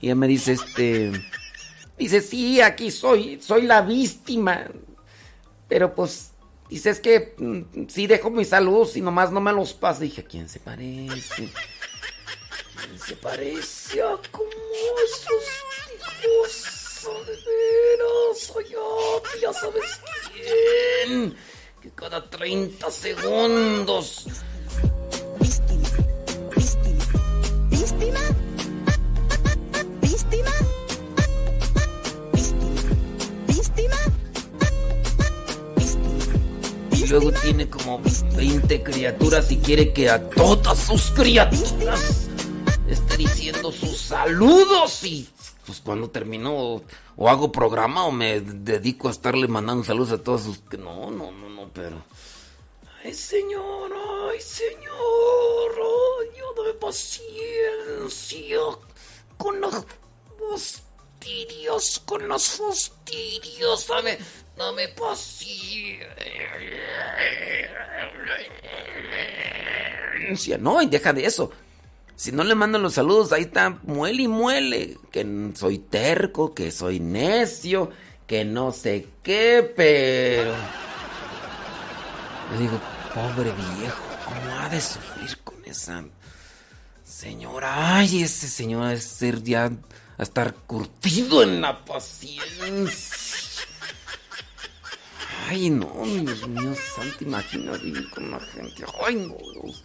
[0.00, 1.12] Y ella me dice, este,
[2.02, 4.66] dice, sí, aquí soy, soy la víctima.
[5.68, 6.32] Pero pues,
[6.68, 10.00] dice, es que mm, sí dejo mis saludos y nomás no me los pasa.
[10.00, 11.48] Dije, ¿a quién se parece?
[12.82, 14.50] ¿Quién se parece a como
[15.04, 15.44] esos
[16.24, 16.68] hijos?
[17.02, 20.00] De veras, soy yo, ya sabes
[20.32, 21.36] quién.
[21.80, 24.26] Que cada 30 segundos.
[37.12, 38.00] Luego tiene como
[38.36, 42.28] 20 criaturas y quiere que a todas sus criaturas
[42.88, 45.04] esté diciendo sus saludos.
[45.04, 45.28] Y
[45.66, 46.82] pues cuando termino
[47.16, 50.62] o, hago programa o me dedico a estarle mandando saludos a todos sus...
[50.78, 52.02] No, no, no, no, pero...
[53.04, 53.92] Ay, señor,
[54.30, 58.58] ay, señor, ay, yo dame paciencia
[59.36, 59.84] con los
[60.50, 63.86] fastidios, con los fastidios,
[64.62, 66.08] dame, dame paciencia.
[70.58, 71.50] No, y deja de eso.
[72.14, 74.96] Si no le mandan los saludos, ahí está, muele y muele.
[75.10, 77.90] Que soy terco, que soy necio,
[78.26, 80.54] que no sé qué, pero...
[82.52, 82.80] Yo digo,
[83.14, 86.04] pobre viejo, ¿cómo ha de sufrir con esa
[87.02, 87.96] señora?
[87.96, 89.72] Ay, ese señor ha de ser ya
[90.18, 93.21] a estar curtido en la paciencia.
[95.48, 98.84] Ay, no, Dios mío, santo, imagina vivir con la gente.
[99.06, 99.82] Ay, no, Dios.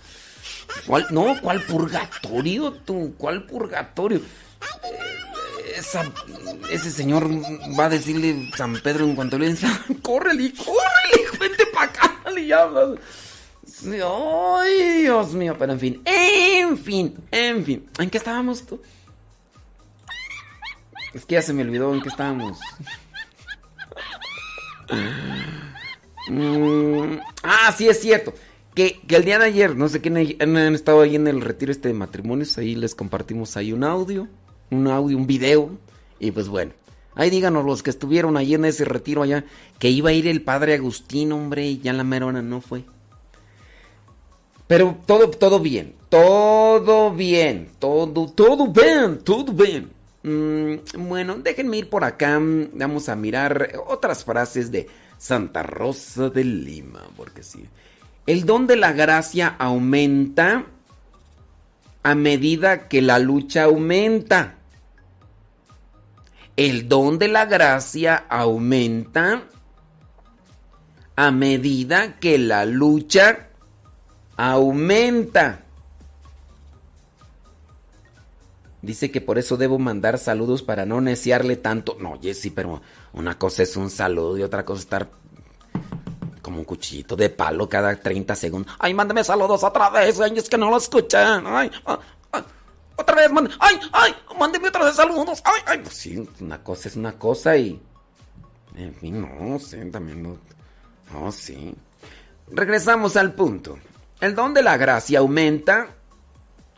[0.86, 3.14] ¿Cuál, no, ¿cuál purgatorio tú?
[3.18, 4.20] ¿Cuál purgatorio?
[4.20, 6.12] Eh, esa-
[6.70, 7.28] ese señor
[7.80, 9.68] va a decirle San Pedro en cuanto le dice,
[10.02, 12.48] córrele, córrele, vente para acá, le
[14.04, 17.90] Ay, Dios mío, pero en fin, en fin, en fin.
[18.00, 18.82] ¿En qué estábamos tú?
[21.14, 22.58] Es que ya se me olvidó en qué estábamos.
[26.30, 28.34] Mm, Ah, sí, es cierto.
[28.76, 31.72] Que, que el día de ayer, no sé quién han, estado ahí en el retiro
[31.72, 34.28] este de matrimonios, ahí les compartimos ahí un audio,
[34.70, 35.72] un audio, un video,
[36.20, 36.74] y pues bueno,
[37.16, 39.46] ahí díganos los que estuvieron ahí en ese retiro allá,
[39.80, 42.84] que iba a ir el padre Agustín, hombre, y ya la merona no fue.
[44.68, 49.97] Pero todo, todo bien, todo bien, todo, todo bien, todo bien.
[50.28, 52.38] Mm, bueno, déjenme ir por acá,
[52.74, 57.66] vamos a mirar otras frases de Santa Rosa de Lima, porque sí.
[58.26, 60.66] El don de la gracia aumenta
[62.04, 64.56] a medida que la lucha aumenta.
[66.58, 69.44] El don de la gracia aumenta
[71.16, 73.48] a medida que la lucha
[74.36, 75.67] aumenta.
[78.88, 81.98] Dice que por eso debo mandar saludos para no neciarle tanto.
[82.00, 82.82] No, Jessy, pero
[83.12, 85.10] una cosa es un saludo y otra cosa es estar
[86.42, 88.74] como un cuchillito de palo cada 30 segundos.
[88.80, 91.44] Ay, mándame saludos otra vez, ay, es que no lo escuchan.
[91.46, 92.00] Ay, ah,
[92.32, 92.46] ah,
[92.96, 93.58] otra vez, mándame.
[93.60, 95.42] Ay, ay, mándeme otra vez saludos.
[95.44, 97.82] Ay, ay, pues sí, una cosa es una cosa y.
[98.74, 100.38] En fin, no, sí, también no.
[101.12, 101.76] No, sí.
[102.50, 103.80] Regresamos al punto.
[104.22, 105.97] El don de la gracia aumenta.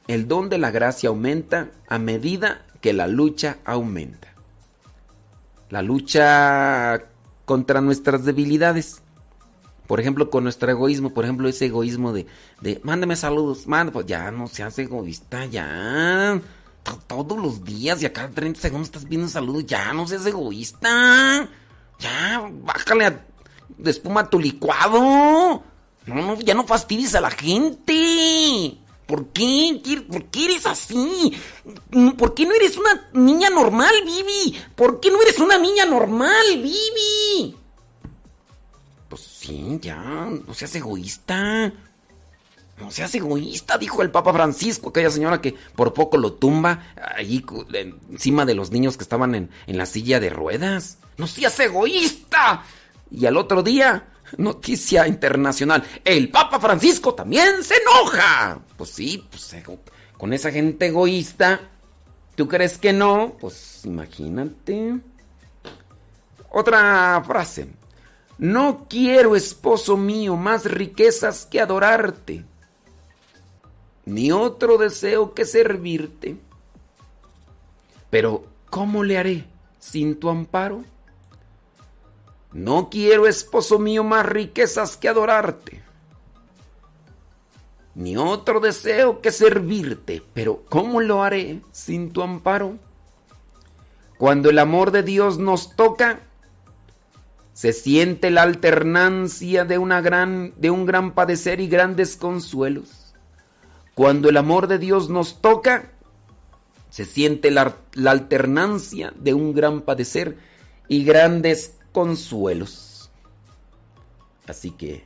[0.09, 4.29] El don de la gracia aumenta a medida que la lucha aumenta.
[5.69, 7.03] La lucha
[7.45, 9.03] contra nuestras debilidades.
[9.85, 12.25] Por ejemplo, con nuestro egoísmo, por ejemplo, ese egoísmo de,
[12.61, 16.41] de mándame saludos, mándame, pues ya no seas egoísta, ya.
[16.81, 20.25] To- Todos los días y a cada 30 segundos estás viendo saludos, ya no seas
[20.25, 21.47] egoísta.
[21.99, 23.25] Ya, bájale a,
[23.77, 25.61] de espuma a tu licuado.
[26.07, 28.75] No, no, ya no fastidies a la gente.
[29.09, 29.81] ¿Por qué?
[29.83, 31.33] ¿Qué- ¿Por qué eres así?
[32.15, 34.55] ¿Por qué no eres una niña normal, Vivi?
[34.75, 37.55] ¿Por qué no eres una niña normal, Vivi?
[39.09, 41.73] Pues sí, ya, no seas egoísta.
[42.77, 47.43] No seas egoísta, dijo el Papa Francisco, aquella señora que por poco lo tumba allí
[48.11, 50.99] encima de los niños que estaban en, en la silla de ruedas.
[51.17, 52.63] No seas egoísta.
[53.11, 54.07] Y al otro día,
[54.37, 58.59] noticia internacional, el Papa Francisco también se enoja.
[58.77, 59.79] Pues sí, pues ego-
[60.17, 61.59] con esa gente egoísta,
[62.35, 63.35] ¿tú crees que no?
[63.39, 64.99] Pues imagínate.
[66.51, 67.69] Otra frase.
[68.37, 72.45] No quiero, esposo mío, más riquezas que adorarte,
[74.05, 76.37] ni otro deseo que servirte.
[78.09, 79.45] Pero, ¿cómo le haré
[79.79, 80.83] sin tu amparo?
[82.51, 85.83] No quiero, esposo mío, más riquezas que adorarte,
[87.93, 90.23] ni otro deseo que servirte.
[90.33, 92.77] Pero, ¿cómo lo haré sin tu amparo?
[94.17, 96.21] Cuando el amor de Dios nos toca,
[97.53, 103.13] se siente la alternancia de, una gran, de un gran padecer y grandes consuelos.
[103.95, 105.91] Cuando el amor de Dios nos toca,
[106.89, 110.37] se siente la, la alternancia de un gran padecer
[110.87, 113.11] y grandes consuelos.
[114.47, 115.05] Así que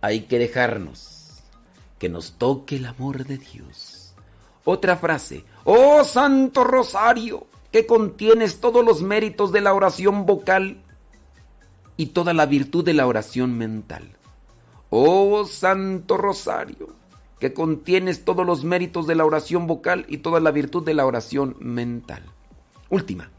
[0.00, 1.42] hay que dejarnos
[1.98, 4.14] que nos toque el amor de Dios.
[4.64, 10.82] Otra frase, oh Santo Rosario, que contienes todos los méritos de la oración vocal
[11.96, 14.16] y toda la virtud de la oración mental.
[14.90, 16.94] Oh Santo Rosario,
[17.40, 21.04] que contienes todos los méritos de la oración vocal y toda la virtud de la
[21.04, 22.22] oración mental.
[22.90, 23.30] Última.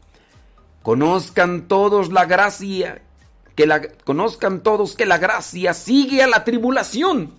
[0.86, 3.02] Conozcan todos la gracia,
[3.56, 7.32] que la conozcan todos que la gracia sigue a la tribulación.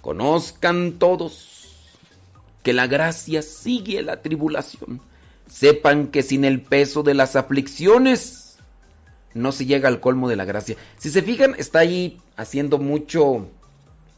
[0.00, 1.90] Conozcan todos
[2.62, 5.02] que la gracia sigue a la tribulación.
[5.46, 8.56] Sepan que sin el peso de las aflicciones
[9.34, 10.76] no se llega al colmo de la gracia.
[10.96, 13.50] Si se fijan, está ahí haciendo mucho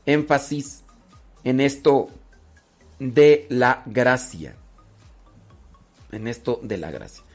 [0.07, 0.85] énfasis
[1.43, 2.11] en esto
[3.01, 4.55] de la gracia.
[6.13, 7.26] En esto de la gracia.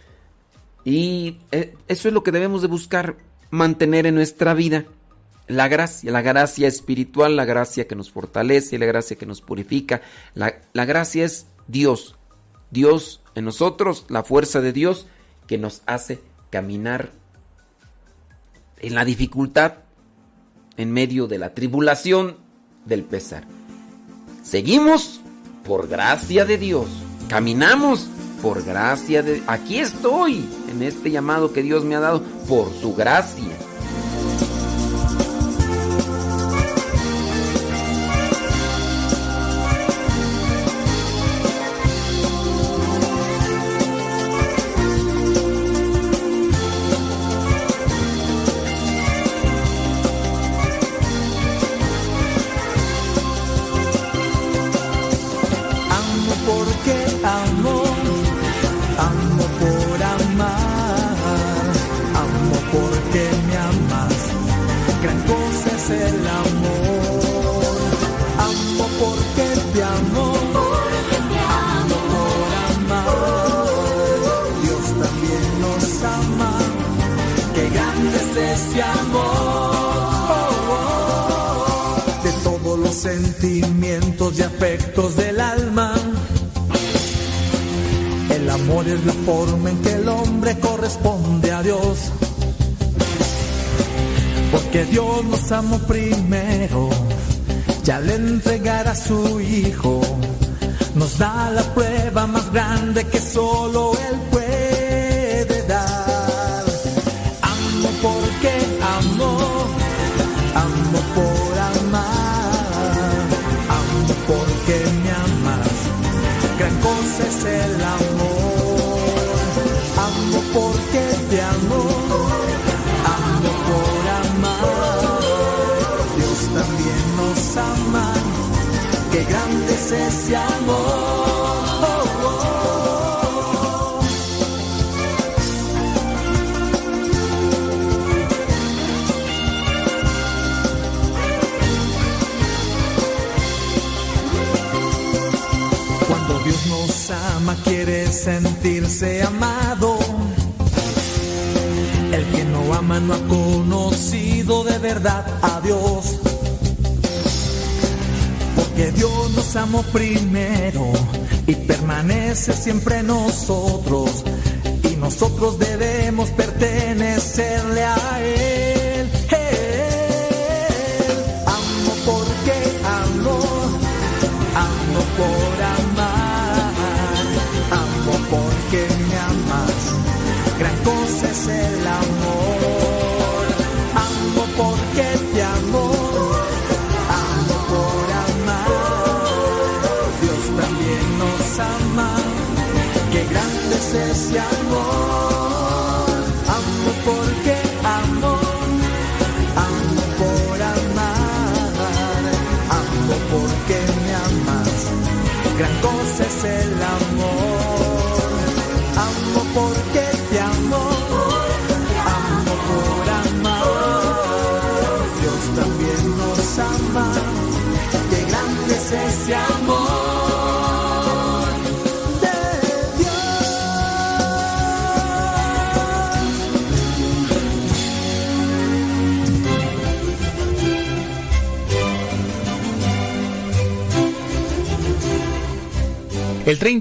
[0.84, 3.18] Y eh, eso es lo que debemos de buscar
[3.50, 4.86] mantener en nuestra vida.
[5.48, 10.02] La gracia, la gracia espiritual, la gracia que nos fortalece, la gracia que nos purifica.
[10.34, 12.16] La, la gracia es Dios.
[12.72, 15.08] Dios en nosotros, la fuerza de Dios
[15.48, 17.12] que nos hace caminar
[18.80, 19.74] en la dificultad,
[20.78, 22.38] en medio de la tribulación,
[22.86, 23.44] del pesar.
[24.44, 25.22] Seguimos
[25.66, 26.88] por gracia de Dios.
[27.30, 28.08] Caminamos
[28.42, 29.44] por gracia de...
[29.48, 33.56] Aquí estoy, en este llamado que Dios me ha dado, por su gracia.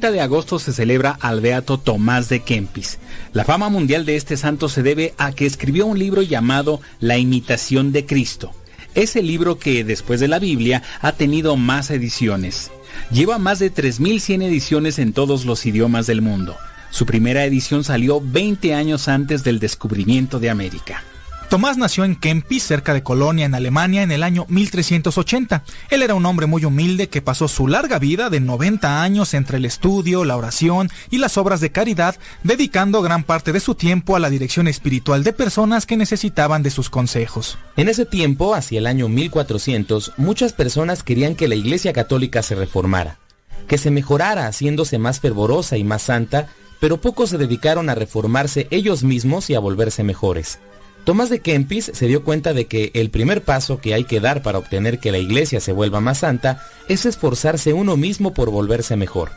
[0.00, 2.98] 30 de agosto se celebra al beato Tomás de Kempis.
[3.34, 7.18] La fama mundial de este santo se debe a que escribió un libro llamado La
[7.18, 8.50] imitación de Cristo.
[8.94, 12.70] Es el libro que, después de la Biblia, ha tenido más ediciones.
[13.10, 16.56] Lleva más de 3.100 ediciones en todos los idiomas del mundo.
[16.88, 21.04] Su primera edición salió 20 años antes del descubrimiento de América.
[21.50, 25.64] Tomás nació en Kempis, cerca de Colonia, en Alemania, en el año 1380.
[25.90, 29.56] Él era un hombre muy humilde que pasó su larga vida de 90 años entre
[29.56, 32.14] el estudio, la oración y las obras de caridad,
[32.44, 36.70] dedicando gran parte de su tiempo a la dirección espiritual de personas que necesitaban de
[36.70, 37.58] sus consejos.
[37.76, 42.54] En ese tiempo, hacia el año 1400, muchas personas querían que la Iglesia Católica se
[42.54, 43.18] reformara,
[43.66, 46.46] que se mejorara haciéndose más fervorosa y más santa,
[46.78, 50.60] pero pocos se dedicaron a reformarse ellos mismos y a volverse mejores.
[51.04, 54.42] Tomás de Kempis se dio cuenta de que el primer paso que hay que dar
[54.42, 58.96] para obtener que la iglesia se vuelva más santa es esforzarse uno mismo por volverse
[58.96, 59.30] mejor,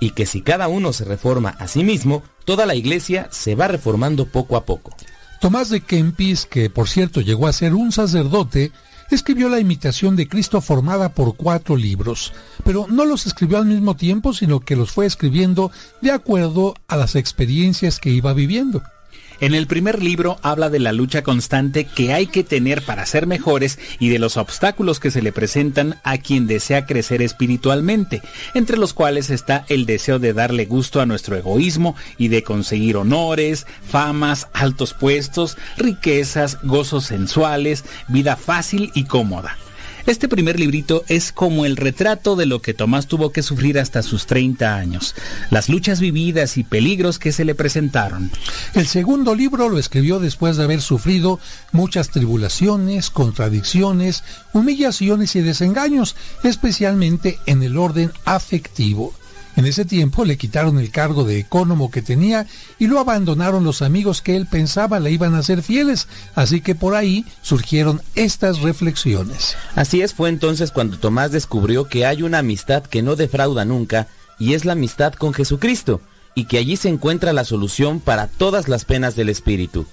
[0.00, 3.68] y que si cada uno se reforma a sí mismo, toda la iglesia se va
[3.68, 4.94] reformando poco a poco.
[5.40, 8.72] Tomás de Kempis, que por cierto llegó a ser un sacerdote,
[9.10, 12.32] escribió la imitación de Cristo formada por cuatro libros,
[12.64, 16.96] pero no los escribió al mismo tiempo, sino que los fue escribiendo de acuerdo a
[16.96, 18.82] las experiencias que iba viviendo.
[19.40, 23.28] En el primer libro habla de la lucha constante que hay que tener para ser
[23.28, 28.20] mejores y de los obstáculos que se le presentan a quien desea crecer espiritualmente,
[28.54, 32.96] entre los cuales está el deseo de darle gusto a nuestro egoísmo y de conseguir
[32.96, 39.56] honores, famas, altos puestos, riquezas, gozos sensuales, vida fácil y cómoda.
[40.08, 44.02] Este primer librito es como el retrato de lo que Tomás tuvo que sufrir hasta
[44.02, 45.14] sus 30 años,
[45.50, 48.30] las luchas vividas y peligros que se le presentaron.
[48.72, 51.40] El segundo libro lo escribió después de haber sufrido
[51.72, 54.24] muchas tribulaciones, contradicciones,
[54.54, 59.12] humillaciones y desengaños, especialmente en el orden afectivo.
[59.58, 62.46] En ese tiempo le quitaron el cargo de ecónomo que tenía
[62.78, 66.06] y lo abandonaron los amigos que él pensaba le iban a ser fieles,
[66.36, 69.56] así que por ahí surgieron estas reflexiones.
[69.74, 74.06] Así es, fue entonces cuando Tomás descubrió que hay una amistad que no defrauda nunca,
[74.38, 76.00] y es la amistad con Jesucristo,
[76.36, 79.86] y que allí se encuentra la solución para todas las penas del espíritu.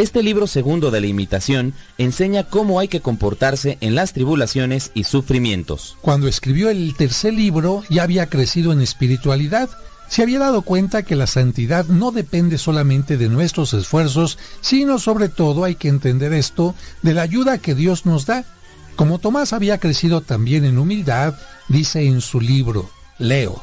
[0.00, 5.04] Este libro segundo de la imitación enseña cómo hay que comportarse en las tribulaciones y
[5.04, 5.98] sufrimientos.
[6.00, 9.68] Cuando escribió el tercer libro ya había crecido en espiritualidad.
[10.08, 15.28] Se había dado cuenta que la santidad no depende solamente de nuestros esfuerzos, sino sobre
[15.28, 18.46] todo hay que entender esto de la ayuda que Dios nos da.
[18.96, 21.34] Como Tomás había crecido también en humildad,
[21.68, 23.60] dice en su libro, leo,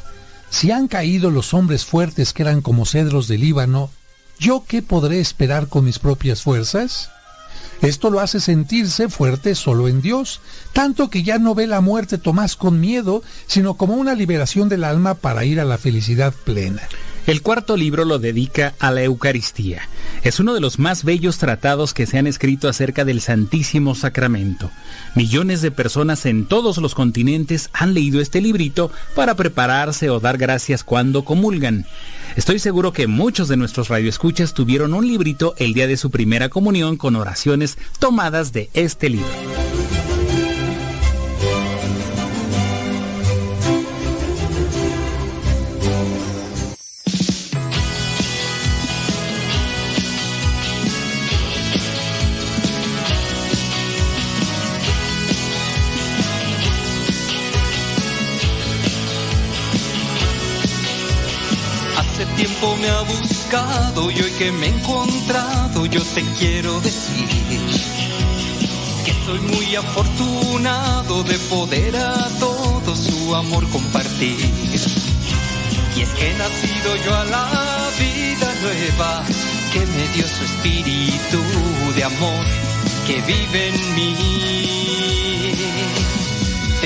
[0.51, 3.89] si han caído los hombres fuertes que eran como cedros del Líbano,
[4.39, 7.09] ¿yo qué podré esperar con mis propias fuerzas?
[7.81, 10.41] Esto lo hace sentirse fuerte solo en Dios,
[10.73, 14.83] tanto que ya no ve la muerte Tomás con miedo, sino como una liberación del
[14.83, 16.81] alma para ir a la felicidad plena.
[17.27, 19.81] El cuarto libro lo dedica a la Eucaristía.
[20.23, 24.71] Es uno de los más bellos tratados que se han escrito acerca del Santísimo Sacramento.
[25.13, 30.37] Millones de personas en todos los continentes han leído este librito para prepararse o dar
[30.37, 31.85] gracias cuando comulgan.
[32.37, 36.49] Estoy seguro que muchos de nuestros radioescuchas tuvieron un librito el día de su primera
[36.49, 39.27] comunión con oraciones tomadas de este libro.
[62.59, 67.27] Tiempo me ha buscado y hoy que me he encontrado yo te quiero decir
[69.05, 74.37] que soy muy afortunado de poder a todo su amor compartir.
[75.95, 79.23] Y es que he nacido yo a la vida nueva
[79.73, 81.41] que me dio su espíritu
[81.95, 82.45] de amor
[83.07, 85.46] que vive en mí.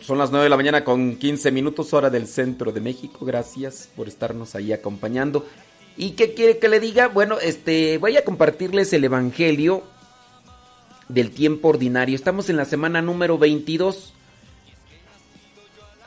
[0.00, 3.24] Son las 9 de la mañana con 15 minutos hora del centro de México.
[3.24, 5.46] Gracias por estarnos ahí acompañando.
[5.96, 7.06] ¿Y qué quiere que le diga?
[7.06, 9.84] Bueno, este, voy a compartirles el Evangelio
[11.08, 12.16] del tiempo ordinario.
[12.16, 14.12] Estamos en la semana número 22.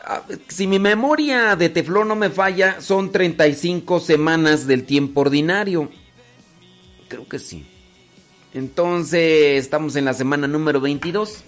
[0.03, 5.89] Ah, Si mi memoria de teflón no me falla, son 35 semanas del tiempo ordinario.
[7.07, 7.65] Creo que sí.
[8.53, 11.45] Entonces, estamos en la semana número 22.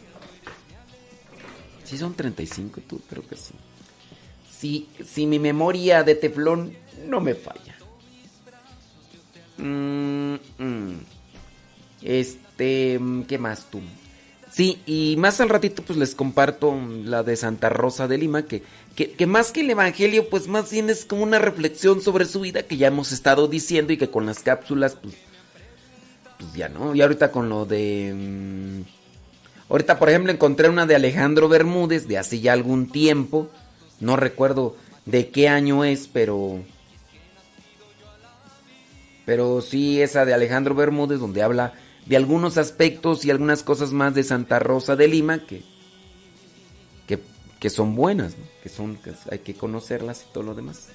[1.83, 3.53] Sí, son 35, tú, creo que sí.
[4.49, 6.73] Si, si mi memoria de teflón
[7.07, 7.75] no me falla.
[9.57, 10.99] Mm, mm.
[12.01, 13.81] Este, ¿qué más tú?
[14.51, 18.61] Sí, y más al ratito pues les comparto la de Santa Rosa de Lima, que,
[18.95, 22.41] que, que más que el Evangelio pues más bien es como una reflexión sobre su
[22.41, 25.15] vida que ya hemos estado diciendo y que con las cápsulas pues,
[26.37, 26.93] pues ya no.
[26.93, 28.13] Y ahorita con lo de...
[28.15, 29.02] mm,
[29.69, 33.49] ahorita por ejemplo encontré una de Alejandro Bermúdez de hace ya algún tiempo,
[33.99, 34.75] no recuerdo
[35.05, 36.61] de qué año es, pero...
[39.25, 41.73] Pero sí, esa de Alejandro Bermúdez, donde habla
[42.05, 45.63] de algunos aspectos y algunas cosas más de Santa Rosa de Lima que,
[47.07, 47.19] que,
[47.59, 50.89] que son buenas, que son, que hay que conocerlas y todo lo demás.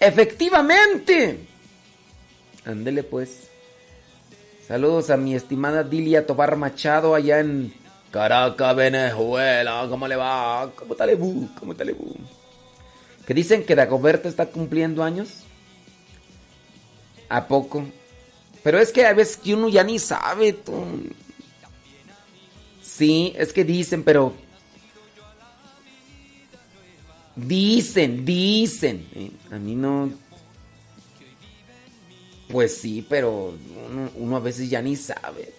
[0.00, 1.46] ¡Efectivamente!
[2.64, 3.49] Ándele pues.
[4.70, 7.74] Saludos a mi estimada Dilia Tobar Machado allá en
[8.12, 9.84] Caracas, Venezuela.
[9.90, 10.70] ¿Cómo le va?
[10.76, 11.48] ¿Cómo Lebu?
[11.58, 12.14] ¿Cómo está Lebu?
[13.26, 15.42] Que dicen que Dagoberto está cumpliendo años.
[17.28, 17.84] ¿A poco?
[18.62, 20.52] Pero es que a veces que uno ya ni sabe.
[20.52, 20.72] tú.
[22.80, 24.34] Sí, es que dicen, pero...
[27.34, 29.04] Dicen, dicen.
[29.16, 29.32] ¿eh?
[29.50, 30.29] A mí no...
[32.50, 33.54] Pues sí, pero
[34.16, 35.52] uno, a veces ya ni sabe.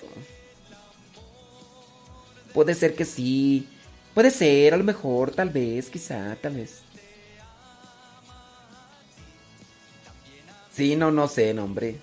[2.53, 3.67] Puede ser que sí.
[4.13, 6.81] Puede ser, a lo mejor, tal vez, quizá, tal vez.
[10.73, 11.99] Sí, no, no sé, no, hombre.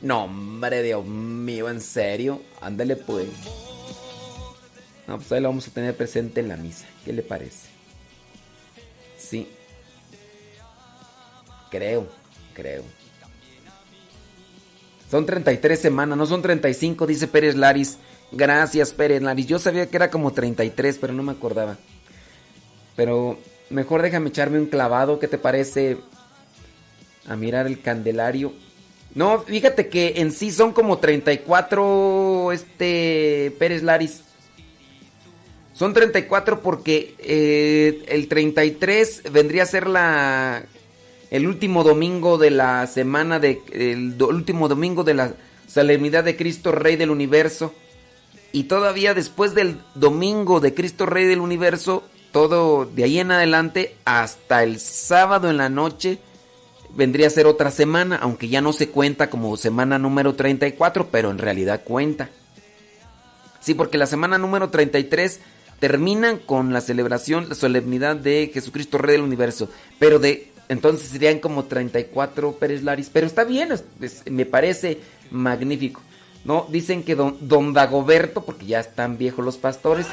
[0.00, 2.42] No, hombre, Dios mío, en serio.
[2.60, 3.28] Ándale, pues.
[5.08, 6.86] No, pues ahí lo vamos a tener presente en la misa.
[7.04, 7.66] ¿Qué le parece?
[9.16, 9.48] Sí.
[11.70, 12.08] Creo,
[12.54, 12.84] creo.
[15.10, 17.98] Son 33 semanas, no son 35, dice Pérez Laris.
[18.30, 19.46] Gracias, Pérez Laris.
[19.46, 21.78] Yo sabía que era como 33, pero no me acordaba.
[22.94, 23.38] Pero
[23.70, 25.98] mejor déjame echarme un clavado, ¿qué te parece?
[27.26, 28.52] A mirar el candelario.
[29.14, 34.22] No, fíjate que en sí son como 34 este Pérez Laris.
[35.72, 40.64] Son 34 porque eh, el 33 vendría a ser la
[41.30, 45.34] el último domingo de la semana de el último domingo de la
[45.66, 47.74] solemnidad de Cristo Rey del Universo.
[48.50, 52.02] Y todavía después del domingo de Cristo Rey del Universo,
[52.32, 56.18] todo de ahí en adelante hasta el sábado en la noche
[56.94, 61.30] vendría a ser otra semana, aunque ya no se cuenta como semana número 34, pero
[61.30, 62.30] en realidad cuenta.
[63.60, 65.40] Sí, porque la semana número 33
[65.78, 69.68] terminan con la celebración, la solemnidad de Jesucristo Rey del Universo,
[69.98, 73.70] pero de entonces serían como 34 Pérez Laris, pero está bien,
[74.30, 75.00] me parece
[75.30, 76.00] magnífico.
[76.44, 80.06] No, dicen que don, don Dagoberto, porque ya están viejos los pastores,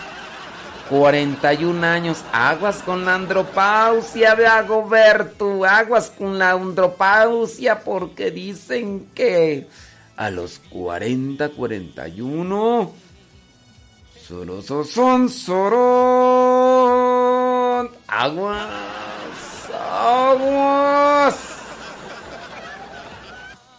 [0.90, 9.68] 41 años, aguas con la andropausia Dagoberto, aguas con la andropausia, porque dicen que
[10.18, 12.91] a los 40, 41,
[14.27, 15.27] solo so- son
[16.56, 18.68] sorón, aguas,
[19.76, 21.56] aguas.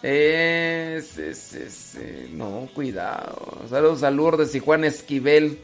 [0.01, 2.29] Ese, ese, ese.
[2.31, 3.61] No, cuidado.
[3.69, 5.59] Saludos a Lourdes y Juan Esquivel.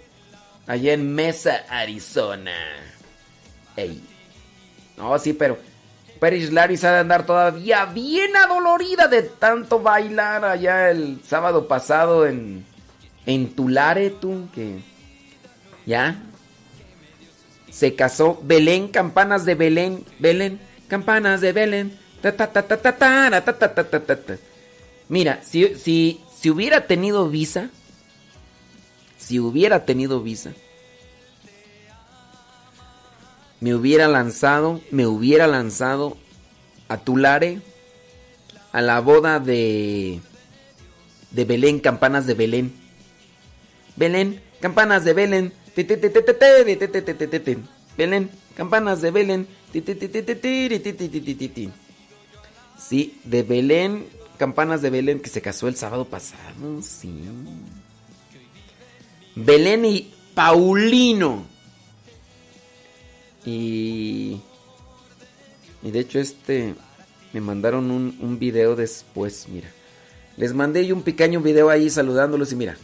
[0.67, 2.51] Allá en Mesa, Arizona.
[3.75, 4.01] Ey.
[4.97, 5.57] No, sí, pero.
[6.19, 12.25] Paris Laris ha de andar todavía bien adolorida de tanto bailar allá el sábado pasado
[12.25, 12.65] en.
[13.25, 14.81] En Tulare, tú, que.
[15.85, 16.21] Ya
[17.73, 21.97] se casó Belén, campanas de Belén, Belén, campanas de Belén.
[25.09, 27.69] Mira, si, si, si hubiera tenido visa,
[29.17, 30.53] si hubiera tenido visa,
[33.59, 36.17] me hubiera lanzado, me hubiera lanzado
[36.89, 37.61] a Tulare
[38.71, 40.21] a la boda de
[41.31, 42.73] de Belén, campanas de Belén.
[43.95, 45.53] Belén, campanas de Belén.
[47.97, 49.47] Belén, campanas de Belén.
[52.77, 54.05] Sí, de Belén,
[54.37, 57.13] campanas de Belén que se casó el sábado pasado, sí.
[59.35, 61.45] Belén y Paulino.
[63.45, 64.39] Y
[65.83, 66.75] y de hecho este
[67.33, 69.69] me mandaron un, un video después, mira.
[70.37, 72.77] Les mandé yo un pequeño video ahí saludándolos y mira.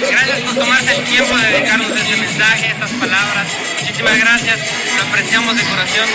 [0.00, 3.46] Gracias, por tomarse el tiempo de dedicarnos este mensaje, estas palabras.
[3.80, 4.58] Muchísimas gracias.
[4.96, 6.08] Lo apreciamos de corazón.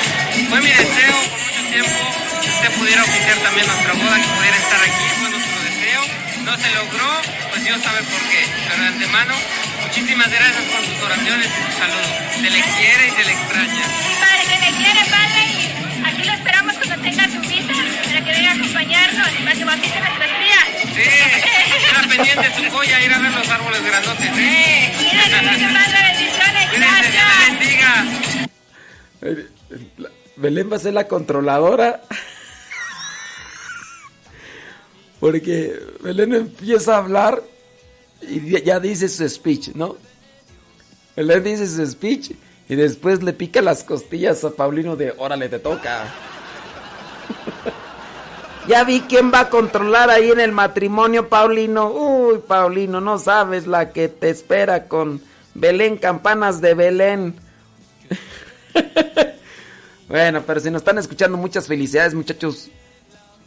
[0.50, 2.00] Fue mi deseo por mucho tiempo
[2.42, 5.06] que usted pudiera oficiar también nuestra boda, que pudiera estar aquí.
[5.20, 6.02] Fue nuestro deseo.
[6.46, 7.10] No se logró,
[7.50, 8.46] pues Dios sabe por qué.
[8.70, 9.34] Pero de antemano,
[9.82, 12.10] muchísimas gracias por sus oraciones y su saludo.
[12.38, 13.84] Se le quiere y se le extraña.
[14.22, 15.42] Padre, se le quiere padre
[16.06, 17.74] aquí lo esperamos cuando tenga su visa
[18.06, 20.02] para que venga a acompañarnos para que bautice.
[20.94, 21.02] Sí,
[21.90, 24.26] era pendiente su joya ir a ver los árboles grandotes.
[24.38, 24.92] ¿eh?
[25.32, 26.70] Padre, bendiciones,
[27.60, 28.06] bendiga.
[30.38, 32.02] Belén va a ser la controladora.
[35.20, 37.44] Porque Belén empieza a hablar
[38.22, 39.98] y ya- ya dice su speech, ¿no?
[41.16, 42.32] Belén dice su speech
[42.68, 46.06] y después le pica las costillas a Paulino de órale, te toca.
[48.68, 51.90] ya vi quién va a controlar ahí en el matrimonio, Paulino.
[51.92, 55.22] Uy, Paulino, no sabes la que te espera con
[55.54, 57.36] Belén, campanas de Belén.
[60.12, 62.70] Bueno, pero si nos están escuchando, muchas felicidades, muchachos.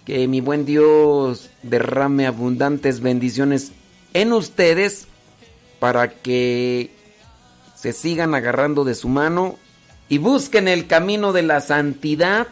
[0.06, 3.72] Que mi buen Dios derrame abundantes bendiciones
[4.14, 5.06] en ustedes
[5.78, 6.90] para que
[7.74, 9.58] se sigan agarrando de su mano
[10.08, 12.46] y busquen el camino de la santidad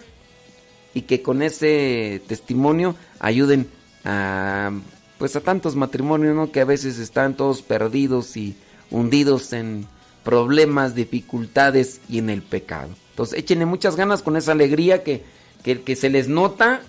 [0.94, 3.68] y que con ese testimonio ayuden
[4.04, 4.72] a
[5.18, 6.50] pues a tantos matrimonios, ¿no?
[6.50, 8.56] Que a veces están todos perdidos y
[8.90, 9.86] hundidos en
[10.24, 12.88] problemas, dificultades y en el pecado.
[13.10, 15.22] Entonces, échenle muchas ganas con esa alegría que,
[15.62, 16.80] que, que se les nota.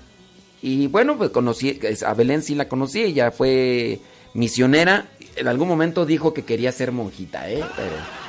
[0.64, 4.00] Y bueno, pues conocí, a Belén sí la conocí, ella fue
[4.34, 5.10] misionera.
[5.36, 7.64] En algún momento dijo que quería ser monjita, ¿eh?
[7.76, 8.23] Pero...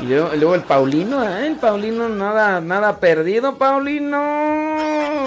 [0.00, 1.46] Y luego, el Paulino, ¿eh?
[1.48, 5.26] El Paulino nada, nada perdido, Paulino.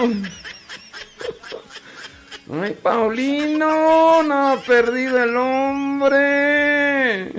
[2.53, 7.33] Ay, Paulino, nada perdido el hombre.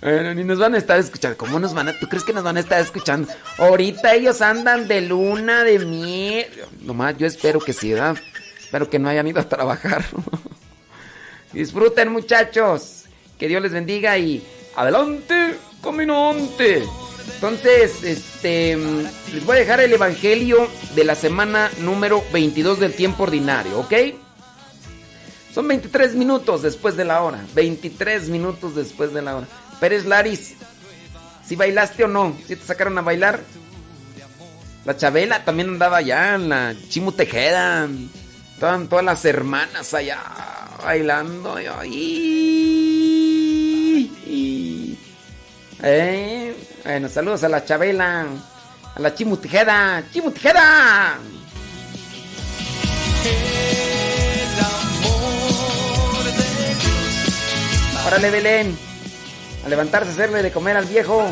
[0.00, 1.36] Bueno, ni nos van a estar escuchando.
[1.36, 1.98] ¿Cómo nos van a.?
[1.98, 3.28] ¿Tú crees que nos van a estar escuchando?
[3.58, 6.46] Ahorita ellos andan de luna, de miel.
[6.82, 8.16] Nomás yo espero que sí, ¿verdad?
[8.58, 10.04] Espero que no hayan ido a trabajar.
[11.52, 12.95] Disfruten, muchachos.
[13.38, 14.42] Que Dios les bendiga y.
[14.76, 16.84] ¡Adelante, caminante!
[17.34, 18.76] Entonces, este.
[19.32, 23.92] Les voy a dejar el evangelio de la semana número 22 del tiempo ordinario, ¿ok?
[25.54, 27.44] Son 23 minutos después de la hora.
[27.54, 29.46] 23 minutos después de la hora.
[29.80, 30.54] Pérez Laris,
[31.46, 32.36] ¿si bailaste o no?
[32.46, 33.40] ¿Si te sacaron a bailar?
[34.84, 37.88] La Chabela también andaba allá, la Chimu Tejeda.
[38.54, 40.22] Estaban todas las hermanas allá
[40.82, 41.58] bailando.
[43.96, 44.98] Ay.
[45.82, 46.54] Eh,
[46.84, 48.26] Bueno, saludos a la Chabela,
[48.94, 50.04] a la Chimu Tejeda.
[50.12, 51.18] ¡Chimu Tejeda!
[58.06, 58.78] Órale, Belén.
[59.64, 61.26] A levantarse, hacerle de comer al viejo.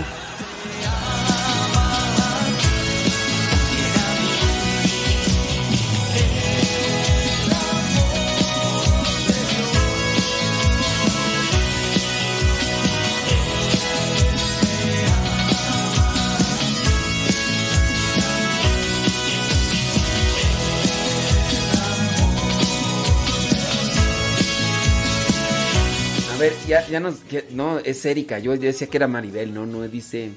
[26.45, 28.39] Ver, ya, ya no, es Erika.
[28.39, 30.31] Yo, decía que era Maribel, no, no, dice.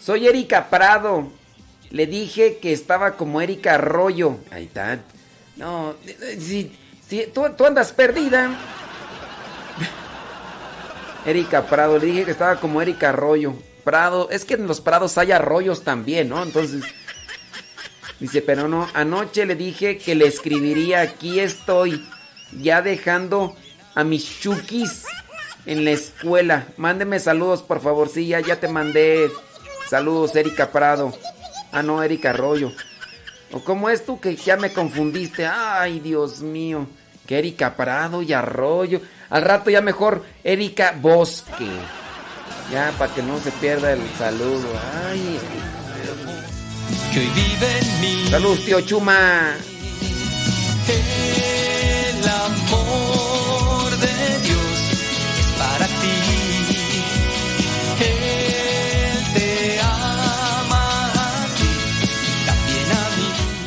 [0.00, 1.30] Soy Erika Prado.
[1.90, 4.38] Le dije que estaba como Erika Arroyo.
[4.50, 5.00] Ahí está.
[5.56, 6.76] No, eh, si,
[7.06, 8.50] si tú, tú andas perdida.
[11.26, 13.54] Erika Prado, le dije que estaba como Erika Arroyo.
[13.84, 16.42] Prado, es que en los prados hay arroyos también, ¿no?
[16.42, 16.84] Entonces.
[18.20, 22.04] Dice, pero no, anoche le dije que le escribiría, aquí estoy,
[22.52, 23.56] ya dejando
[23.98, 25.06] a mis chukis
[25.66, 26.68] en la escuela.
[26.76, 28.08] Mándeme saludos, por favor.
[28.08, 29.28] Sí, ya, te mandé
[29.90, 31.12] saludos, Erika Prado.
[31.72, 32.70] Ah, no, Erika Arroyo.
[33.50, 35.46] ¿O cómo es tú que ya me confundiste?
[35.46, 36.86] Ay, Dios mío.
[37.26, 39.00] Que Erika Prado y Arroyo.
[39.30, 41.66] Al rato ya mejor Erika Bosque.
[42.70, 44.68] Ya, para que no se pierda el saludo.
[45.08, 45.40] Ay,
[47.12, 48.28] que hoy vive en mí.
[48.30, 49.56] Saludos, tío Chuma.
[50.86, 53.47] El amor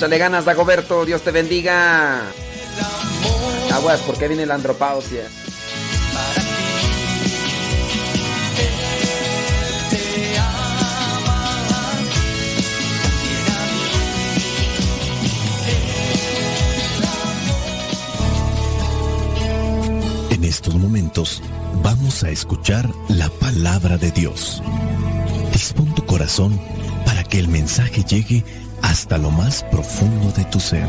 [0.02, 1.06] Échale ganas, Dagoberto.
[1.06, 2.24] Dios te bendiga.
[3.72, 5.28] Aguas, porque viene la andropausia.
[20.32, 21.44] En estos momentos
[21.84, 24.64] vamos a escuchar la palabra de Dios.
[25.54, 26.60] Dispón tu corazón
[27.06, 28.44] para que el mensaje llegue
[28.82, 30.88] hasta lo más profundo de tu ser.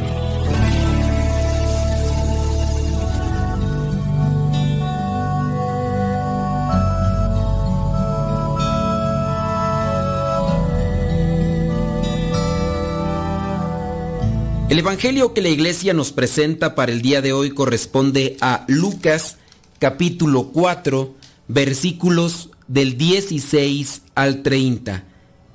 [14.72, 19.36] El evangelio que la iglesia nos presenta para el día de hoy corresponde a Lucas
[19.78, 21.14] capítulo 4
[21.48, 25.04] versículos del 16 al 30.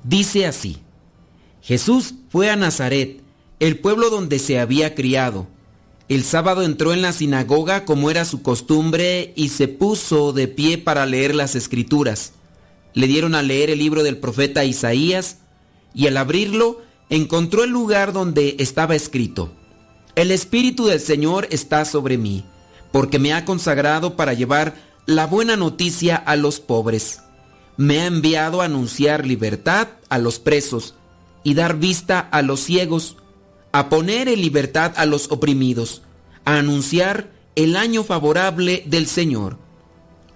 [0.04, 0.78] Dice así,
[1.68, 3.20] Jesús fue a Nazaret,
[3.60, 5.46] el pueblo donde se había criado.
[6.08, 10.78] El sábado entró en la sinagoga como era su costumbre y se puso de pie
[10.78, 12.32] para leer las escrituras.
[12.94, 15.40] Le dieron a leer el libro del profeta Isaías
[15.92, 16.80] y al abrirlo
[17.10, 19.52] encontró el lugar donde estaba escrito,
[20.14, 22.46] El Espíritu del Señor está sobre mí,
[22.92, 24.74] porque me ha consagrado para llevar
[25.04, 27.20] la buena noticia a los pobres.
[27.76, 30.94] Me ha enviado a anunciar libertad a los presos
[31.48, 33.16] y dar vista a los ciegos,
[33.72, 36.02] a poner en libertad a los oprimidos,
[36.44, 39.56] a anunciar el año favorable del Señor.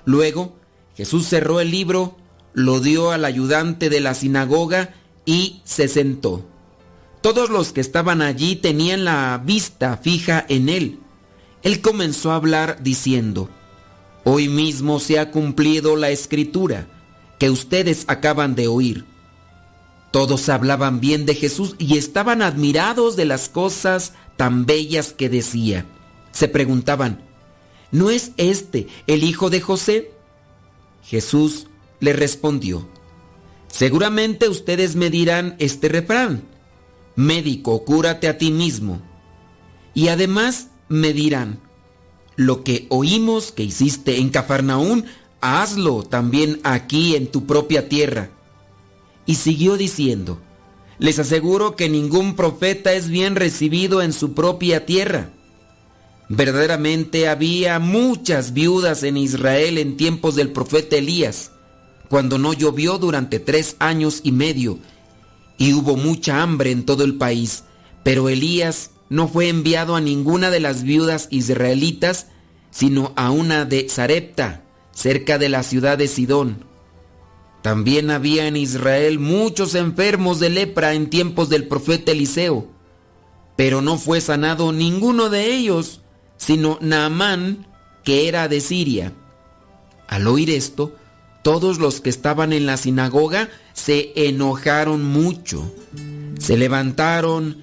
[0.06, 0.56] Luego
[0.97, 2.16] Jesús cerró el libro,
[2.55, 4.94] lo dio al ayudante de la sinagoga
[5.26, 6.47] y se sentó.
[7.20, 10.98] Todos los que estaban allí tenían la vista fija en él.
[11.62, 13.51] Él comenzó a hablar diciendo,
[14.24, 16.86] Hoy mismo se ha cumplido la escritura
[17.39, 19.11] que ustedes acaban de oír.
[20.12, 25.86] Todos hablaban bien de Jesús y estaban admirados de las cosas tan bellas que decía.
[26.32, 27.24] Se preguntaban,
[27.90, 30.12] ¿no es este el hijo de José?
[31.02, 31.66] Jesús
[31.98, 32.86] le respondió,
[33.68, 36.43] Seguramente ustedes me dirán este refrán,
[37.16, 39.01] médico, cúrate a ti mismo.
[39.94, 41.59] Y además me dirán,
[42.36, 45.06] lo que oímos que hiciste en Cafarnaún,
[45.40, 48.30] hazlo también aquí en tu propia tierra.
[49.27, 50.40] Y siguió diciendo,
[50.99, 55.31] les aseguro que ningún profeta es bien recibido en su propia tierra.
[56.28, 61.51] Verdaderamente había muchas viudas en Israel en tiempos del profeta Elías,
[62.09, 64.78] cuando no llovió durante tres años y medio,
[65.59, 67.65] y hubo mucha hambre en todo el país,
[68.03, 72.28] pero Elías no fue enviado a ninguna de las viudas israelitas,
[72.70, 76.65] sino a una de Sarepta, cerca de la ciudad de Sidón.
[77.62, 82.66] También había en Israel muchos enfermos de lepra en tiempos del profeta Eliseo,
[83.56, 86.01] pero no fue sanado ninguno de ellos,
[86.36, 87.66] sino Naamán,
[88.02, 89.12] que era de Siria.
[90.09, 90.97] Al oír esto,
[91.43, 95.72] todos los que estaban en la sinagoga se enojaron mucho.
[96.39, 97.59] Se levantaron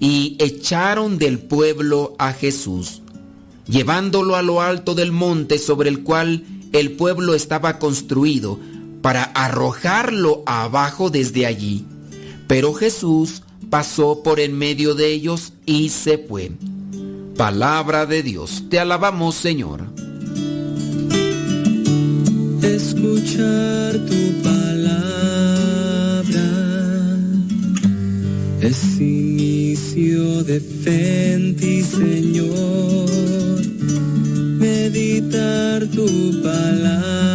[0.00, 3.02] y echaron del pueblo a Jesús,
[3.66, 8.58] llevándolo a lo alto del monte sobre el cual el pueblo estaba construido,
[9.04, 11.84] para arrojarlo abajo desde allí.
[12.46, 16.52] Pero Jesús pasó por en medio de ellos y se fue.
[17.36, 19.82] Palabra de Dios, te alabamos Señor.
[22.62, 25.04] Escuchar tu palabra
[28.62, 33.10] es inicio de fe ti, Señor.
[34.58, 37.34] Meditar tu palabra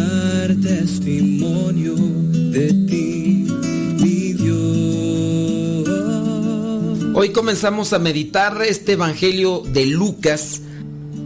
[7.21, 10.61] Hoy comenzamos a meditar este Evangelio de Lucas.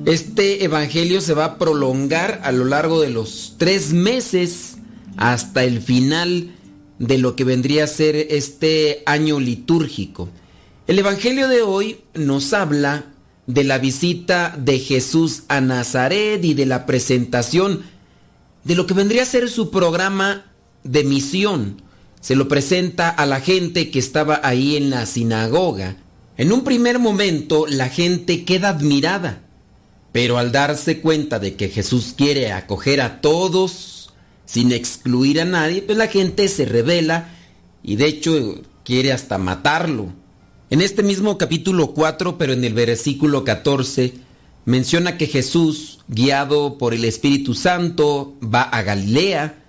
[0.04, 4.76] Este Evangelio se va a prolongar a lo largo de los tres meses
[5.16, 6.52] hasta el final
[7.00, 10.28] de lo que vendría a ser este año litúrgico.
[10.86, 13.06] El Evangelio de hoy nos habla
[13.48, 17.84] de la visita de Jesús a Nazaret y de la presentación
[18.66, 20.52] de lo que vendría a ser su programa
[20.84, 21.85] de misión.
[22.26, 25.98] Se lo presenta a la gente que estaba ahí en la sinagoga.
[26.38, 29.44] En un primer momento la gente queda admirada,
[30.12, 34.12] pero al darse cuenta de que Jesús quiere acoger a todos
[34.48, 37.30] sin excluir a nadie, pues la gente se revela
[37.84, 40.12] y de hecho quiere hasta matarlo.
[40.72, 44.16] En este mismo capítulo 4, pero en el versículo 14,
[44.66, 49.65] menciona que Jesús, guiado por el Espíritu Santo, va a Galilea,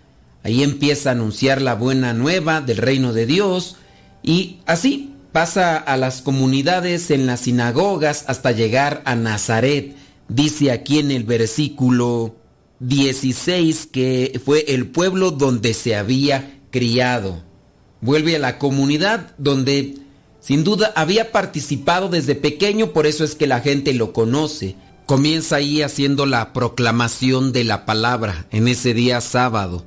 [0.47, 3.75] ahí empieza a anunciar la buena nueva del reino de Dios
[4.23, 9.97] y así pasa a las comunidades en las sinagogas hasta llegar a Nazaret.
[10.29, 12.37] Dice aquí en el versículo
[12.79, 17.43] 16 que fue el pueblo donde se había criado.
[18.01, 19.97] Vuelve a la comunidad donde
[20.39, 24.77] sin duda había participado desde pequeño, por eso es que la gente lo conoce.
[25.07, 29.85] Comienza ahí haciendo la proclamación de la palabra en ese día sábado.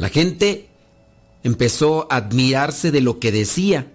[0.00, 0.66] La gente
[1.42, 3.92] empezó a admirarse de lo que decía,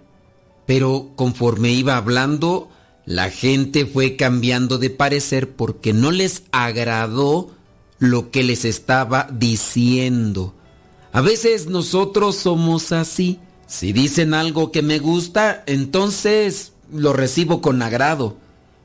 [0.64, 2.68] pero conforme iba hablando,
[3.06, 7.50] la gente fue cambiando de parecer porque no les agradó
[7.98, 10.54] lo que les estaba diciendo.
[11.10, 13.40] A veces nosotros somos así.
[13.66, 18.36] Si dicen algo que me gusta, entonces lo recibo con agrado.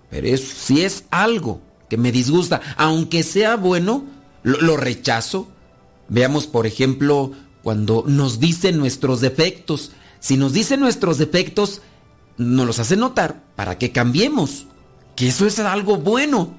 [0.09, 4.05] Pero si es algo que me disgusta, aunque sea bueno,
[4.41, 5.50] lo rechazo.
[6.11, 7.31] Veamos, por ejemplo,
[7.63, 9.91] cuando nos dicen nuestros defectos.
[10.19, 11.81] Si nos dicen nuestros defectos,
[12.37, 14.67] nos los hace notar para que cambiemos.
[15.15, 16.53] Que eso es algo bueno.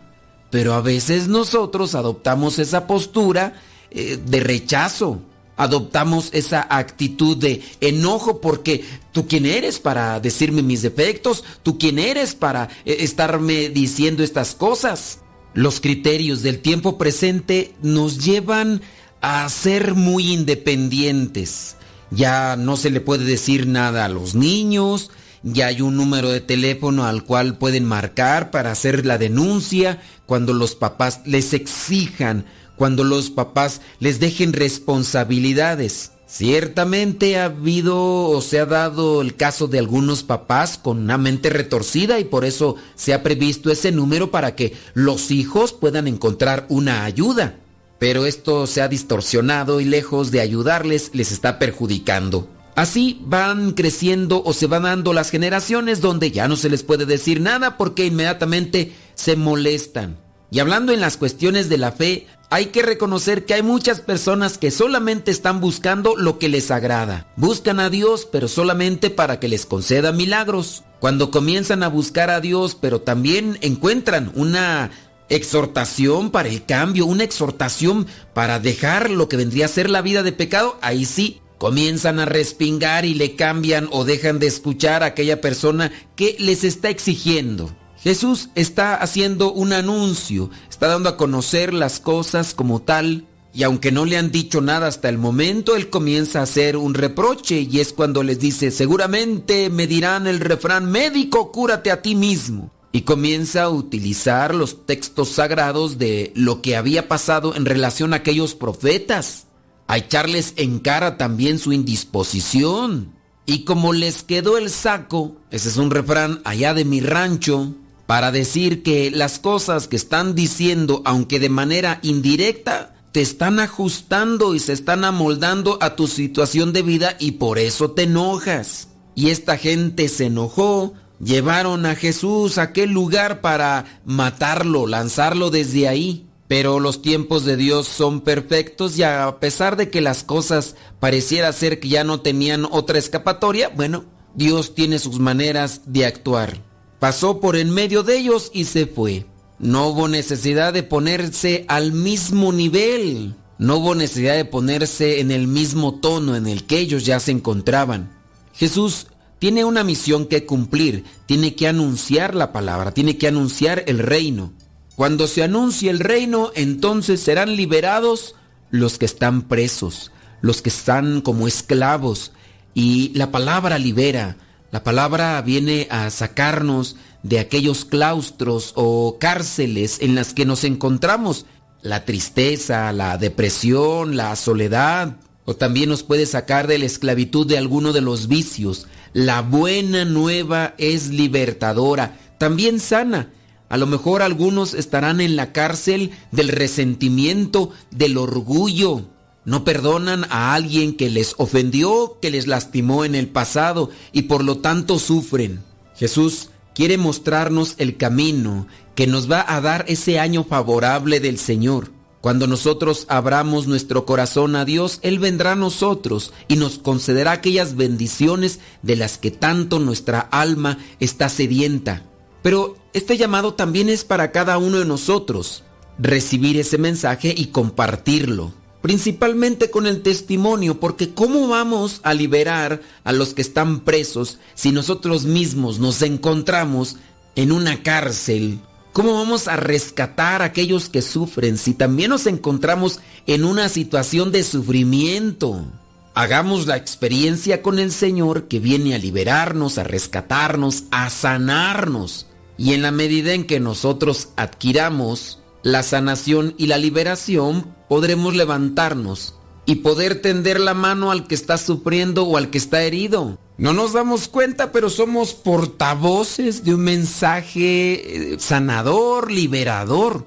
[0.51, 3.61] Pero a veces nosotros adoptamos esa postura
[3.91, 5.21] eh, de rechazo.
[5.59, 11.99] Adoptamos esa actitud de enojo porque tú quién eres para decirme mis defectos, tú quién
[11.99, 15.19] eres para eh, estarme diciendo estas cosas.
[15.53, 18.81] Los criterios del tiempo presente nos llevan
[19.23, 21.77] a ser muy independientes.
[22.11, 25.11] Ya no se le puede decir nada a los niños,
[25.43, 30.53] ya hay un número de teléfono al cual pueden marcar para hacer la denuncia cuando
[30.53, 32.45] los papás les exijan,
[32.77, 36.13] cuando los papás les dejen responsabilidades.
[36.27, 41.51] Ciertamente ha habido o se ha dado el caso de algunos papás con una mente
[41.51, 46.67] retorcida y por eso se ha previsto ese número para que los hijos puedan encontrar
[46.69, 47.62] una ayuda.
[48.03, 52.49] Pero esto se ha distorsionado y lejos de ayudarles les está perjudicando.
[52.75, 57.07] Así van creciendo o se van dando las generaciones donde ya no se les puede
[57.07, 60.19] decir nada porque inmediatamente se molestan.
[60.51, 64.59] Y hablando en las cuestiones de la fe, hay que reconocer que hay muchas personas
[64.59, 67.33] que solamente están buscando lo que les agrada.
[67.37, 70.83] Buscan a Dios, pero solamente para que les conceda milagros.
[70.99, 74.91] Cuando comienzan a buscar a Dios, pero también encuentran una
[75.37, 80.23] exhortación para el cambio, una exhortación para dejar lo que vendría a ser la vida
[80.23, 85.07] de pecado, ahí sí comienzan a respingar y le cambian o dejan de escuchar a
[85.07, 87.75] aquella persona que les está exigiendo.
[88.03, 93.93] Jesús está haciendo un anuncio, está dando a conocer las cosas como tal, y aunque
[93.93, 97.81] no le han dicho nada hasta el momento, él comienza a hacer un reproche y
[97.81, 102.73] es cuando les dice, seguramente me dirán el refrán, médico, cúrate a ti mismo.
[102.93, 108.17] Y comienza a utilizar los textos sagrados de lo que había pasado en relación a
[108.17, 109.47] aquellos profetas,
[109.87, 113.15] a echarles en cara también su indisposición.
[113.47, 117.75] Y como les quedó el saco, ese es un refrán allá de mi rancho,
[118.07, 124.55] para decir que las cosas que están diciendo, aunque de manera indirecta, te están ajustando
[124.55, 128.89] y se están amoldando a tu situación de vida y por eso te enojas.
[129.15, 135.89] Y esta gente se enojó, llevaron a Jesús a aquel lugar para matarlo, lanzarlo desde
[135.89, 136.27] ahí.
[136.49, 141.51] Pero los tiempos de Dios son perfectos y a pesar de que las cosas pareciera
[141.53, 144.05] ser que ya no tenían otra escapatoria, bueno,
[144.35, 146.73] Dios tiene sus maneras de actuar
[147.03, 149.27] pasó por en medio de ellos y se fue.
[149.59, 153.35] No hubo necesidad de ponerse al mismo nivel.
[153.59, 157.33] No hubo necesidad de ponerse en el mismo tono en el que ellos ya se
[157.33, 158.17] encontraban.
[158.55, 159.09] Jesús
[159.43, 164.53] tiene una misión que cumplir, tiene que anunciar la palabra, tiene que anunciar el reino.
[164.95, 168.37] Cuando se anuncie el reino, entonces serán liberados
[168.71, 170.13] los que están presos,
[170.43, 172.31] los que están como esclavos.
[172.73, 174.37] Y la palabra libera,
[174.71, 176.95] la palabra viene a sacarnos
[177.25, 181.47] de aquellos claustros o cárceles en las que nos encontramos.
[181.83, 185.17] La tristeza, la depresión, la soledad.
[185.45, 188.87] O también nos puede sacar de la esclavitud de alguno de los vicios.
[189.13, 193.31] La buena nueva es libertadora, también sana.
[193.69, 199.07] A lo mejor algunos estarán en la cárcel del resentimiento, del orgullo,
[199.45, 204.45] no perdonan a alguien que les ofendió, que les lastimó en el pasado y por
[204.45, 205.63] lo tanto sufren.
[205.97, 211.91] Jesús quiere mostrarnos el camino que nos va a dar ese año favorable del Señor.
[212.23, 217.75] Cuando nosotros abramos nuestro corazón a Dios, Él vendrá a nosotros y nos concederá aquellas
[217.75, 222.05] bendiciones de las que tanto nuestra alma está sedienta.
[222.41, 225.65] Pero este llamado también es para cada uno de nosotros,
[225.99, 233.13] recibir ese mensaje y compartirlo principalmente con el testimonio, porque ¿cómo vamos a liberar a
[233.13, 236.97] los que están presos si nosotros mismos nos encontramos
[237.37, 238.59] en una cárcel?
[238.93, 244.33] ¿Cómo vamos a rescatar a aquellos que sufren si también nos encontramos en una situación
[244.33, 245.65] de sufrimiento?
[246.13, 252.27] Hagamos la experiencia con el Señor que viene a liberarnos, a rescatarnos, a sanarnos.
[252.59, 259.37] Y en la medida en que nosotros adquiramos la sanación y la liberación, podremos levantarnos
[259.65, 263.39] y poder tender la mano al que está sufriendo o al que está herido.
[263.59, 270.27] No nos damos cuenta, pero somos portavoces de un mensaje eh, sanador, liberador.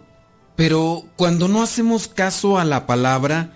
[0.55, 3.51] Pero cuando no hacemos caso a la palabra,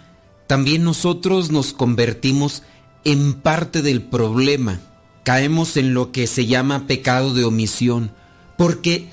[0.48, 2.64] también nosotros nos convertimos
[3.06, 4.80] en parte del problema.
[5.24, 8.12] Caemos en lo que se llama pecado de omisión,
[8.58, 9.10] porque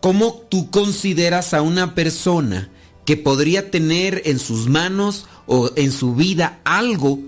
[0.00, 2.70] ¿Cómo tú consideras a una persona
[3.04, 7.18] que podría tener en sus manos o en su vida algo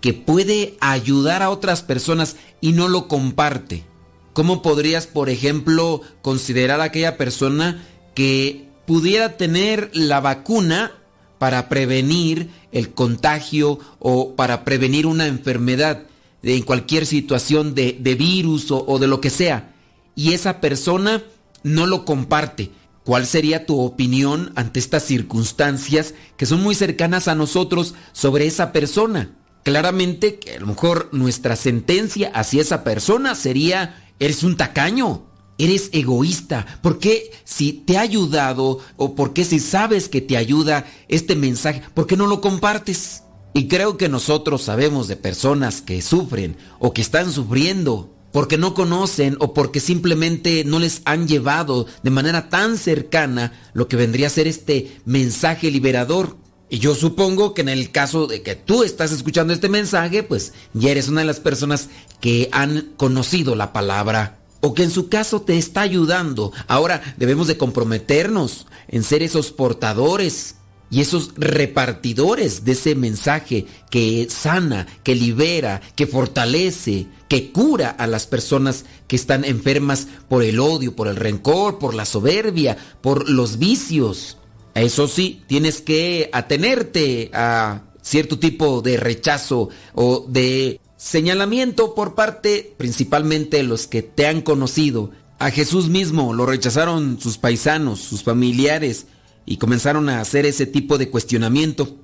[0.00, 3.84] que puede ayudar a otras personas y no lo comparte?
[4.32, 7.84] ¿Cómo podrías, por ejemplo, considerar a aquella persona
[8.14, 10.92] que pudiera tener la vacuna
[11.38, 16.04] para prevenir el contagio o para prevenir una enfermedad
[16.42, 19.74] en cualquier situación de, virus o, de lo que sea?
[20.14, 21.22] Y esa persona
[21.64, 22.70] no lo comparte.
[23.04, 28.70] ¿Cuál sería tu opinión ante estas circunstancias que son muy cercanas a nosotros sobre esa
[28.70, 29.34] persona?
[29.62, 35.26] Claramente que a lo mejor nuestra sentencia hacia esa persona sería, eres un tacaño,
[35.58, 36.66] eres egoísta.
[36.82, 41.36] ¿Por qué si te ha ayudado o por qué si sabes que te ayuda este
[41.36, 43.24] mensaje, por qué no lo compartes?
[43.54, 48.74] Y creo que nosotros sabemos de personas que sufren o que están sufriendo porque no
[48.74, 54.26] conocen o porque simplemente no les han llevado de manera tan cercana lo que vendría
[54.26, 56.36] a ser este mensaje liberador.
[56.70, 60.52] Y yo supongo que en el caso de que tú estás escuchando este mensaje, pues
[60.74, 61.88] ya eres una de las personas
[62.20, 66.52] que han conocido la palabra o que en su caso te está ayudando.
[66.66, 70.56] Ahora debemos de comprometernos en ser esos portadores
[70.90, 78.06] y esos repartidores de ese mensaje que sana, que libera, que fortalece, que cura a
[78.06, 83.28] las personas que están enfermas por el odio, por el rencor, por la soberbia, por
[83.28, 84.38] los vicios.
[84.80, 92.74] Eso sí, tienes que atenerte a cierto tipo de rechazo o de señalamiento por parte
[92.76, 95.10] principalmente de los que te han conocido.
[95.38, 99.06] A Jesús mismo lo rechazaron sus paisanos, sus familiares,
[99.46, 101.96] y comenzaron a hacer ese tipo de cuestionamiento.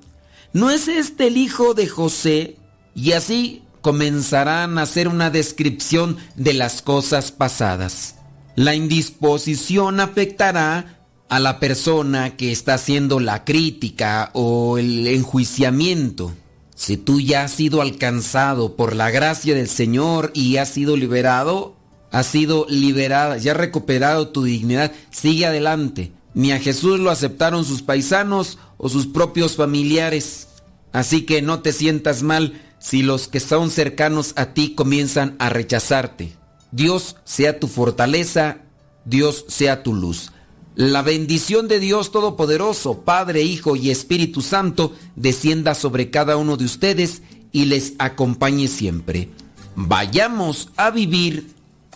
[0.53, 2.57] ¿No es este el hijo de José?
[2.95, 8.15] Y así comenzarán a hacer una descripción de las cosas pasadas.
[8.55, 10.94] La indisposición afectará
[11.29, 16.33] a la persona que está haciendo la crítica o el enjuiciamiento.
[16.75, 21.75] Si tú ya has sido alcanzado por la gracia del Señor y has sido liberado,
[22.11, 26.11] has sido liberada, ya has recuperado tu dignidad, sigue adelante.
[26.33, 30.49] Ni a Jesús lo aceptaron sus paisanos o sus propios familiares.
[30.91, 35.49] Así que no te sientas mal si los que son cercanos a ti comienzan a
[35.49, 36.33] rechazarte.
[36.71, 38.59] Dios sea tu fortaleza,
[39.05, 40.31] Dios sea tu luz.
[40.75, 46.65] La bendición de Dios Todopoderoso, Padre, Hijo y Espíritu Santo, descienda sobre cada uno de
[46.65, 47.21] ustedes
[47.51, 49.29] y les acompañe siempre.
[49.75, 51.47] Vayamos a vivir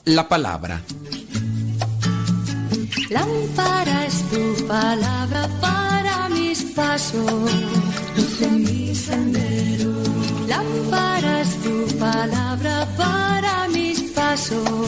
[0.06, 0.82] la palabra.
[3.10, 7.52] Lámpara es tu palabra para mis pasos,
[8.16, 8.80] luz mi.
[10.48, 14.88] Lámpara es tu palabra para mis pasos,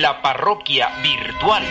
[0.00, 1.64] La parroquia virtual.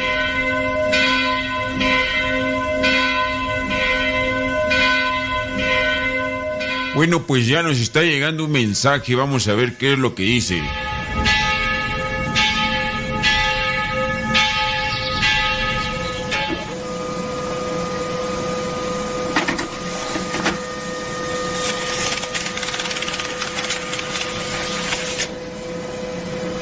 [6.93, 10.23] Bueno, pues ya nos está llegando un mensaje, vamos a ver qué es lo que
[10.23, 10.61] dice.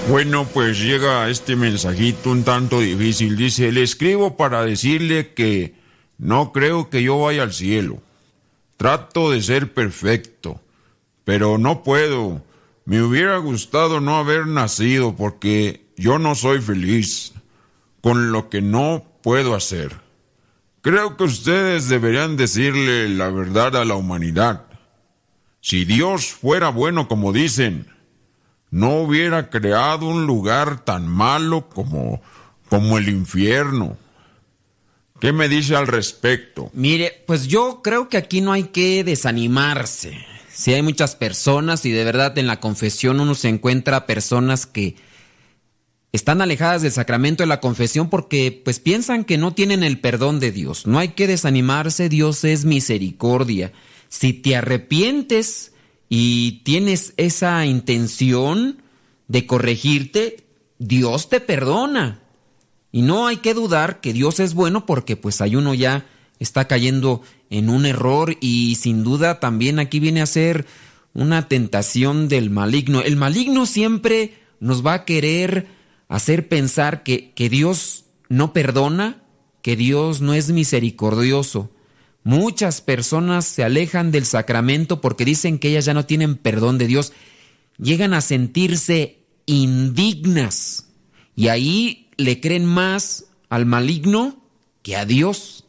[0.08, 3.36] Bueno, pues llega este mensajito un tanto difícil.
[3.36, 5.74] Dice, le escribo para decirle que
[6.20, 8.04] no creo que yo vaya al cielo.
[8.78, 10.62] Trato de ser perfecto,
[11.24, 12.44] pero no puedo.
[12.86, 17.34] Me hubiera gustado no haber nacido porque yo no soy feliz
[18.02, 19.92] con lo que no puedo hacer.
[20.82, 24.68] Creo que ustedes deberían decirle la verdad a la humanidad.
[25.62, 27.88] Si Dios fuera bueno como dicen,
[28.72, 32.22] no hubiera creado un lugar tan malo como,
[32.70, 33.98] como el infierno.
[35.20, 36.70] ¿Qué me dice al respecto?
[36.74, 40.18] Mire, pues yo creo que aquí no hay que desanimarse.
[40.54, 44.96] Si hay muchas personas y de verdad en la confesión uno se encuentra personas que
[46.16, 50.40] están alejadas del sacramento de la confesión porque pues piensan que no tienen el perdón
[50.40, 50.88] de Dios.
[50.88, 53.74] No hay que desanimarse, Dios es misericordia.
[54.08, 55.74] Si te arrepientes
[56.10, 58.82] y tienes esa intención
[59.28, 60.46] de corregirte,
[60.78, 62.22] Dios te perdona.
[62.92, 66.06] Y no hay que dudar que Dios es bueno porque pues hay uno ya
[66.40, 70.66] está cayendo en un error y sin duda también aquí viene a ser
[71.14, 73.02] una tentación del maligno.
[73.02, 75.68] El maligno siempre nos va a querer
[76.08, 79.24] hacer pensar que, que Dios no perdona,
[79.62, 81.72] que Dios no es misericordioso.
[82.26, 86.88] Muchas personas se alejan del sacramento porque dicen que ellas ya no tienen perdón de
[86.88, 87.14] Dios.
[87.78, 90.88] Llegan a sentirse indignas
[91.36, 94.44] y ahí le creen más al maligno
[94.82, 95.66] que a Dios.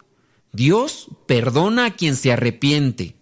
[0.51, 3.17] Dios perdona a quien se arrepiente.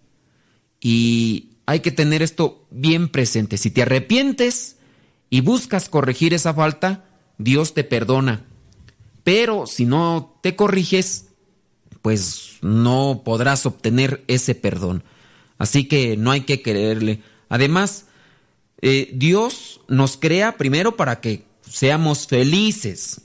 [0.79, 3.57] Y hay que tener esto bien presente.
[3.57, 4.77] Si te arrepientes
[5.29, 7.03] y buscas corregir esa falta,
[7.37, 8.45] Dios te perdona.
[9.25, 11.24] Pero si no te corriges,
[12.05, 15.03] pues no podrás obtener ese perdón.
[15.57, 17.23] Así que no hay que creerle.
[17.49, 18.05] Además,
[18.83, 23.21] eh, Dios nos crea primero para que seamos felices,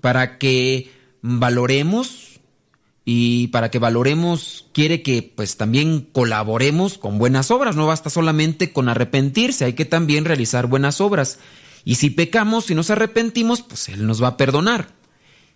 [0.00, 0.90] para que
[1.20, 2.40] valoremos
[3.04, 8.72] y para que valoremos quiere que pues también colaboremos con buenas obras, no basta solamente
[8.72, 11.40] con arrepentirse, hay que también realizar buenas obras.
[11.84, 14.88] Y si pecamos, si nos arrepentimos, pues Él nos va a perdonar.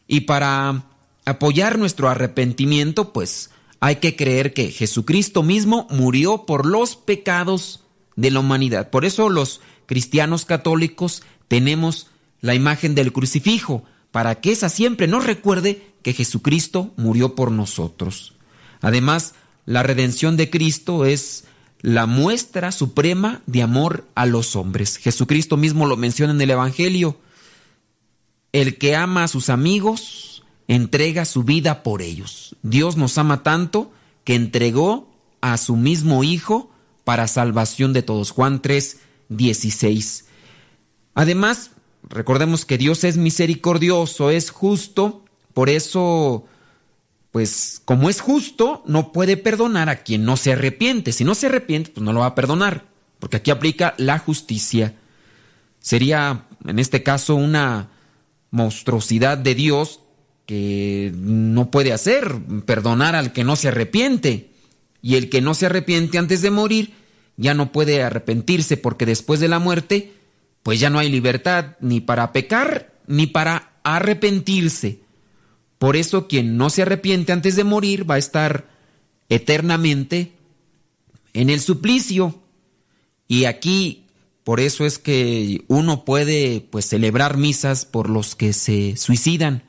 [0.06, 0.84] Y para
[1.28, 3.50] apoyar nuestro arrepentimiento, pues
[3.80, 7.84] hay que creer que Jesucristo mismo murió por los pecados
[8.16, 8.90] de la humanidad.
[8.90, 12.08] Por eso los cristianos católicos tenemos
[12.40, 18.34] la imagen del crucifijo, para que esa siempre nos recuerde que Jesucristo murió por nosotros.
[18.80, 19.34] Además,
[19.66, 21.44] la redención de Cristo es
[21.80, 24.96] la muestra suprema de amor a los hombres.
[24.96, 27.18] Jesucristo mismo lo menciona en el Evangelio.
[28.52, 30.37] El que ama a sus amigos
[30.68, 32.54] entrega su vida por ellos.
[32.62, 33.90] Dios nos ama tanto
[34.22, 36.70] que entregó a su mismo Hijo
[37.04, 38.30] para salvación de todos.
[38.30, 38.98] Juan 3,
[39.30, 40.26] 16.
[41.14, 41.70] Además,
[42.08, 45.24] recordemos que Dios es misericordioso, es justo,
[45.54, 46.44] por eso,
[47.32, 51.12] pues como es justo, no puede perdonar a quien no se arrepiente.
[51.12, 52.86] Si no se arrepiente, pues no lo va a perdonar,
[53.18, 54.94] porque aquí aplica la justicia.
[55.80, 57.88] Sería, en este caso, una
[58.50, 60.00] monstruosidad de Dios
[60.48, 62.34] que no puede hacer,
[62.64, 64.48] perdonar al que no se arrepiente.
[65.02, 66.94] Y el que no se arrepiente antes de morir
[67.36, 70.14] ya no puede arrepentirse porque después de la muerte,
[70.62, 75.00] pues ya no hay libertad ni para pecar ni para arrepentirse.
[75.78, 78.70] Por eso quien no se arrepiente antes de morir va a estar
[79.28, 80.32] eternamente
[81.34, 82.40] en el suplicio.
[83.28, 84.06] Y aquí,
[84.44, 89.67] por eso es que uno puede pues celebrar misas por los que se suicidan.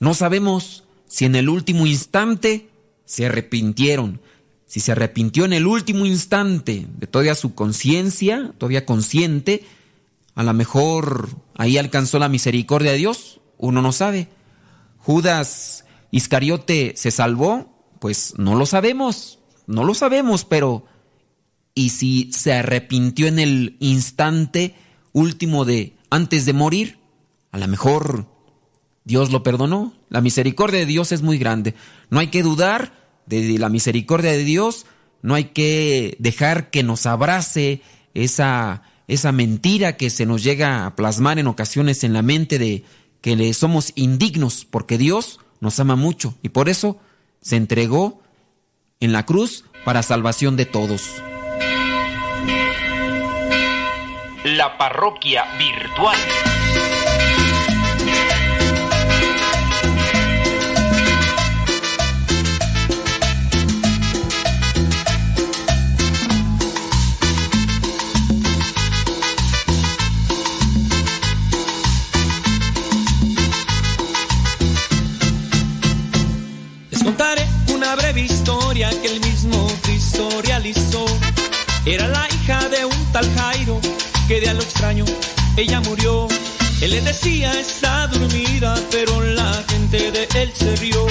[0.00, 2.70] No sabemos si en el último instante
[3.04, 4.20] se arrepintieron.
[4.66, 9.64] Si se arrepintió en el último instante de toda su conciencia, todavía consciente,
[10.34, 14.28] a lo mejor ahí alcanzó la misericordia de Dios, uno no sabe.
[14.98, 20.86] Judas Iscariote se salvó, pues no lo sabemos, no lo sabemos, pero
[21.74, 24.76] ¿y si se arrepintió en el instante
[25.12, 27.00] último de antes de morir?
[27.52, 28.29] A lo mejor
[29.04, 29.92] Dios lo perdonó.
[30.08, 31.74] La misericordia de Dios es muy grande.
[32.10, 32.92] No hay que dudar
[33.26, 34.86] de la misericordia de Dios,
[35.22, 37.82] no hay que dejar que nos abrace
[38.14, 42.84] esa, esa mentira que se nos llega a plasmar en ocasiones en la mente de
[43.20, 46.98] que le somos indignos porque Dios nos ama mucho y por eso
[47.40, 48.22] se entregó
[48.98, 51.22] en la cruz para salvación de todos.
[54.44, 56.16] La parroquia virtual.
[80.28, 81.04] Realizó.
[81.86, 83.80] Era la hija de un tal Jairo
[84.28, 85.04] que de a lo extraño
[85.56, 86.28] ella murió.
[86.80, 91.06] Él le decía está dormida, pero la gente de él se rió.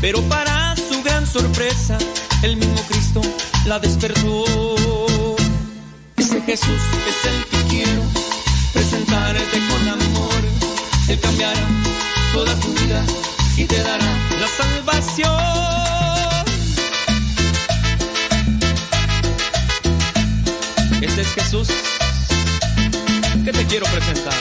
[0.00, 1.96] Pero para su gran sorpresa,
[2.42, 3.20] el mismo Cristo
[3.66, 4.44] la despertó.
[6.16, 8.02] Ese Jesús es el que quiero
[8.72, 10.40] presentarte con amor.
[11.08, 11.66] Él cambiará
[12.32, 13.02] toda tu vida
[13.56, 14.10] y te dará
[14.40, 15.71] la salvación.
[21.02, 21.68] Ese es Jesús
[23.44, 24.34] que te quiero presentar.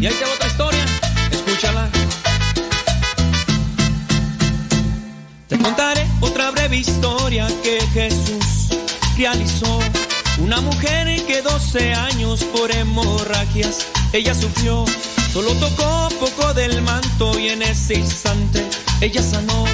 [0.00, 0.84] Y ahí te va otra historia,
[1.32, 1.88] escúchala.
[5.48, 8.68] Te contaré otra breve historia que Jesús
[9.16, 9.80] realizó.
[10.38, 14.84] Una mujer que 12 años por hemorragias ella sufrió.
[15.32, 18.66] Solo tocó poco del manto y en ese instante
[19.00, 19.64] ella sanó.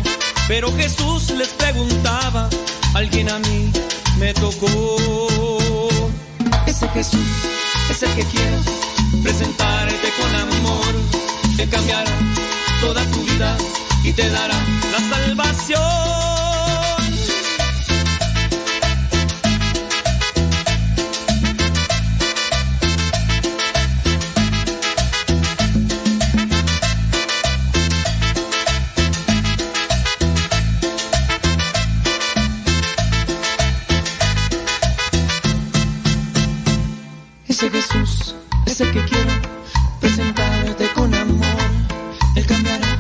[0.49, 2.49] Pero Jesús les preguntaba,
[2.95, 3.71] alguien a mí
[4.19, 4.97] me tocó.
[6.67, 7.29] Ese Jesús
[7.91, 8.59] es el que quiero
[9.23, 10.95] presentarte con amor.
[11.57, 12.13] Te cambiará
[12.81, 13.57] toda tu vida
[14.03, 14.57] y te dará
[14.93, 16.14] la salvación.
[37.65, 38.35] Ese Jesús
[38.67, 39.31] es el que quiero
[39.99, 41.63] presentarte con amor.
[42.37, 42.99] Él cambiará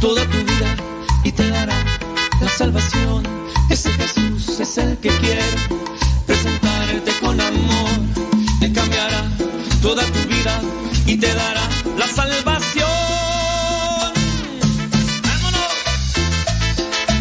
[0.00, 0.76] toda tu vida
[1.24, 1.74] y te dará
[2.40, 3.24] la salvación.
[3.68, 5.42] Ese Jesús es el que quiere
[6.24, 7.90] presentarte con amor.
[8.60, 9.24] Te cambiará
[9.82, 10.60] toda tu vida
[11.04, 11.68] y te dará
[11.98, 12.86] la salvación.
[15.24, 15.74] ¡Vámonos!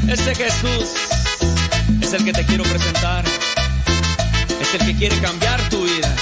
[0.07, 0.89] Ese Jesús
[1.99, 3.25] es el que te quiero presentar.
[4.61, 6.15] Es el que quiere cambiar tu vida.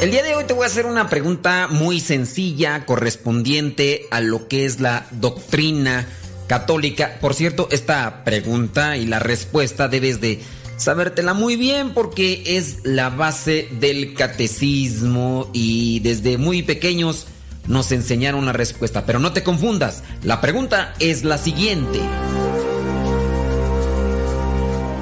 [0.00, 4.46] El día de hoy te voy a hacer una pregunta muy sencilla correspondiente a lo
[4.46, 6.06] que es la doctrina
[6.46, 7.18] católica.
[7.20, 10.40] Por cierto, esta pregunta y la respuesta debes de
[10.76, 17.26] sabértela muy bien porque es la base del catecismo y desde muy pequeños
[17.66, 19.04] nos enseñaron la respuesta.
[19.04, 21.98] Pero no te confundas, la pregunta es la siguiente.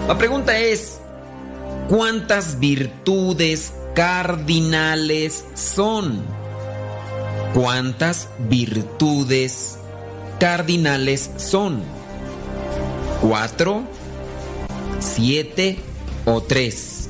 [0.09, 1.01] La pregunta es,
[1.87, 6.23] ¿cuántas virtudes cardinales son?
[7.55, 9.79] ¿Cuántas virtudes
[10.39, 11.83] cardinales son?
[13.23, 13.85] ¿Cuatro?
[15.01, 15.79] ¿Siete?
[16.27, 17.09] ¿O tres?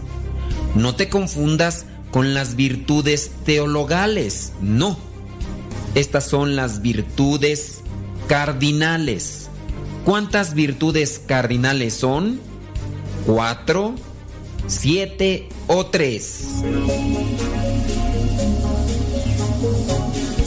[0.76, 4.96] No te confundas con las virtudes teologales, no.
[5.96, 7.80] Estas son las virtudes
[8.28, 9.48] cardinales.
[10.04, 12.38] ¿Cuántas virtudes cardinales son?
[13.26, 13.96] ¿Cuatro?
[14.66, 16.46] ¿Siete o tres?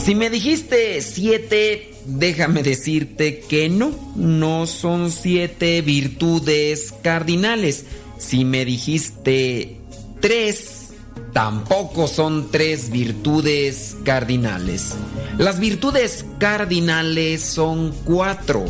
[0.02, 7.84] Si me dijiste siete, déjame decirte que no, no son siete virtudes cardinales.
[8.18, 9.76] Si me dijiste
[10.20, 10.90] tres,
[11.32, 14.94] tampoco son tres virtudes cardinales.
[15.38, 18.66] Las virtudes cardinales son cuatro.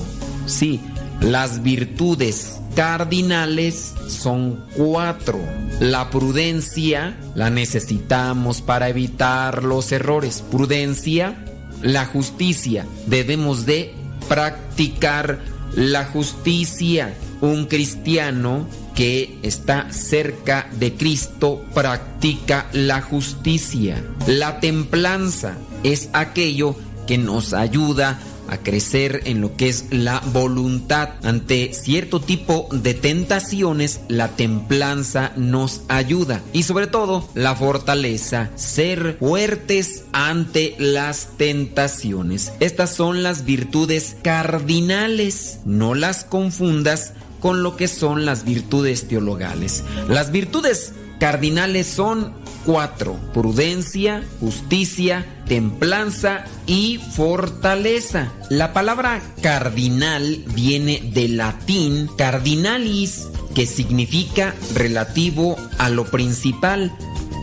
[0.47, 0.81] Sí,
[1.21, 5.39] las virtudes cardinales son cuatro.
[5.79, 10.43] La prudencia la necesitamos para evitar los errores.
[10.51, 11.45] Prudencia,
[11.83, 12.87] la justicia.
[13.07, 13.95] Debemos de
[14.29, 15.41] practicar
[15.75, 17.15] la justicia.
[17.43, 24.03] Un cristiano que está cerca de Cristo practica la justicia.
[24.27, 26.77] La templanza es aquello
[27.07, 28.19] que nos ayuda
[28.51, 31.11] a crecer en lo que es la voluntad.
[31.23, 36.43] Ante cierto tipo de tentaciones, la templanza nos ayuda.
[36.53, 42.53] Y sobre todo, la fortaleza, ser fuertes ante las tentaciones.
[42.61, 45.61] Estas son las virtudes cardinales.
[45.65, 49.85] No las confundas con lo que son las virtudes teologales.
[50.09, 52.33] Las virtudes cardinales son
[52.65, 53.19] cuatro.
[53.33, 58.33] Prudencia, justicia, templanza y fortaleza.
[58.49, 66.93] La palabra cardinal viene del latín cardinalis, que significa relativo a lo principal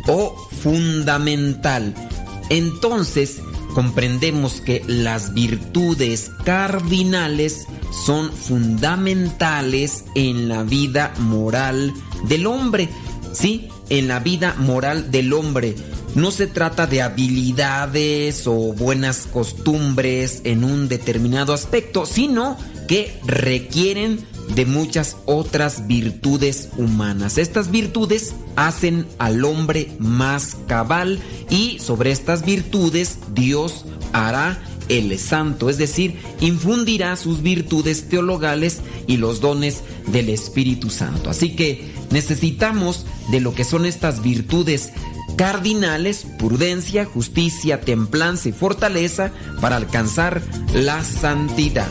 [0.08, 1.94] o fundamental.
[2.50, 3.42] Entonces,
[3.74, 7.68] comprendemos que las virtudes cardinales
[8.06, 11.94] son fundamentales en la vida moral
[12.28, 12.90] del hombre.
[13.34, 15.76] Sí, en la vida moral del hombre.
[16.16, 22.58] No se trata de habilidades o buenas costumbres en un determinado aspecto, sino
[22.88, 27.38] que requieren de muchas otras virtudes humanas.
[27.38, 31.20] Estas virtudes hacen al hombre más cabal
[31.50, 34.60] y sobre estas virtudes Dios hará
[34.90, 41.30] el santo, es decir, infundirá sus virtudes teologales y los dones del Espíritu Santo.
[41.30, 44.92] Así que necesitamos de lo que son estas virtudes
[45.36, 49.32] cardinales, prudencia, justicia, templanza y fortaleza
[49.62, 50.42] para alcanzar
[50.74, 51.88] la santidad.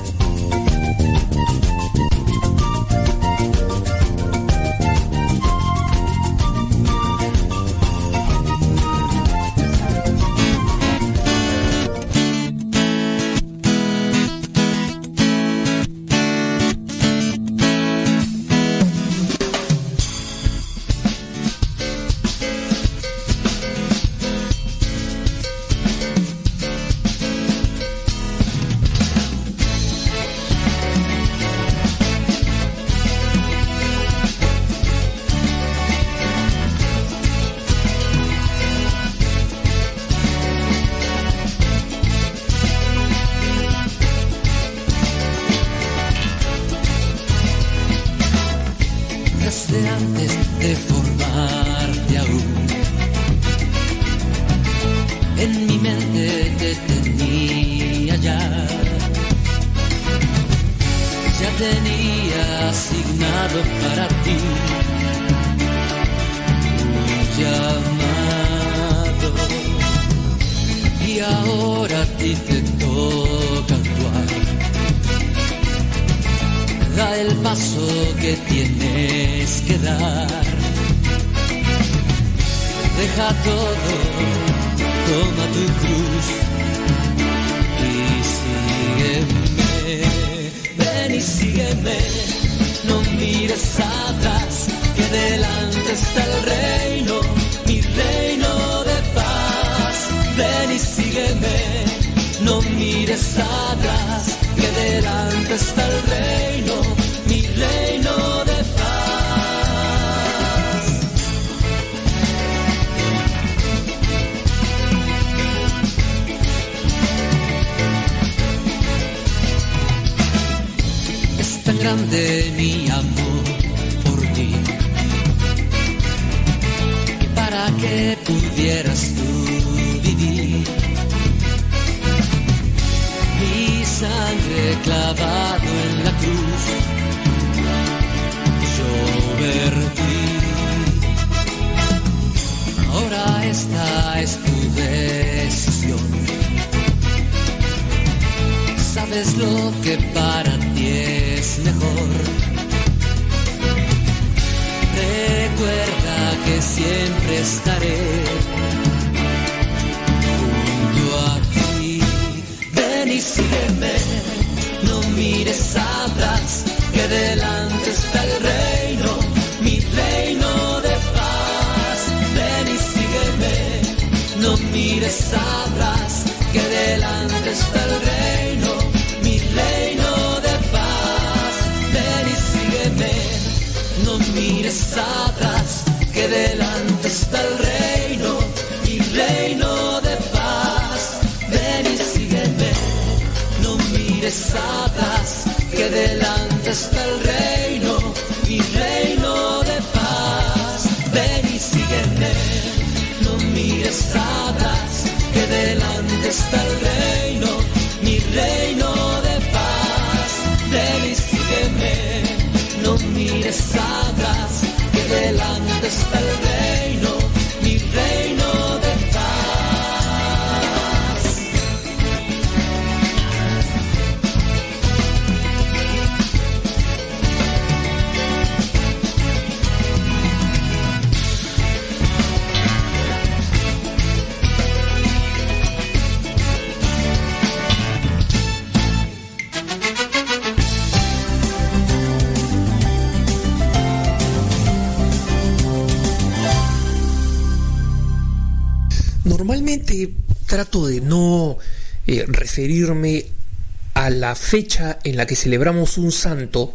[254.27, 256.75] La fecha en la que celebramos un santo,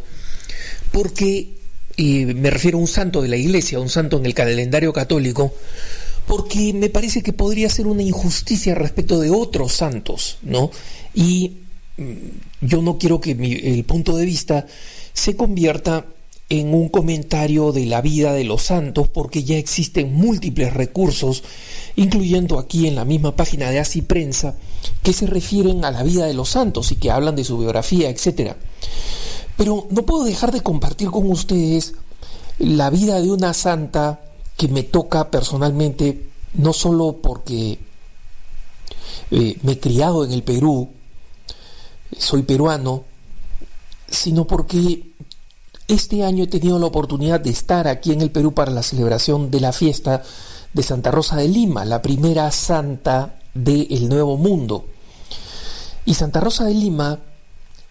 [0.90, 1.50] porque
[1.98, 5.54] eh, me refiero a un santo de la iglesia, un santo en el calendario católico,
[6.26, 10.70] porque me parece que podría ser una injusticia respecto de otros santos, ¿no?
[11.12, 11.58] Y
[11.98, 12.12] mm,
[12.62, 14.64] yo no quiero que mi- el punto de vista
[15.12, 16.06] se convierta
[16.52, 21.42] en un comentario de la vida de los santos, porque ya existen múltiples recursos,
[21.96, 24.54] incluyendo aquí en la misma página de Así Prensa,
[25.02, 28.10] que se refieren a la vida de los santos y que hablan de su biografía,
[28.10, 28.54] etc.
[29.56, 31.94] Pero no puedo dejar de compartir con ustedes
[32.58, 34.20] la vida de una santa
[34.58, 37.78] que me toca personalmente, no solo porque
[39.30, 40.90] eh, me he criado en el Perú,
[42.18, 43.04] soy peruano,
[44.10, 45.12] sino porque
[45.88, 49.50] este año he tenido la oportunidad de estar aquí en el Perú para la celebración
[49.50, 50.22] de la fiesta
[50.72, 54.86] de Santa Rosa de Lima, la primera santa del Nuevo Mundo.
[56.04, 57.18] Y Santa Rosa de Lima,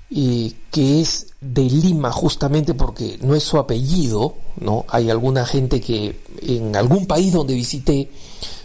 [0.10, 4.86] eh, que es de Lima justamente porque no es su apellido, ¿no?
[4.90, 8.10] Hay alguna gente que en algún país donde visité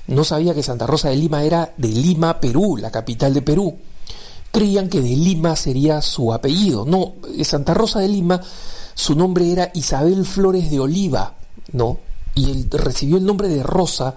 [0.09, 3.77] no sabía que Santa Rosa de Lima era de Lima, Perú, la capital de Perú.
[4.53, 6.85] Creían que de Lima sería su apellido.
[6.85, 8.41] No, eh, Santa Rosa de Lima,
[8.97, 11.35] su nombre era Isabel Flores de Oliva,
[11.73, 12.01] ¿no?
[12.35, 14.17] Y él recibió el nombre de Rosa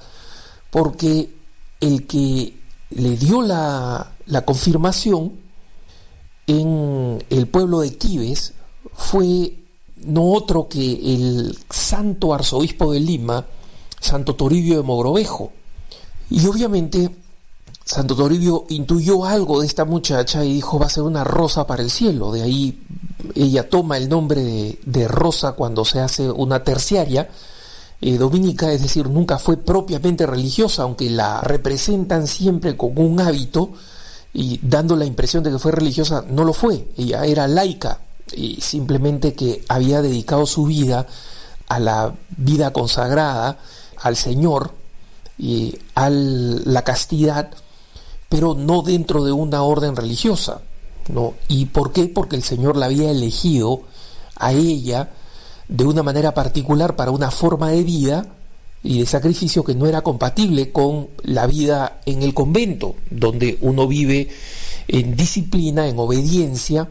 [0.70, 1.36] porque
[1.82, 2.58] el que
[2.92, 5.34] le dio la, la confirmación
[6.48, 8.54] en el pueblo de Quibes
[8.94, 9.60] fue
[9.98, 13.46] no otro que el santo arzobispo de Lima,
[14.00, 15.52] Santo Toribio de Mogrovejo.
[16.30, 17.10] Y obviamente
[17.90, 21.82] Santo Toribio intuyó algo de esta muchacha y dijo va a ser una rosa para
[21.82, 22.32] el cielo.
[22.32, 22.84] De ahí
[23.34, 27.28] ella toma el nombre de, Rosa cuando se hace una terciaria
[28.00, 33.72] eh, dominica, es decir, nunca fue propiamente religiosa, aunque la representan siempre con un hábito
[34.36, 36.90] y dando la impresión de que fue religiosa, no lo fue.
[36.96, 38.02] Ella era laica
[38.32, 41.08] y simplemente que había dedicado su vida
[41.68, 43.58] a la vida consagrada,
[43.98, 44.74] al Señor
[45.40, 47.50] y a la castidad
[48.30, 50.62] pero no dentro de una orden religiosa.
[51.12, 51.34] ¿no?
[51.48, 52.06] ¿Y por qué?
[52.06, 53.82] Porque el Señor la había elegido
[54.36, 55.10] a ella
[55.68, 58.28] de una manera particular para una forma de vida
[58.84, 63.88] y de sacrificio que no era compatible con la vida en el convento, donde uno
[63.88, 64.30] vive
[64.88, 66.90] en disciplina, en obediencia,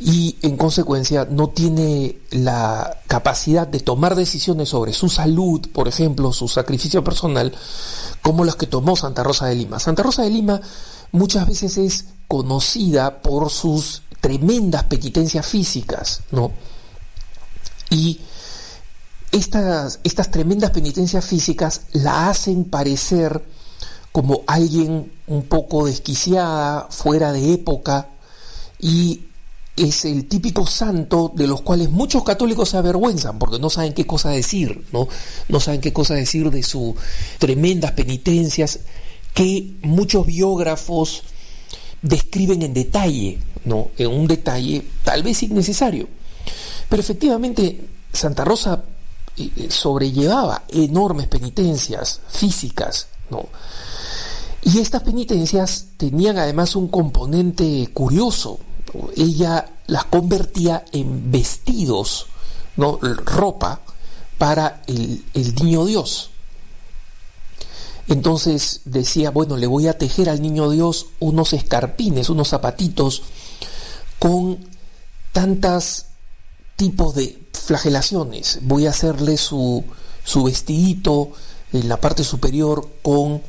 [0.00, 6.32] y en consecuencia no tiene la capacidad de tomar decisiones sobre su salud, por ejemplo,
[6.32, 7.52] su sacrificio personal,
[8.22, 9.80] como las que tomó Santa Rosa de Lima.
[9.80, 10.60] Santa Rosa de Lima
[11.10, 16.52] muchas veces es conocida por sus tremendas penitencias físicas, ¿no?
[17.90, 18.20] Y
[19.32, 23.44] estas, estas tremendas penitencias físicas la hacen parecer
[24.12, 28.10] como alguien un poco desquiciada, fuera de época,
[28.78, 29.27] y
[29.78, 34.06] es el típico santo de los cuales muchos católicos se avergüenzan porque no saben qué
[34.06, 35.08] cosa decir, ¿no?
[35.48, 36.94] No saben qué cosa decir de sus
[37.38, 38.80] tremendas penitencias
[39.34, 41.22] que muchos biógrafos
[42.02, 43.90] describen en detalle, ¿no?
[43.98, 46.08] En un detalle tal vez innecesario.
[46.88, 47.80] Pero efectivamente
[48.12, 48.82] Santa Rosa
[49.36, 53.46] eh, sobrellevaba enormes penitencias físicas, ¿no?
[54.62, 58.58] Y estas penitencias tenían además un componente curioso,
[59.16, 62.26] ella las convertía en vestidos,
[62.76, 62.98] ¿no?
[63.00, 63.80] ropa
[64.38, 66.30] para el, niño Dios.
[68.06, 73.22] Entonces decía, bueno, le voy a tejer al niño Dios unos escarpines, unos zapatitos
[74.18, 74.58] con
[75.32, 76.06] tantas
[76.76, 78.60] tipos de flagelaciones.
[78.62, 79.84] Voy a hacerle su,
[80.24, 81.32] su vestidito
[81.72, 83.42] en la parte superior con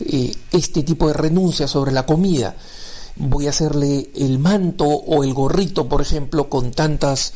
[0.00, 2.54] eh, este tipo de renuncia sobre la comida
[3.16, 7.32] voy a hacerle el manto o el gorrito, por ejemplo, con tantas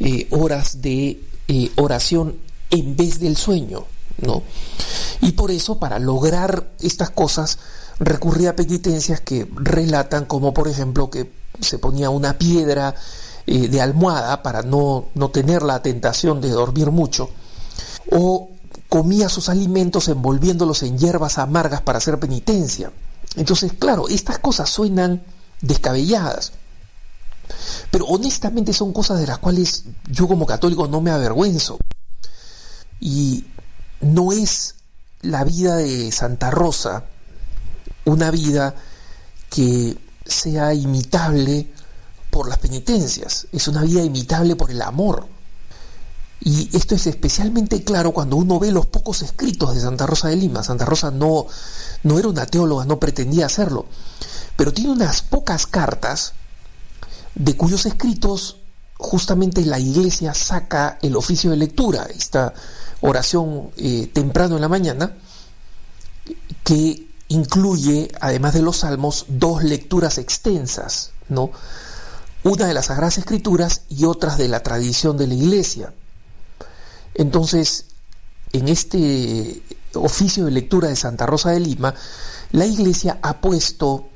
[0.00, 2.36] eh, horas de eh, oración
[2.70, 3.84] en vez del sueño,
[4.20, 4.42] ¿no?
[5.20, 7.58] Y por eso, para lograr estas cosas,
[7.98, 11.30] recurría a penitencias que relatan, como por ejemplo que
[11.60, 12.94] se ponía una piedra
[13.46, 17.30] eh, de almohada para no, no tener la tentación de dormir mucho,
[18.12, 18.50] o
[18.88, 22.90] comía sus alimentos envolviéndolos en hierbas amargas para hacer penitencia.
[23.36, 25.22] Entonces, claro, estas cosas suenan
[25.60, 26.52] descabelladas.
[27.90, 31.78] Pero honestamente son cosas de las cuales yo como católico no me avergüenzo.
[33.00, 33.46] Y
[34.00, 34.74] no es
[35.22, 37.04] la vida de Santa Rosa
[38.04, 38.74] una vida
[39.50, 41.70] que sea imitable
[42.30, 45.26] por las penitencias, es una vida imitable por el amor.
[46.40, 50.36] Y esto es especialmente claro cuando uno ve los pocos escritos de Santa Rosa de
[50.36, 50.62] Lima.
[50.62, 51.46] Santa Rosa no,
[52.04, 53.86] no era una teóloga, no pretendía hacerlo,
[54.56, 56.34] pero tiene unas pocas cartas
[57.34, 58.56] de cuyos escritos
[58.98, 62.52] justamente la iglesia saca el oficio de lectura, esta
[63.00, 65.12] oración eh, temprano en la mañana,
[66.64, 71.50] que incluye, además de los salmos, dos lecturas extensas, ¿no?
[72.42, 75.92] Una de las Sagradas Escrituras y otras de la tradición de la iglesia.
[77.18, 77.84] Entonces,
[78.52, 79.60] en este
[79.94, 81.94] oficio de lectura de Santa Rosa de Lima,
[82.52, 84.08] la iglesia ha puesto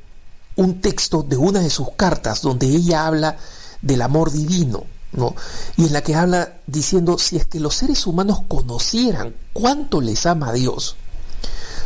[0.56, 3.36] un texto de una de sus cartas donde ella habla
[3.82, 5.34] del amor divino, ¿no?
[5.76, 10.24] Y en la que habla diciendo, si es que los seres humanos conocieran cuánto les
[10.24, 10.96] ama Dios,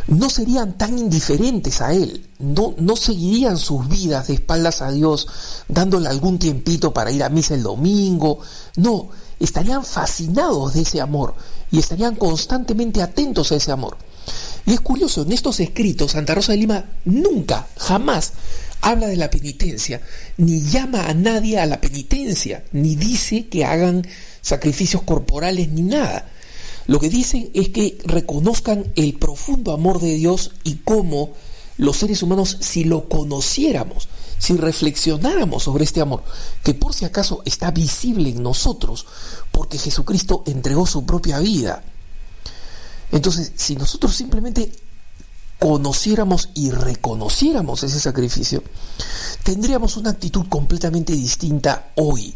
[0.05, 5.27] no serían tan indiferentes a Él, no, no seguirían sus vidas de espaldas a Dios,
[5.67, 8.39] dándole algún tiempito para ir a misa el domingo,
[8.75, 9.09] no,
[9.39, 11.35] estarían fascinados de ese amor
[11.71, 13.97] y estarían constantemente atentos a ese amor.
[14.65, 18.33] Y es curioso, en estos escritos Santa Rosa de Lima nunca, jamás
[18.81, 20.01] habla de la penitencia,
[20.37, 24.05] ni llama a nadie a la penitencia, ni dice que hagan
[24.41, 26.29] sacrificios corporales ni nada.
[26.87, 31.33] Lo que dicen es que reconozcan el profundo amor de Dios y cómo
[31.77, 34.07] los seres humanos, si lo conociéramos,
[34.37, 36.23] si reflexionáramos sobre este amor,
[36.63, 39.05] que por si acaso está visible en nosotros,
[39.51, 41.83] porque Jesucristo entregó su propia vida.
[43.11, 44.71] Entonces, si nosotros simplemente
[45.59, 48.63] conociéramos y reconociéramos ese sacrificio,
[49.43, 52.35] tendríamos una actitud completamente distinta hoy.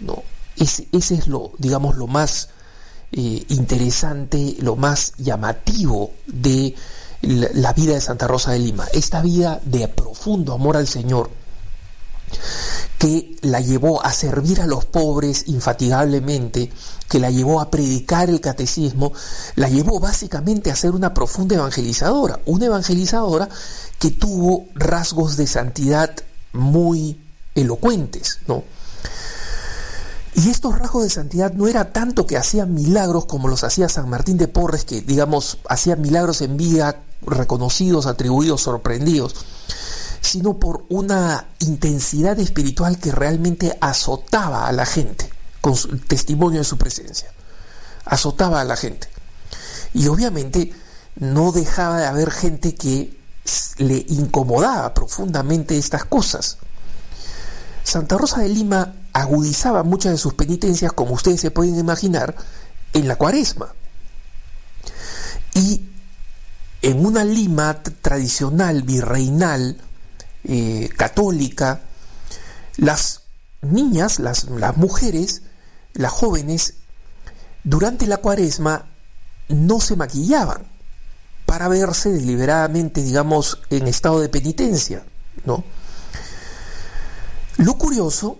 [0.00, 0.22] ¿no?
[0.56, 2.50] Ese, es lo, digamos, lo más
[3.12, 6.74] eh, interesante, lo más llamativo de
[7.22, 11.30] la, vida de Santa Rosa de Lima, esta vida de profundo amor al Señor
[12.98, 16.70] que la llevó a servir a los pobres infatigablemente,
[17.08, 19.14] que la llevó a predicar el catecismo,
[19.56, 23.48] la llevó básicamente a ser una profunda evangelizadora, una evangelizadora
[23.98, 26.14] que tuvo rasgos de santidad
[26.52, 27.18] muy
[27.54, 28.64] elocuentes, ¿no?
[30.34, 34.08] Y estos rasgos de santidad no era tanto que hacían milagros como los hacía San
[34.08, 39.34] Martín de Porres, que digamos hacían milagros en vida, reconocidos, atribuidos, sorprendidos,
[40.20, 45.30] sino por una intensidad espiritual que realmente azotaba a la gente
[45.60, 47.32] con su, testimonio de su presencia.
[48.04, 49.08] Azotaba a la gente.
[49.92, 50.72] Y obviamente
[51.16, 53.18] no dejaba de haber gente que
[53.78, 56.58] le incomodaba profundamente estas cosas.
[57.82, 62.36] Santa Rosa de Lima agudizaba muchas de sus penitencias, como ustedes se pueden imaginar,
[62.92, 63.74] en la cuaresma.
[65.54, 65.82] Y
[66.82, 69.76] en una Lima tradicional, virreinal,
[70.44, 71.82] eh, católica,
[72.76, 73.22] las
[73.62, 75.42] niñas, las, las mujeres,
[75.92, 76.74] las jóvenes,
[77.64, 78.86] durante la cuaresma
[79.48, 80.66] no se maquillaban
[81.44, 85.04] para verse deliberadamente, digamos, en estado de penitencia,
[85.44, 85.64] ¿no?
[87.58, 88.38] Lo curioso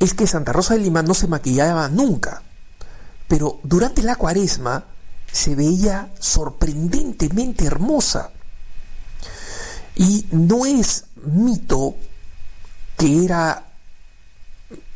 [0.00, 2.42] es que Santa Rosa de Lima no se maquillaba nunca,
[3.28, 4.84] pero durante la cuaresma
[5.30, 8.30] se veía sorprendentemente hermosa.
[9.94, 11.94] Y no es mito
[12.96, 13.66] que era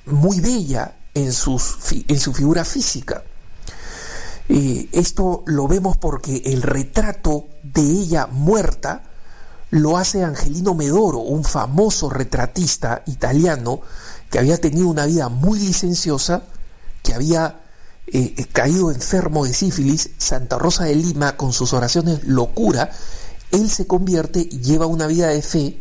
[0.07, 3.23] muy bella en, su figura física.
[4.49, 9.03] Eh, esto lo vemos porque el retrato de ella muerta
[9.71, 13.81] lo hace Angelino Medoro, un famoso retratista italiano
[14.35, 16.43] que había tenido una vida muy licenciosa,
[17.05, 17.61] que había
[18.09, 22.91] eh, caído enfermo de sífilis, Santa Rosa de Lima con sus oraciones locura,
[23.53, 25.79] él se convierte y lleva una vida de fe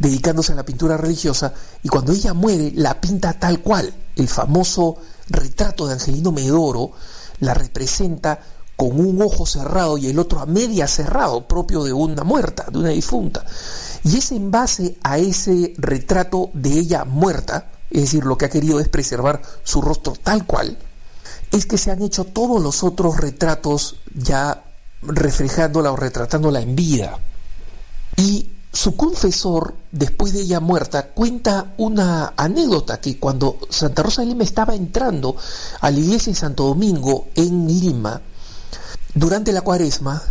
[0.00, 3.94] dedicándose a la pintura religiosa y cuando ella muere la pinta tal cual.
[4.16, 4.96] El famoso
[5.28, 6.90] retrato de Angelino Medoro
[7.38, 8.40] la representa
[8.74, 12.78] con un ojo cerrado y el otro a media cerrado, propio de una muerta, de
[12.78, 13.46] una difunta.
[14.02, 18.50] Y es en base a ese retrato de ella muerta, es decir, lo que ha
[18.50, 20.76] querido es preservar su rostro tal cual,
[21.52, 24.64] es que se han hecho todos los otros retratos ya
[25.02, 27.18] reflejándola o retratándola en vida.
[28.16, 34.28] Y su confesor, después de ella muerta, cuenta una anécdota que cuando Santa Rosa de
[34.28, 35.36] Lima estaba entrando
[35.80, 38.20] a la iglesia de Santo Domingo en Lima,
[39.14, 40.22] durante la cuaresma,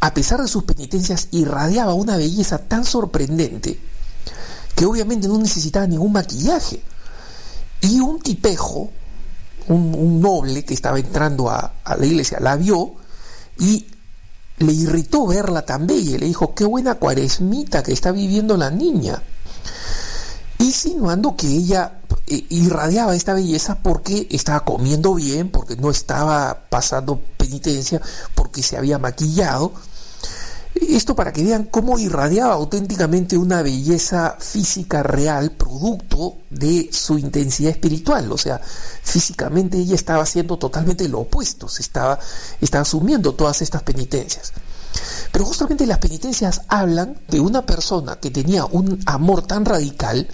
[0.00, 3.78] a pesar de sus penitencias, irradiaba una belleza tan sorprendente
[4.80, 6.80] que obviamente no necesitaba ningún maquillaje.
[7.82, 8.90] Y un tipejo,
[9.68, 12.94] un, noble que estaba entrando a, a la iglesia, la vio
[13.58, 13.86] y
[14.56, 18.70] le irritó verla tan bella y le dijo, qué buena cuaresmita que está viviendo la
[18.70, 19.22] niña.
[20.60, 27.20] Insinuando que ella eh, irradiaba esta belleza porque estaba comiendo bien, porque no estaba pasando
[27.36, 28.00] penitencia,
[28.34, 29.74] porque se había maquillado.
[30.74, 37.72] Esto para que vean cómo irradiaba auténticamente una belleza física real, producto de su intensidad
[37.72, 38.30] espiritual.
[38.30, 38.60] O sea,
[39.02, 42.18] físicamente ella estaba haciendo totalmente lo opuesto, se estaba,
[42.60, 44.52] estaba asumiendo todas estas penitencias.
[45.32, 50.28] Pero justamente las penitencias hablan de una persona que tenía un amor tan radical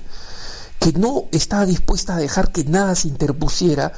[0.79, 3.93] que no estaba dispuesta a dejar que nada se interpusiera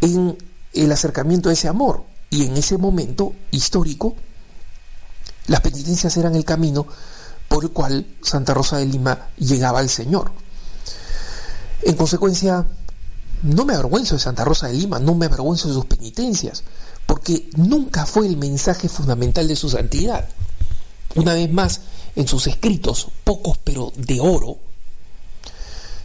[0.00, 0.36] en
[0.72, 2.04] el acercamiento a ese amor.
[2.30, 4.14] Y en ese momento histórico,
[5.46, 6.86] las penitencias eran el camino
[7.48, 10.30] por el cual Santa Rosa de Lima llegaba al Señor.
[11.82, 12.66] En consecuencia,
[13.42, 16.62] no me avergüenzo de Santa Rosa de Lima, no me avergüenzo de sus penitencias,
[17.06, 20.28] porque nunca fue el mensaje fundamental de su santidad.
[21.16, 21.80] Una vez más,
[22.14, 24.58] en sus escritos, pocos pero de oro,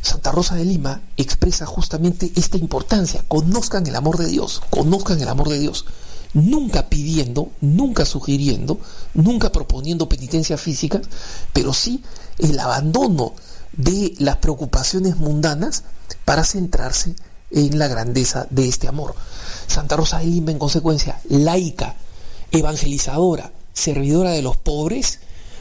[0.01, 3.25] Santa Rosa de Lima expresa justamente esta importancia.
[3.27, 5.85] Conozcan el amor de Dios, conozcan el amor de Dios
[6.35, 8.79] nunca pidiendo, nunca sugiriendo,
[9.13, 11.01] nunca proponiendo penitencias físicas,
[11.53, 12.03] pero sí
[12.37, 13.33] el abandono
[13.71, 15.83] de las preocupaciones mundanas
[16.25, 17.15] para centrarse
[17.51, 19.15] en la grandeza de este amor.
[19.67, 21.95] Santa Rosa de Lima, en consecuencia, laica,
[22.51, 25.19] evangelizadora, servidora de los pobres,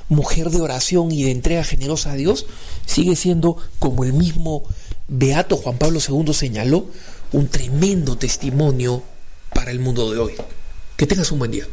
[0.08, 2.46] mujer de oración y de entrega generosa a Dios,
[2.84, 4.64] sigue siendo, como el mismo
[5.06, 6.86] Beato Juan Pablo II señaló,
[7.32, 9.02] un tremendo testimonio
[9.52, 10.34] para el mundo de hoy.
[10.96, 11.66] Que tengas un buen día.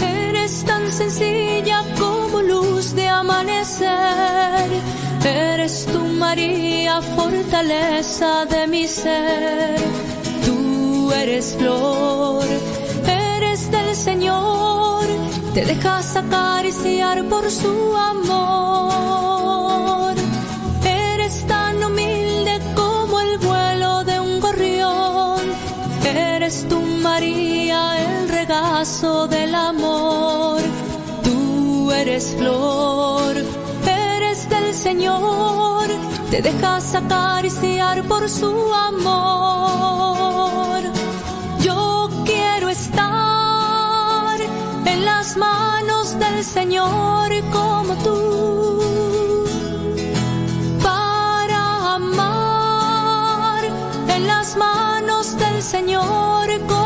[0.00, 4.68] Eres tan sencilla como luz de amanecer
[5.24, 9.76] Eres tú, María, fortaleza de mi ser.
[10.44, 12.44] Tú eres flor,
[13.06, 14.97] eres del Señor.
[15.58, 19.34] Te dejas acariciar por su amor.
[20.84, 25.40] Eres tan humilde como el vuelo de un gorrión.
[26.04, 30.60] Eres tú, María, el regazo del amor.
[31.24, 33.34] Tú eres flor,
[33.84, 35.88] eres del Señor.
[36.30, 40.27] Te dejas acariciar por su amor.
[45.38, 48.82] Manos del Señor como tú.
[50.82, 53.62] Para amar
[54.08, 56.77] en las manos del Señor como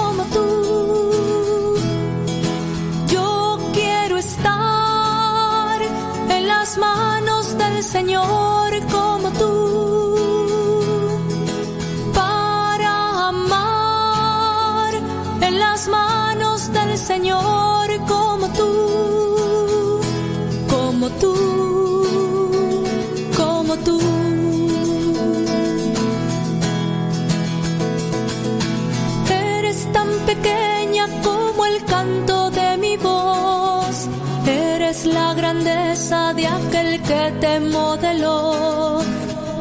[37.12, 39.00] que te modeló.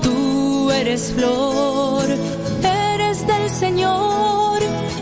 [0.05, 2.05] Tú eres flor,
[2.89, 4.57] eres del Señor.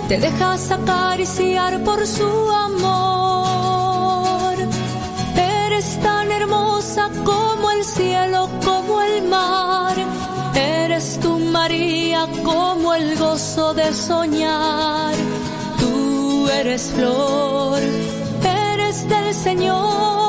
[0.09, 2.31] Te dejas acariciar por su
[2.67, 4.55] amor.
[5.65, 9.95] Eres tan hermosa como el cielo, como el mar.
[10.55, 15.13] Eres tú, María, como el gozo de soñar.
[15.81, 17.79] Tú eres flor,
[18.43, 20.28] eres del Señor.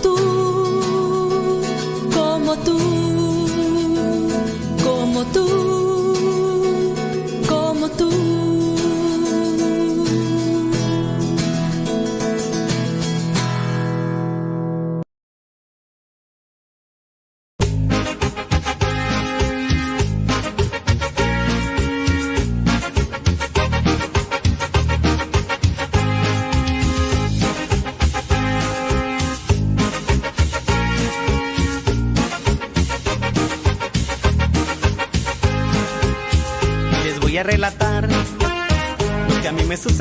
[0.00, 0.16] Tú.
[2.14, 2.78] Como tú.
[4.84, 5.81] Como tú.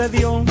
[0.01, 0.50] Sucedió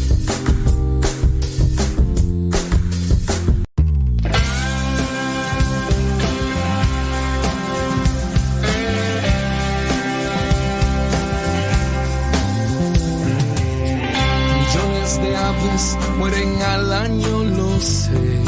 [16.17, 18.41] Mueren al año, lo sé.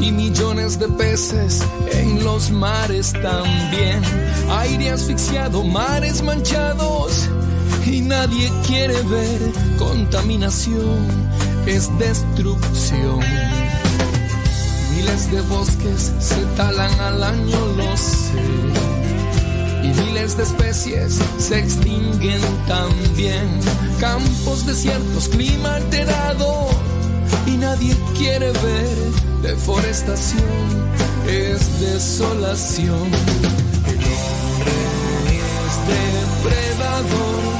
[0.00, 1.62] Y millones de peces
[1.92, 4.00] en los mares también.
[4.50, 7.28] Aire asfixiado, mares manchados.
[7.86, 9.40] Y nadie quiere ver
[9.78, 11.06] contaminación,
[11.66, 13.20] es destrucción.
[14.94, 18.99] Miles de bosques se talan al año, lo sé.
[19.82, 23.48] Y miles de especies se extinguen también.
[23.98, 26.68] Campos desiertos, clima alterado.
[27.46, 28.96] Y nadie quiere ver
[29.42, 30.42] deforestación,
[31.26, 33.08] es desolación.
[33.86, 34.72] El hombre
[35.66, 35.74] es
[36.44, 37.59] depredador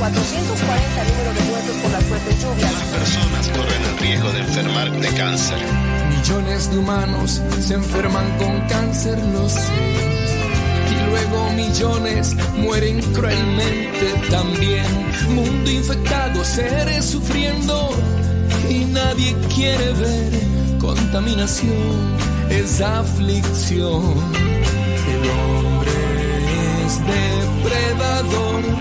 [0.00, 2.72] 440 número de muertos por las fuertes lluvias.
[2.90, 5.58] Personas corren el riesgo de enfermar de cáncer.
[6.08, 9.60] Millones de humanos se enferman con cáncer, lo sé.
[10.90, 14.86] Y luego millones mueren cruelmente también.
[15.34, 17.90] Mundo infectado, seres sufriendo.
[18.70, 20.32] Y nadie quiere ver
[20.78, 22.16] contaminación,
[22.48, 24.14] es aflicción.
[25.12, 25.90] El hombre
[26.86, 28.80] es depredador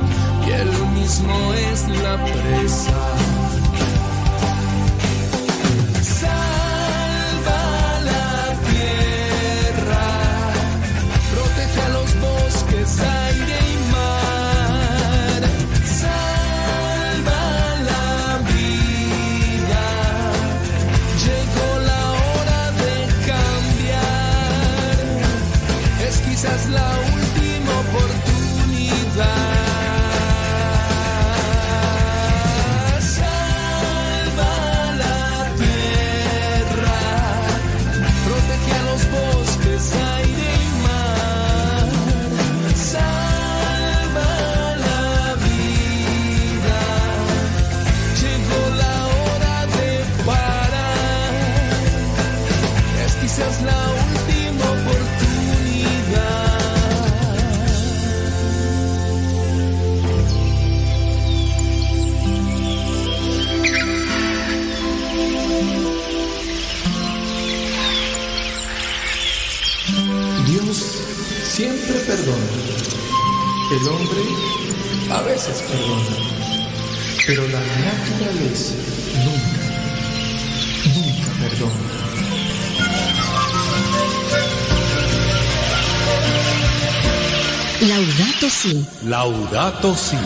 [0.49, 3.38] y él mismo es la presa.
[73.71, 74.21] El hombre
[75.11, 76.17] a veces perdona.
[77.27, 78.73] Pero la naturaleza
[79.23, 79.63] nunca,
[80.95, 81.89] nunca perdona.
[87.81, 88.87] Laudato Si.
[89.03, 90.17] Laudato Si.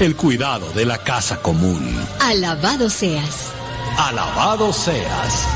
[0.00, 2.04] El cuidado de la casa común.
[2.18, 3.52] Alabado seas.
[3.96, 5.51] Alabado seas.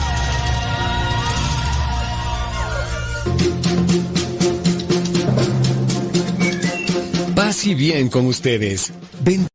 [7.67, 8.93] Y bien con ustedes.
[9.23, 9.49] Ven-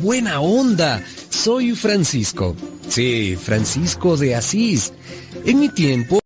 [0.00, 1.02] buena onda.
[1.30, 2.56] Soy Francisco.
[2.88, 4.92] Sí, Francisco de Asís.
[5.44, 6.23] En mi tiempo...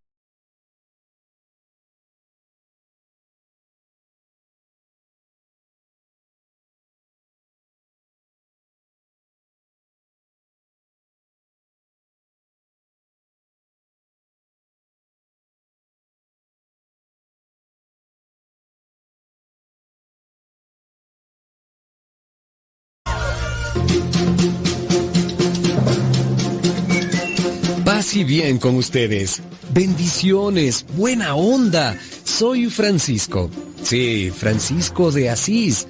[28.19, 29.41] y bien con ustedes.
[29.71, 31.97] Bendiciones, buena onda.
[32.25, 33.49] Soy Francisco.
[33.83, 35.87] Sí, Francisco de Asís.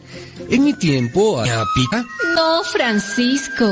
[0.50, 1.40] En mi tiempo...
[1.40, 2.04] ¿a Pica?
[2.34, 3.64] No, Francisco.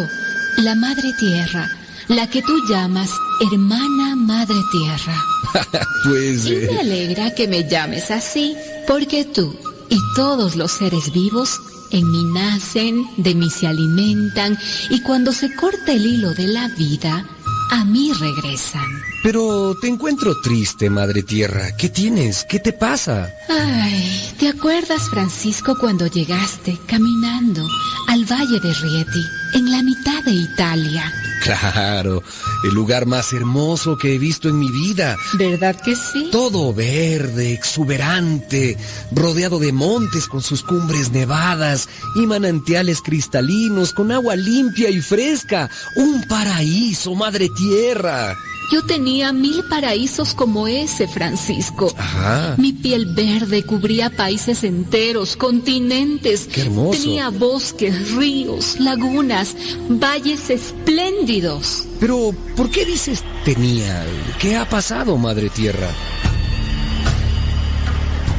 [0.57, 1.69] La Madre Tierra,
[2.09, 3.11] la que tú llamas
[3.43, 5.23] hermana Madre Tierra.
[6.05, 6.47] pues...
[6.47, 8.57] Y eh, me alegra que me llames así,
[8.89, 9.55] porque tú
[9.91, 11.61] y todos los seres vivos
[11.91, 16.69] en mí nacen, de mí se alimentan, y cuando se corta el hilo de la
[16.69, 17.27] vida,
[17.71, 19.16] a mí regresan.
[19.27, 21.77] Pero te encuentro triste, Madre Tierra.
[21.77, 22.47] ¿Qué tienes?
[22.49, 23.29] ¿Qué te pasa?
[23.49, 27.67] Ay, ¿te acuerdas, Francisco, cuando llegaste caminando
[28.07, 29.25] al Valle de Rieti,
[29.55, 31.13] en la mitad de Italia?
[31.43, 32.23] Claro,
[32.63, 35.17] el lugar más hermoso que he visto en mi vida.
[35.33, 36.29] ¿Verdad que sí?
[36.31, 38.79] Todo verde, exuberante,
[39.11, 45.69] rodeado de montes con sus cumbres nevadas y manantiales cristalinos con agua limpia y fresca.
[45.97, 48.37] Un paraíso, Madre Tierra.
[48.73, 51.93] Yo tenía mil paraísos como ese, Francisco.
[51.97, 52.57] Ajá.
[52.59, 56.49] Mi piel verde cubría países enteros, continentes.
[56.53, 57.01] Qué hermoso.
[57.01, 59.55] Tenía bosques, ríos, lagunas,
[59.89, 61.85] valles espléndidos.
[62.01, 64.05] Pero, ¿por qué dices tenía?
[64.41, 65.89] ¿Qué ha pasado, Madre Tierra?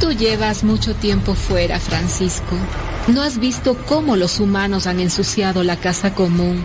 [0.01, 2.55] Tú llevas mucho tiempo fuera, Francisco.
[3.07, 6.63] ¿No has visto cómo los humanos han ensuciado la casa común?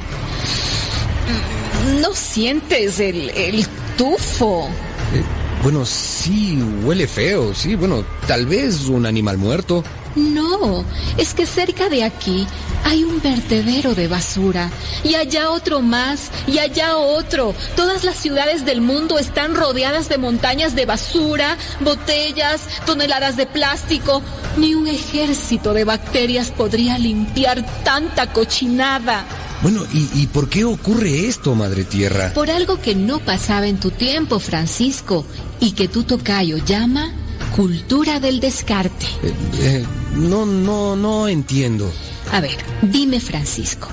[2.01, 4.69] ¿No sientes el, el tufo?
[5.15, 5.23] Eh,
[5.63, 9.85] bueno, sí, huele feo, sí, bueno, tal vez un animal muerto.
[10.15, 10.85] No,
[11.17, 12.47] es que cerca de aquí
[12.85, 14.71] hay un vertedero de basura
[15.05, 17.55] y allá otro más y allá otro.
[17.77, 24.23] Todas las ciudades del mundo están rodeadas de montañas de basura, botellas, toneladas de plástico.
[24.59, 29.25] Ni un ejército de bacterias podría limpiar tanta cochinada.
[29.63, 32.33] Bueno, ¿y, y por qué ocurre esto, Madre Tierra?
[32.35, 35.25] Por algo que no pasaba en tu tiempo, Francisco,
[35.61, 37.13] y que tu tocayo llama
[37.55, 39.07] cultura del descarte.
[39.23, 39.85] Eh, eh,
[40.15, 41.91] no, no, no entiendo.
[42.33, 43.89] A ver, dime Francisco,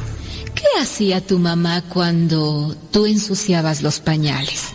[0.55, 4.69] ¿qué hacía tu mamá cuando tú ensuciabas los pañales?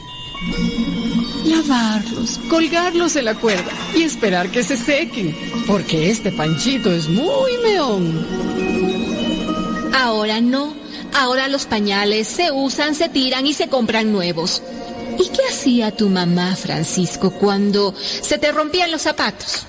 [1.46, 5.34] Lavarlos, colgarlos en la cuerda y esperar que se sequen,
[5.66, 8.26] porque este panchito es muy meón.
[9.94, 10.74] Ahora no,
[11.14, 14.62] ahora los pañales se usan, se tiran y se compran nuevos.
[15.18, 19.66] ¿Y qué hacía tu mamá, Francisco, cuando se te rompían los zapatos?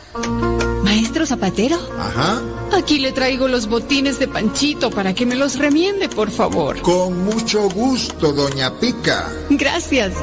[0.83, 2.41] Maestro zapatero, Ajá.
[2.74, 6.82] aquí le traigo los botines de Panchito para que me los remiende, por favor.
[6.82, 9.30] Con mucho gusto, doña Pica.
[9.49, 10.14] Gracias.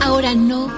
[0.00, 0.68] Ahora no,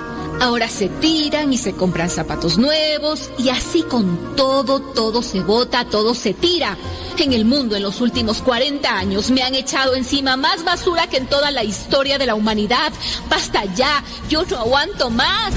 [0.43, 5.85] ahora se tiran y se compran zapatos nuevos y así con todo, todo se bota,
[5.85, 6.77] todo se tira.
[7.19, 11.19] En el mundo en los últimos 40 años me han echado encima más basura que
[11.19, 12.93] en toda la historia de la humanidad.
[13.31, 15.55] Basta ya, yo no aguanto más.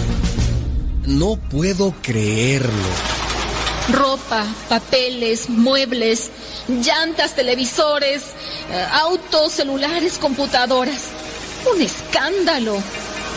[1.07, 2.69] No puedo creerlo.
[3.91, 6.30] Ropa, papeles, muebles,
[6.67, 8.22] llantas, televisores,
[8.69, 11.09] eh, autos, celulares, computadoras.
[11.73, 12.77] Un escándalo.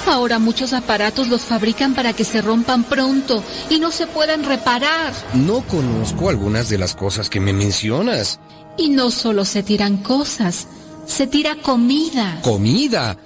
[0.09, 5.13] Ahora muchos aparatos los fabrican para que se rompan pronto y no se puedan reparar.
[5.35, 8.41] No conozco algunas de las cosas que me mencionas.
[8.79, 10.67] Y no solo se tiran cosas,
[11.07, 12.41] se tira comida.
[12.43, 13.19] ¿Comida?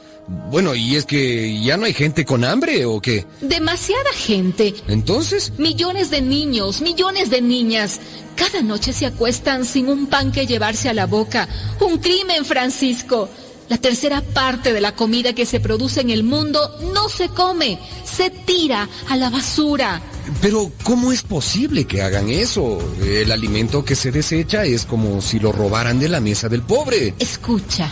[0.51, 3.27] Bueno, ¿y es que ya no hay gente con hambre o qué?
[3.41, 4.75] Demasiada gente.
[4.89, 8.01] Entonces, Millones de niños, millones de niñas.
[8.35, 11.49] Cada noche se acuestan sin un pan que llevarse a la boca.
[11.81, 13.28] Un crimen, Francisco.
[13.68, 16.60] La tercera parte de la comida que se produce en el mundo
[16.92, 20.02] no se come, se tira a la basura.
[20.41, 22.78] Pero ¿cómo es posible que hagan eso?
[23.02, 27.15] El alimento que se desecha es como si lo robaran de la mesa del pobre.
[27.18, 27.89] Escucha,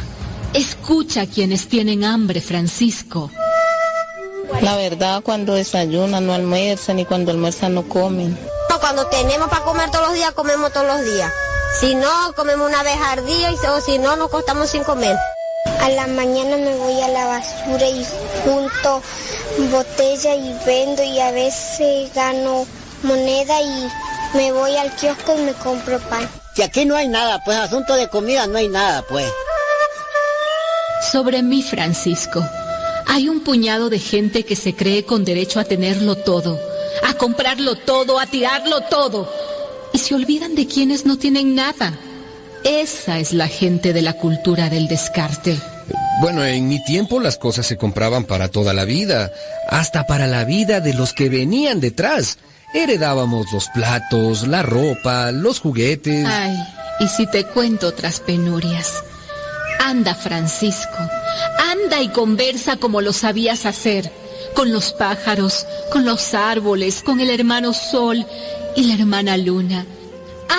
[0.52, 3.30] escucha a quienes tienen hambre, Francisco.
[4.60, 8.36] La verdad, cuando desayunan no almuerzan y cuando almuerzan no comen.
[8.80, 11.32] Cuando tenemos para comer todos los días, comemos todos los días.
[11.78, 15.16] Si no, comemos una vez al día y o si no, nos costamos sin comer.
[15.64, 18.06] A la mañana me voy a la basura y
[18.44, 19.02] junto
[19.70, 22.66] botella y vendo y a veces gano
[23.02, 23.88] moneda y
[24.36, 26.28] me voy al kiosco y me compro pan.
[26.54, 29.30] Si aquí no hay nada, pues asunto de comida no hay nada, pues.
[31.12, 32.44] Sobre mí, Francisco,
[33.06, 36.58] hay un puñado de gente que se cree con derecho a tenerlo todo,
[37.06, 39.32] a comprarlo todo, a tirarlo todo,
[39.92, 41.98] y se olvidan de quienes no tienen nada.
[42.64, 45.58] Esa es la gente de la cultura del descarte.
[46.20, 49.32] Bueno, en mi tiempo las cosas se compraban para toda la vida,
[49.68, 52.38] hasta para la vida de los que venían detrás.
[52.74, 56.26] Heredábamos los platos, la ropa, los juguetes.
[56.26, 56.56] Ay,
[57.00, 59.02] y si te cuento otras penurias.
[59.80, 60.98] Anda, Francisco,
[61.72, 64.12] anda y conversa como lo sabías hacer,
[64.54, 68.26] con los pájaros, con los árboles, con el hermano Sol
[68.76, 69.86] y la hermana Luna.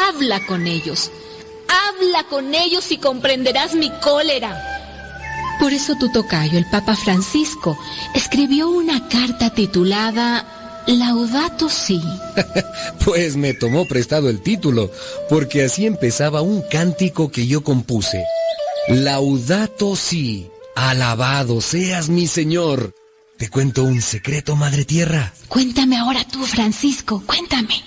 [0.10, 1.12] Habla con ellos,
[1.72, 4.68] habla con ellos y comprenderás mi cólera.
[5.60, 7.78] Por eso tu tocayo, el Papa Francisco,
[8.16, 12.02] escribió una carta titulada Laudato Si.
[13.06, 14.92] Pues me tomó prestado el título,
[15.30, 18.24] porque así empezaba un cántico que yo compuse.
[18.88, 22.96] Laudato Si, alabado seas mi Señor.
[23.38, 25.34] Te cuento un secreto, Madre Tierra.
[25.48, 27.84] Cuéntame ahora tú, Francisco, cuéntame.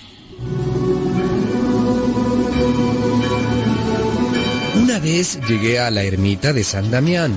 [4.85, 7.33] Una vez llegué a la ermita de San Damián.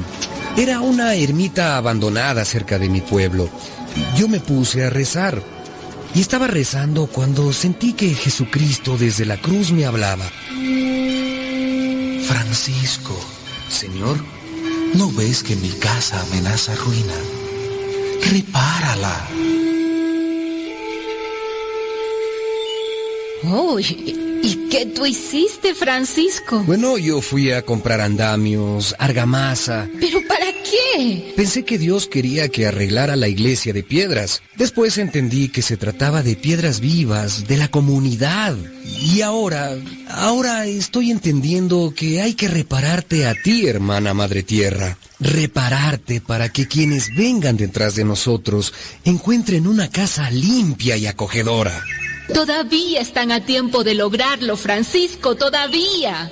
[0.59, 3.49] Era una ermita abandonada cerca de mi pueblo.
[4.18, 5.43] Yo me puse a rezar.
[6.15, 10.27] Y estaba rezando cuando sentí que Jesucristo desde la cruz me hablaba.
[12.27, 13.18] Francisco,
[13.70, 14.18] Señor,
[14.93, 17.15] ¿no ves que mi casa amenaza ruina?
[18.31, 19.27] Repárala.
[23.43, 26.62] Uy, ¿y qué tú hiciste, Francisco?
[26.67, 29.89] Bueno, yo fui a comprar andamios, argamasa.
[30.00, 31.33] ¿Pero para qué?
[31.36, 34.42] Pensé que Dios quería que arreglara la iglesia de piedras.
[34.57, 38.57] Después entendí que se trataba de piedras vivas, de la comunidad.
[38.84, 39.76] Y ahora,
[40.08, 44.99] ahora estoy entendiendo que hay que repararte a ti, hermana Madre Tierra.
[45.20, 48.73] Repararte para que quienes vengan detrás de nosotros
[49.05, 51.83] encuentren una casa limpia y acogedora.
[52.32, 56.31] Todavía están a tiempo de lograrlo, Francisco, todavía.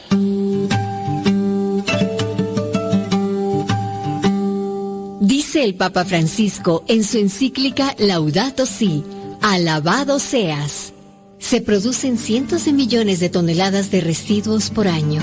[5.20, 9.02] Dice el Papa Francisco en su encíclica Laudato Si,
[9.40, 10.92] alabado seas.
[11.38, 15.22] Se producen cientos de millones de toneladas de residuos por año.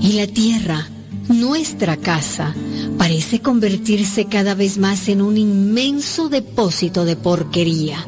[0.00, 0.88] Y la tierra,
[1.28, 2.54] nuestra casa,
[2.96, 8.06] parece convertirse cada vez más en un inmenso depósito de porquería.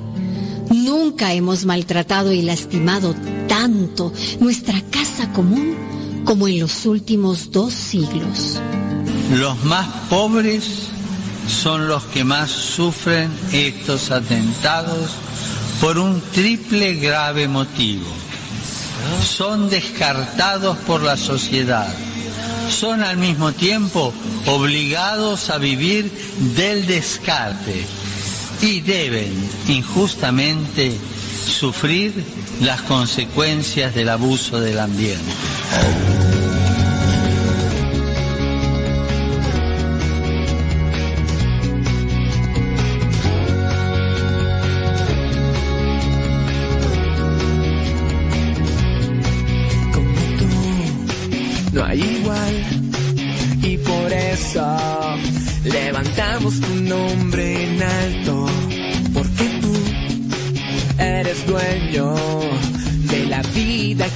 [0.82, 3.14] Nunca hemos maltratado y lastimado
[3.46, 5.76] tanto nuestra casa común
[6.24, 8.60] como en los últimos dos siglos.
[9.32, 10.88] Los más pobres
[11.46, 15.10] son los que más sufren estos atentados
[15.80, 18.08] por un triple grave motivo.
[19.24, 21.94] Son descartados por la sociedad.
[22.70, 24.12] Son al mismo tiempo
[24.46, 26.10] obligados a vivir
[26.56, 27.86] del descarte
[28.62, 29.32] y deben
[29.68, 30.92] injustamente
[31.46, 32.12] sufrir
[32.60, 36.21] las consecuencias del abuso del ambiente.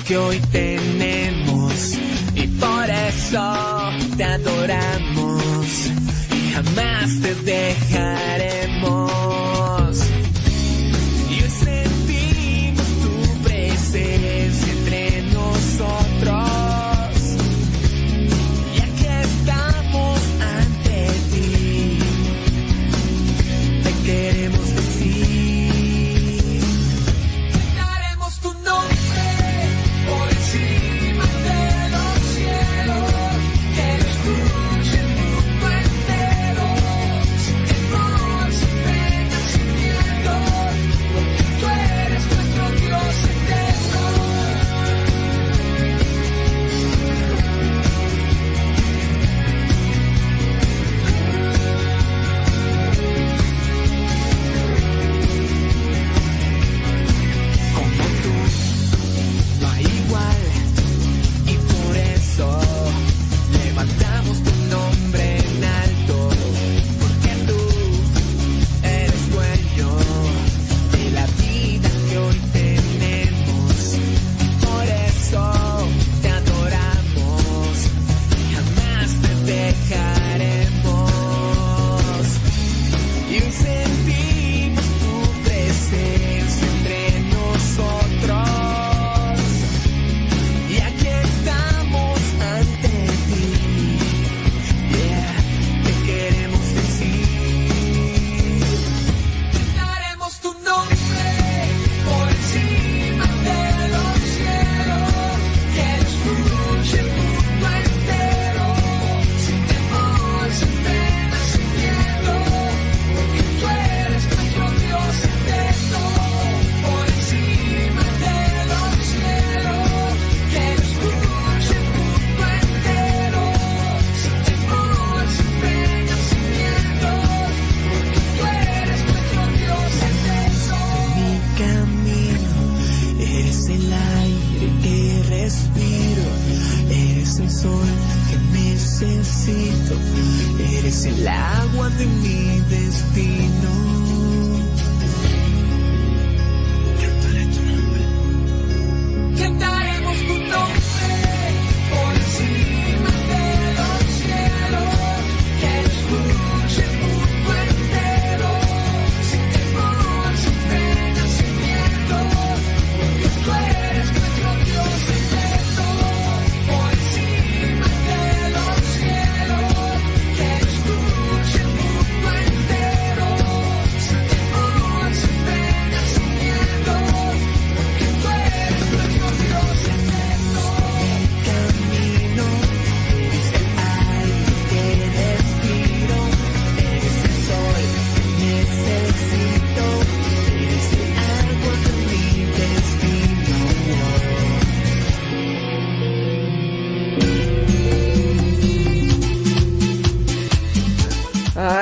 [0.06, 0.75] Vida que hoy tenemos.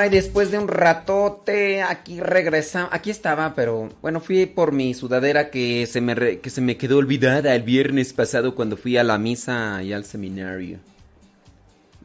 [0.05, 5.49] Ay, después de un ratote, aquí regresa, aquí estaba, pero bueno, fui por mi sudadera
[5.49, 9.17] que se me que se me quedó olvidada el viernes pasado cuando fui a la
[9.17, 10.77] misa y al seminario.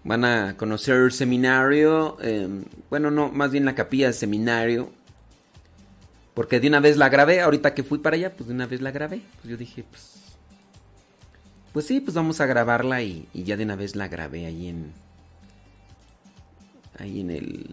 [0.03, 2.49] Van a conocer el seminario, eh,
[2.89, 4.91] bueno, no, más bien la capilla del seminario,
[6.33, 8.81] porque de una vez la grabé, ahorita que fui para allá, pues de una vez
[8.81, 10.15] la grabé, pues yo dije, pues,
[11.75, 14.69] pues sí, pues vamos a grabarla y, y ya de una vez la grabé ahí
[14.69, 14.91] en,
[16.99, 17.67] ahí en el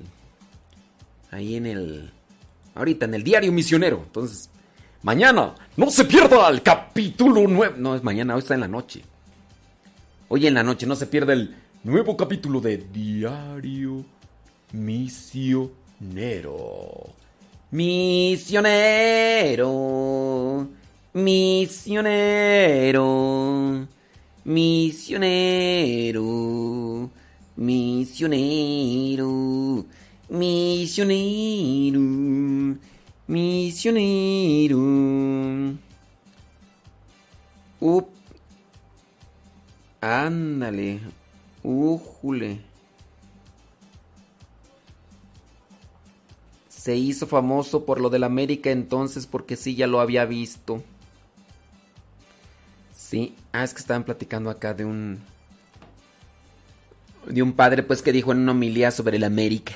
[1.32, 2.12] ahí en el
[2.76, 4.02] ahorita en el diario misionero.
[4.06, 4.50] Entonces
[5.04, 9.02] mañana no se pierda el capítulo 9 no es mañana hoy está en la noche.
[10.30, 14.06] Hoy en la noche no se pierda el nuevo capítulo de diario
[14.72, 15.66] misionero.
[17.72, 18.88] Misionero
[21.14, 22.38] misionero
[24.46, 26.28] misionero
[27.58, 29.26] Misionero,
[30.30, 32.00] misionero,
[33.28, 34.78] misionero.
[37.80, 38.08] Up.
[40.02, 41.00] Ándale.
[41.64, 42.62] Újule.
[46.70, 50.84] Se hizo famoso por lo del América entonces porque sí ya lo había visto.
[52.96, 55.20] Sí, ah, es que estaban platicando acá de un
[57.26, 59.74] de un padre pues que dijo en una homilía sobre el América.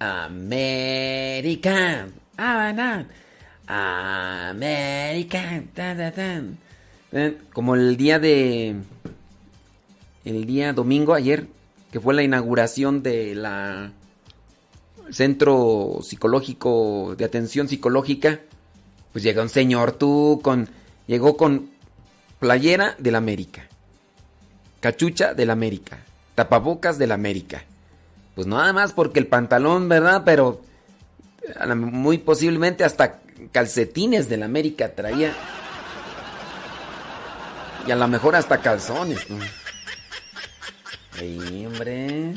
[0.00, 1.76] América.
[2.36, 3.06] Ah, no.
[4.50, 5.62] América.
[5.74, 6.42] ta, ta, ta.
[7.12, 8.76] Eh, Como el día de
[10.24, 11.46] el día domingo ayer
[11.92, 13.92] que fue la inauguración de la
[15.10, 18.40] centro psicológico de atención psicológica,
[19.12, 20.68] pues llega un señor tú con
[21.06, 21.70] llegó con
[22.38, 23.68] playera del América,
[24.80, 25.98] cachucha del América,
[26.34, 27.64] tapabocas del América.
[28.40, 30.22] Pues nada más porque el pantalón, ¿verdad?
[30.24, 30.62] Pero
[31.76, 33.20] muy posiblemente hasta
[33.52, 35.34] calcetines del América traía.
[37.86, 39.44] Y a lo mejor hasta calzones, ¿no?
[41.20, 42.32] Ey, hombre.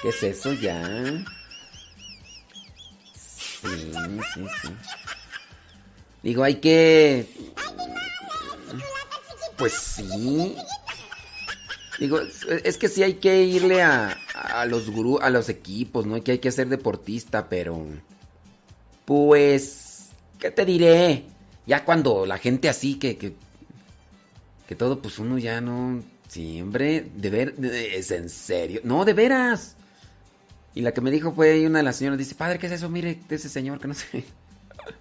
[0.00, 0.82] ¿Qué es eso ya?
[3.12, 3.92] Sí,
[4.32, 4.68] sí, sí.
[6.22, 7.28] Digo, hay que...
[9.58, 10.56] Pues sí.
[11.98, 16.22] Digo, es, que sí hay que irle a, a los gurú, a los equipos, ¿no?
[16.22, 17.86] Que hay que ser deportista, pero...
[19.04, 20.08] Pues...
[20.38, 21.24] ¿Qué te diré?
[21.66, 23.16] Ya cuando la gente así que...
[23.16, 23.34] Que,
[24.68, 26.02] que todo, pues uno ya no...
[26.28, 27.54] Siempre, de ver...
[27.64, 28.80] es en serio.
[28.84, 29.76] No, de veras.
[30.74, 32.90] Y la que me dijo fue una de las señoras, dice, padre, ¿qué es eso?
[32.90, 34.24] Mire, ese señor que no sé.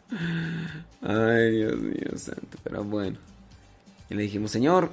[1.01, 3.17] Ay, Dios mío santo, pero bueno.
[4.09, 4.91] Y le dijimos, señor,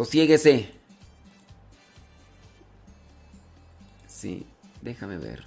[0.00, 0.70] sosiéguese.
[4.08, 4.46] Sí,
[4.80, 5.44] déjame ver.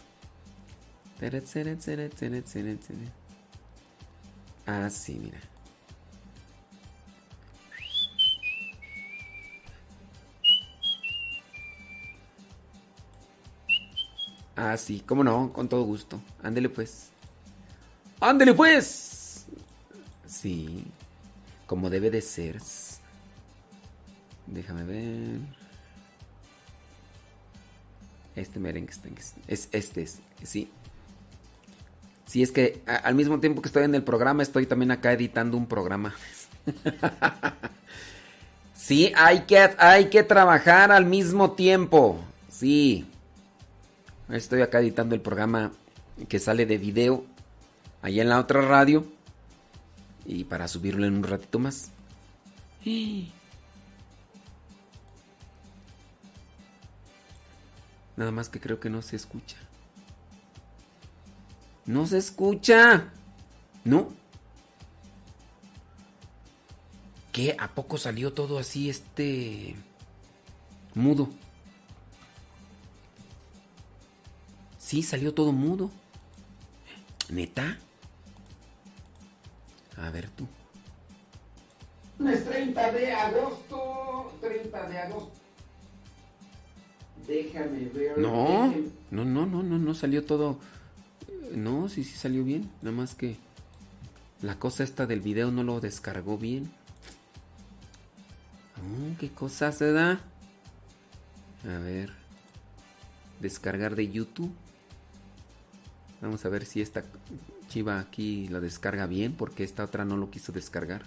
[4.67, 5.39] Ah, sí, mira.
[14.55, 16.21] Ah, sí, cómo no, con todo gusto.
[16.43, 17.09] Ándele pues.
[18.19, 19.47] ¡Ándele pues!
[20.27, 20.85] Sí,
[21.65, 22.61] como debe de ser.
[24.47, 25.39] Déjame ver.
[28.35, 28.91] Este merengue
[29.47, 30.69] es este, es, sí.
[32.25, 35.55] Sí, es que al mismo tiempo que estoy en el programa, estoy también acá editando
[35.55, 36.15] un programa.
[38.73, 42.19] sí, hay que, hay que trabajar al mismo tiempo.
[42.49, 43.05] Sí.
[44.29, 45.71] Estoy acá editando el programa
[46.27, 47.25] que sale de video
[48.01, 49.05] allá en la otra radio.
[50.25, 51.91] Y para subirlo en un ratito más.
[58.15, 59.57] Nada más que creo que no se escucha.
[61.85, 63.11] No se escucha.
[63.83, 64.13] ¿No?
[67.31, 67.55] ¿Qué?
[67.59, 69.75] ¿A poco salió todo así este
[70.93, 71.29] mudo?
[74.77, 75.89] Sí, salió todo mudo.
[77.29, 77.79] ¿Neta?
[79.97, 80.47] A ver tú.
[82.27, 84.37] Es 30 de agosto.
[84.39, 85.42] 30 de agosto.
[87.27, 88.17] Déjame ver.
[88.17, 90.59] No, déjame- no, no, no, no, no salió todo.
[91.53, 92.69] No, sí, sí salió bien.
[92.81, 93.37] Nada más que
[94.41, 96.71] la cosa esta del video no lo descargó bien.
[98.77, 100.19] Oh, ¿Qué cosa se da?
[101.63, 102.11] A ver.
[103.39, 104.51] Descargar de YouTube.
[106.21, 107.03] Vamos a ver si esta
[107.69, 111.03] chiva aquí la descarga bien, porque esta otra no lo quiso descargar.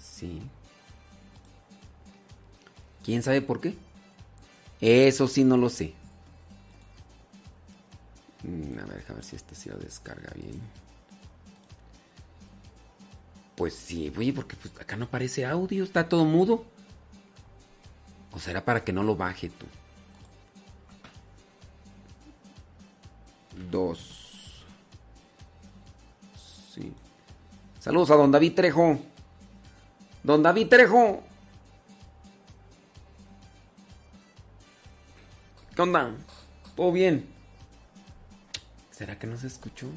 [0.00, 0.40] Sí.
[3.06, 3.76] ¿Quién sabe por qué?
[4.80, 5.94] Eso sí no lo sé.
[8.42, 10.60] Mm, A ver, a ver si esta sí lo descarga bien.
[13.54, 16.64] Pues sí, oye, porque pues, acá no aparece audio, está todo mudo.
[18.32, 19.66] ¿O será para que no lo baje tú?
[23.70, 24.64] Dos.
[26.74, 26.92] Sí.
[27.78, 28.98] Saludos a don David Trejo.
[30.24, 31.22] Don David Trejo.
[35.76, 36.10] ¿Qué onda?
[36.74, 37.26] ¿Todo bien?
[38.90, 39.88] ¿Será que no se escuchó?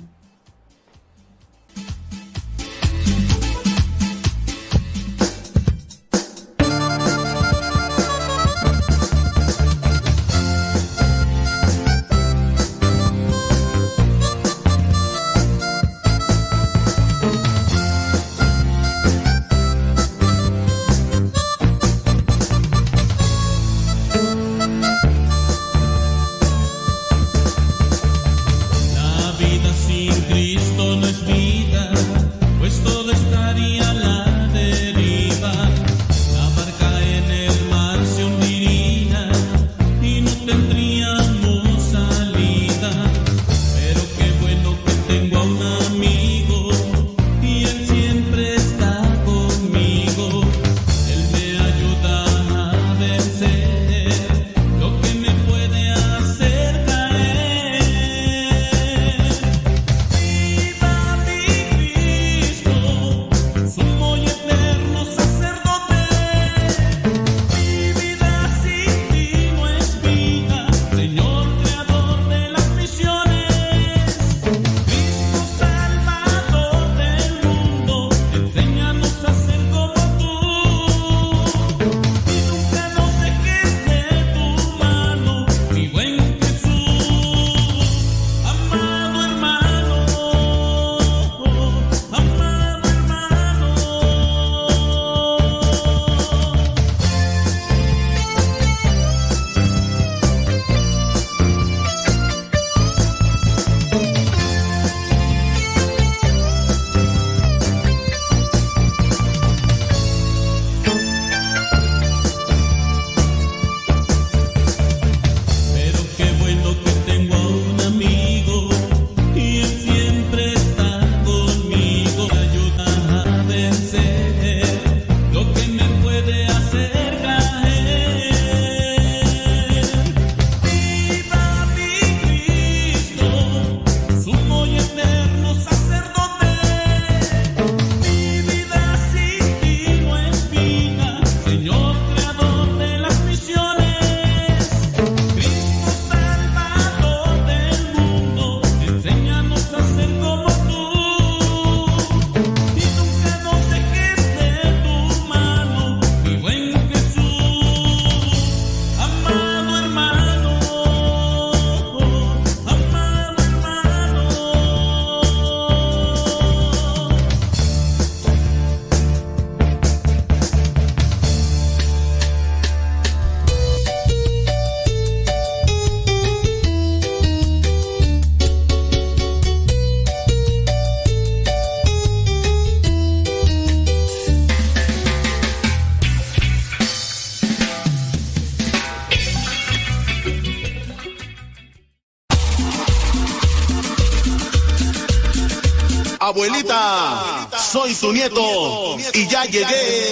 [198.20, 200.12] Nieto y ya llegué.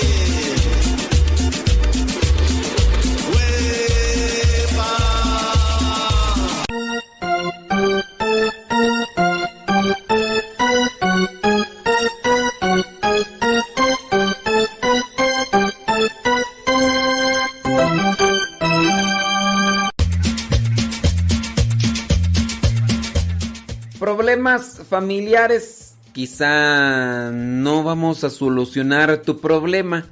[23.99, 25.76] Problemas familiares
[26.17, 30.07] quizá no vamos a solucionar tu problema,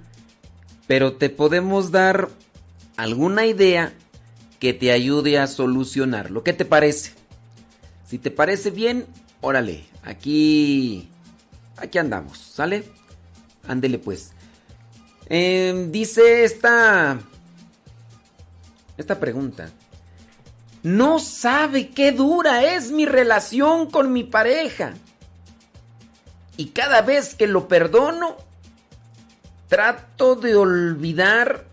[0.85, 2.29] pero te podemos dar
[2.95, 3.91] alguna idea
[4.59, 6.43] que te ayude a solucionarlo.
[6.43, 7.13] ¿Qué te parece?
[8.05, 9.07] Si te parece bien,
[9.41, 11.09] órale, aquí
[11.75, 12.83] aquí andamos, ¿sale?
[13.67, 14.33] Ándele pues.
[15.27, 17.17] Em, dice esta
[18.95, 19.71] esta pregunta.
[20.83, 24.93] No sabe qué dura es mi relación con mi pareja.
[26.57, 28.37] Y cada vez que lo perdono,
[29.67, 31.65] trato de olvidar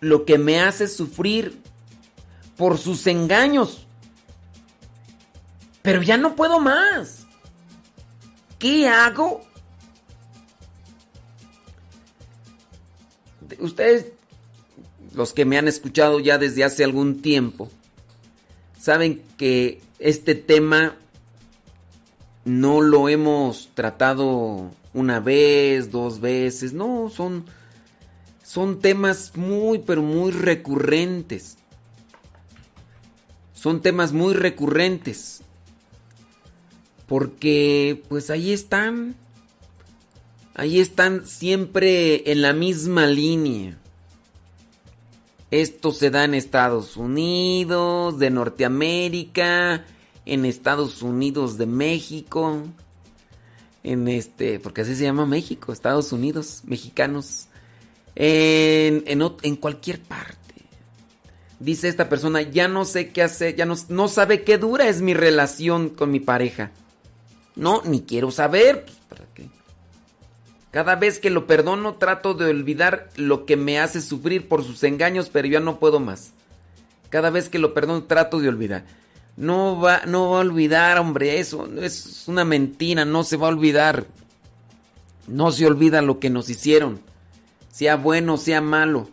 [0.00, 1.60] lo que me hace sufrir
[2.56, 3.86] por sus engaños.
[5.82, 7.26] Pero ya no puedo más.
[8.58, 9.42] ¿Qué hago?
[13.58, 14.12] Ustedes,
[15.14, 17.70] los que me han escuchado ya desde hace algún tiempo,
[18.78, 20.96] saben que este tema
[22.44, 27.44] no lo hemos tratado una vez, dos veces, no, son,
[28.42, 31.58] son temas muy, pero muy recurrentes.
[33.54, 35.42] Son temas muy recurrentes.
[37.06, 39.14] Porque pues ahí están.
[40.54, 43.76] Ahí están siempre en la misma línea.
[45.50, 49.84] Esto se da en Estados Unidos, de Norteamérica,
[50.30, 52.62] en Estados Unidos de México,
[53.82, 57.48] en este, porque así se llama México, Estados Unidos, mexicanos,
[58.14, 60.36] en, en, cualquier parte.
[61.58, 65.02] Dice esta persona, ya no sé qué hacer, ya no, no sabe qué dura es
[65.02, 66.70] mi relación con mi pareja.
[67.56, 69.48] No, ni quiero saber, pues, ¿para qué?
[70.70, 74.84] Cada vez que lo perdono trato de olvidar lo que me hace sufrir por sus
[74.84, 76.30] engaños, pero ya no puedo más.
[77.08, 78.99] Cada vez que lo perdono trato de olvidar.
[79.40, 83.50] No va, no va a olvidar, hombre, eso es una mentira, no se va a
[83.50, 84.04] olvidar.
[85.28, 87.00] No se olvida lo que nos hicieron,
[87.72, 89.08] sea bueno, sea malo.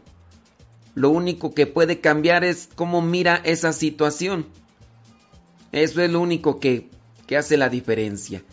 [0.95, 4.47] Lo único que puede cambiar es cómo mira esa situación.
[5.71, 6.89] Eso es lo único que,
[7.25, 8.43] que hace la diferencia.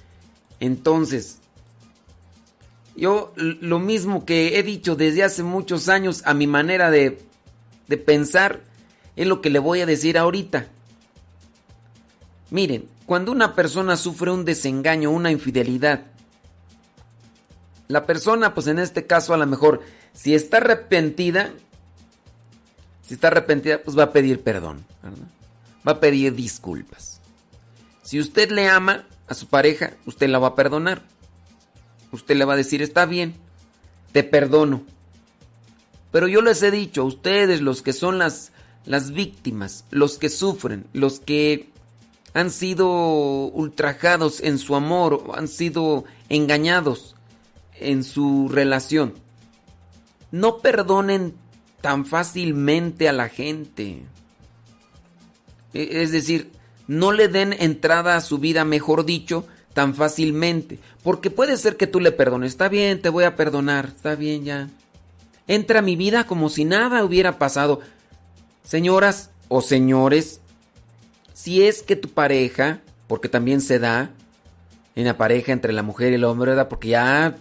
[0.60, 1.38] Entonces,
[2.94, 7.18] yo lo mismo que he dicho desde hace muchos años a mi manera de,
[7.88, 8.62] de pensar
[9.16, 10.68] es lo que le voy a decir ahorita.
[12.54, 16.02] Miren, cuando una persona sufre un desengaño, una infidelidad,
[17.88, 19.80] la persona, pues en este caso a lo mejor,
[20.12, 21.52] si está arrepentida,
[23.02, 25.26] si está arrepentida, pues va a pedir perdón, ¿verdad?
[25.84, 27.20] va a pedir disculpas.
[28.04, 31.02] Si usted le ama a su pareja, usted la va a perdonar.
[32.12, 33.34] Usted le va a decir, está bien,
[34.12, 34.84] te perdono.
[36.12, 38.52] Pero yo les he dicho a ustedes, los que son las,
[38.84, 41.73] las víctimas, los que sufren, los que
[42.34, 42.88] han sido
[43.46, 47.14] ultrajados en su amor, han sido engañados
[47.80, 49.14] en su relación,
[50.30, 51.34] no perdonen
[51.80, 54.02] tan fácilmente a la gente.
[55.72, 56.50] E- Es decir,
[56.86, 60.78] no le den entrada a su vida, mejor dicho, tan fácilmente.
[61.02, 62.52] Porque puede ser que tú le perdones.
[62.52, 63.86] Está bien, te voy a perdonar.
[63.94, 64.68] Está bien ya.
[65.46, 67.80] Entra a mi vida como si nada hubiera pasado.
[68.64, 70.40] Señoras o señores,
[71.34, 74.10] si es que tu pareja, porque también se da
[74.94, 76.68] en la pareja entre la mujer y el hombre, ¿verdad?
[76.68, 77.36] Porque ya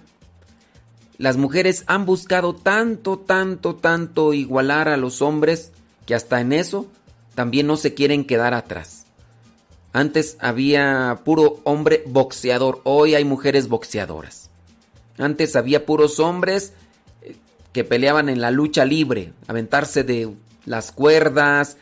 [1.17, 5.71] las mujeres han buscado tanto, tanto, tanto igualar a los hombres
[6.05, 6.87] que hasta en eso
[7.35, 9.05] también no se quieren quedar atrás.
[9.93, 14.49] Antes había puro hombre boxeador, hoy hay mujeres boxeadoras.
[15.19, 16.73] Antes había puros hombres
[17.21, 17.35] eh,
[17.71, 20.33] que peleaban en la lucha libre, aventarse de
[20.65, 21.77] las cuerdas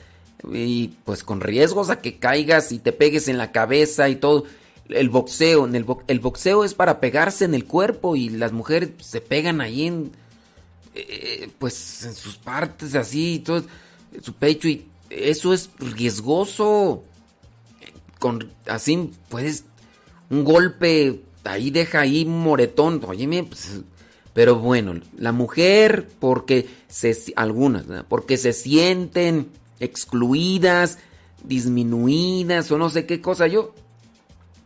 [0.53, 4.45] y pues con riesgos a que caigas y te pegues en la cabeza y todo.
[4.90, 8.52] El boxeo, en el, bo- el boxeo es para pegarse en el cuerpo y las
[8.52, 10.11] mujeres pues, se pegan ahí en
[10.95, 13.64] eh, pues en sus partes así, todo,
[14.14, 17.03] en su pecho y eso es riesgoso.
[18.20, 19.64] Con así puedes
[20.30, 23.82] un golpe ahí deja ahí moretón, óyeme, pues,
[24.34, 29.48] pero bueno, la mujer porque se algunas, porque se sienten
[29.82, 31.00] excluidas,
[31.43, 33.74] disminuidas o no sé qué cosa yo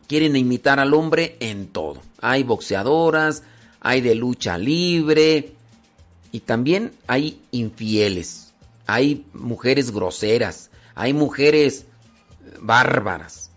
[0.06, 2.00] quieren imitar al hombre en todo.
[2.20, 3.42] Hay boxeadoras,
[3.80, 5.52] hay de lucha libre
[6.32, 8.52] y también hay infieles.
[8.86, 11.86] Hay mujeres groseras, hay mujeres
[12.60, 13.50] bárbaras,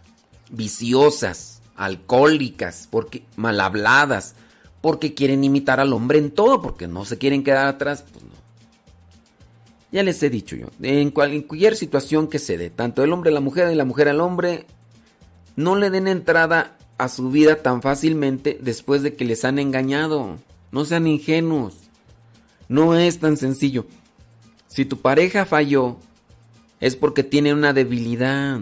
[0.50, 4.36] viciosas, alcohólicas, porque mal habladas,
[4.82, 8.29] porque quieren imitar al hombre en todo, porque no se quieren quedar atrás, pues.
[9.92, 13.12] Ya les he dicho yo, en cual- en cualquier situación que se dé, tanto el
[13.12, 14.66] hombre a la mujer y la mujer al hombre,
[15.56, 20.38] no le den entrada a su vida tan fácilmente después de que les han engañado.
[20.72, 21.76] No sean ingenuos.
[22.68, 23.88] No es tan sencillo.
[24.68, 25.98] Si tu pareja falló,
[26.80, 28.60] es porque tiene una debilidad.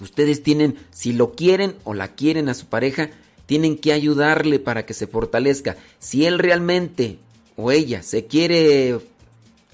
[0.00, 3.10] Ustedes tienen, si lo quieren o la quieren a su pareja,
[3.46, 5.76] tienen que ayudarle para que se fortalezca.
[6.00, 7.18] Si él realmente
[7.54, 8.98] o ella se quiere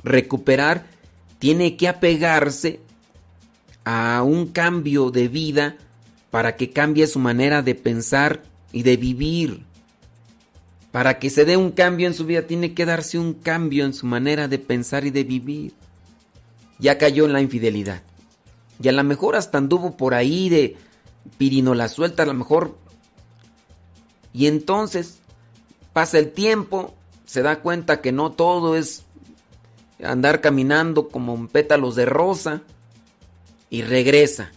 [0.03, 0.87] recuperar,
[1.39, 2.81] tiene que apegarse
[3.85, 5.77] a un cambio de vida
[6.31, 9.65] para que cambie su manera de pensar y de vivir.
[10.93, 13.95] Para que se dé un cambio en su vida, tiene que darse un cambio en
[13.95, 15.73] su manera de pensar y de vivir.
[16.79, 18.03] Ya cayó en la infidelidad.
[18.83, 20.77] Y a lo mejor hasta anduvo por ahí de
[21.37, 22.79] pirinola suelta, a lo mejor.
[24.33, 25.19] Y entonces
[25.93, 26.95] pasa el tiempo,
[27.27, 29.05] se da cuenta que no todo es
[30.03, 32.63] andar caminando como pétalos de rosa
[33.71, 34.53] y regresa.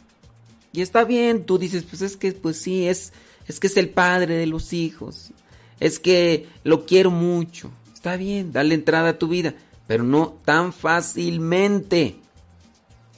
[0.73, 3.13] Y está bien, tú dices, pues es que pues sí, es
[3.47, 5.31] es que es el padre de los hijos.
[5.79, 7.71] Es que lo quiero mucho.
[7.93, 9.55] Está bien, dale entrada a tu vida,
[9.87, 12.15] pero no tan fácilmente.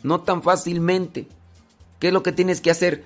[0.01, 1.27] No tan fácilmente.
[1.99, 3.03] ¿Qué es lo que tienes que hacer?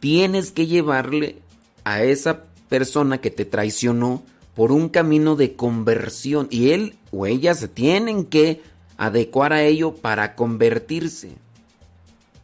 [0.00, 1.38] Tienes que llevarle
[1.84, 4.22] a esa persona que te traicionó
[4.54, 8.62] por un camino de conversión y él o ella se tienen que
[8.96, 11.32] adecuar a ello para convertirse.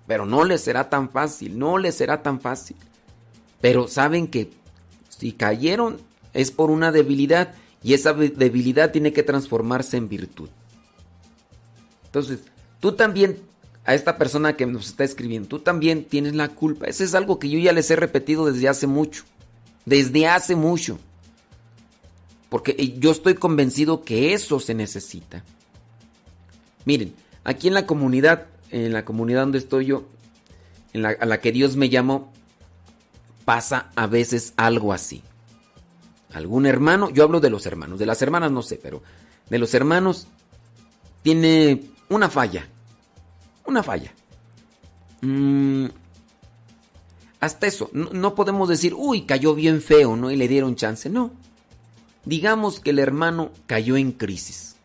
[0.07, 2.77] Pero no les será tan fácil, no les será tan fácil.
[3.61, 4.51] Pero saben que
[5.09, 5.99] si cayeron
[6.33, 10.49] es por una debilidad y esa debilidad tiene que transformarse en virtud.
[12.07, 12.41] Entonces,
[12.81, 13.39] tú también,
[13.85, 16.87] a esta persona que nos está escribiendo, tú también tienes la culpa.
[16.87, 19.25] Eso es algo que yo ya les he repetido desde hace mucho.
[19.85, 20.99] Desde hace mucho.
[22.49, 25.44] Porque yo estoy convencido que eso se necesita.
[26.85, 30.05] Miren, aquí en la comunidad, en la comunidad donde estoy yo,
[30.93, 32.33] en la, a la que Dios me llamó,
[33.44, 35.23] pasa a veces algo así.
[36.33, 39.02] Algún hermano, yo hablo de los hermanos, de las hermanas no sé, pero
[39.49, 40.27] de los hermanos
[41.23, 42.68] tiene una falla.
[43.67, 44.12] Una falla.
[45.20, 45.86] Mm,
[47.41, 50.31] hasta eso, no, no podemos decir, uy, cayó bien feo, ¿no?
[50.31, 51.09] Y le dieron chance.
[51.09, 51.33] No.
[52.29, 54.77] Digamos que el hermano cayó en crisis.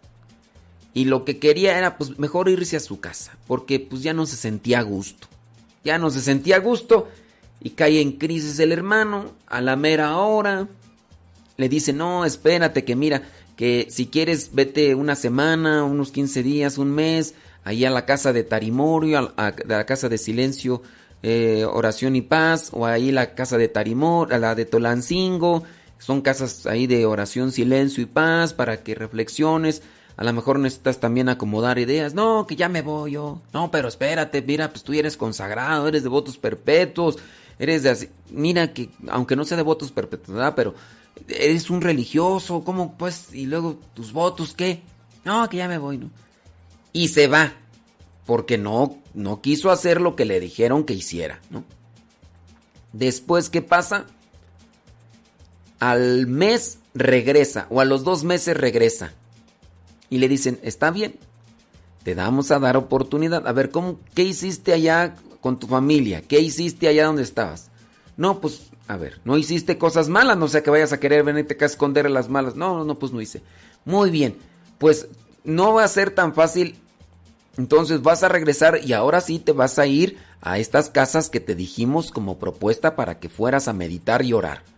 [0.93, 3.37] Y lo que quería era, pues, mejor irse a su casa.
[3.47, 5.27] Porque, pues, ya no se sentía a gusto.
[5.83, 7.09] Ya no se sentía a gusto.
[7.59, 9.33] Y cae en crisis el hermano.
[9.45, 10.69] A la mera hora.
[11.57, 13.23] Le dice, no, espérate, que mira,
[13.57, 17.33] que si quieres, vete una semana, unos 15 días, un mes.
[17.65, 20.81] Ahí a la casa de Tarimorio, a, la casa de silencio,
[21.21, 22.69] eh, oración y paz.
[22.71, 25.65] O ahí la casa de Tarimor, a la de Tolancingo
[26.03, 29.83] son casas ahí de oración, silencio y paz para que reflexiones.
[30.17, 32.13] A lo mejor necesitas también acomodar ideas.
[32.13, 33.41] No, que ya me voy yo.
[33.53, 37.19] No, pero espérate, mira, pues tú eres consagrado, eres de votos perpetuos,
[37.57, 38.09] eres de así.
[38.31, 40.55] Mira que, aunque no sea de votos perpetuos, ¿verdad?
[40.57, 40.75] Pero
[41.29, 43.33] eres un religioso, ¿cómo pues?
[43.33, 44.81] Y luego tus votos, ¿qué?
[45.23, 46.09] No, que ya me voy, ¿no?
[46.91, 47.53] Y se va,
[48.25, 51.63] porque no, no quiso hacer lo que le dijeron que hiciera, ¿no?
[52.91, 54.05] Después, ¿qué pasa?
[55.83, 59.11] Al mes regresa o a los dos meses regresa.
[60.09, 61.15] Y le dicen, está bien,
[62.03, 63.45] te damos a dar oportunidad.
[63.45, 66.21] A ver, ¿cómo, ¿qué hiciste allá con tu familia?
[66.21, 67.69] ¿Qué hiciste allá donde estabas?
[68.15, 71.57] No, pues, a ver, no hiciste cosas malas, no sea que vayas a querer venirte
[71.59, 72.55] a esconder las malas.
[72.55, 73.41] No, no, no, pues no hice.
[73.83, 74.37] Muy bien,
[74.77, 75.09] pues
[75.43, 76.77] no va a ser tan fácil.
[77.57, 81.41] Entonces vas a regresar y ahora sí te vas a ir a estas casas que
[81.41, 84.72] te dijimos como propuesta para que fueras a meditar y orar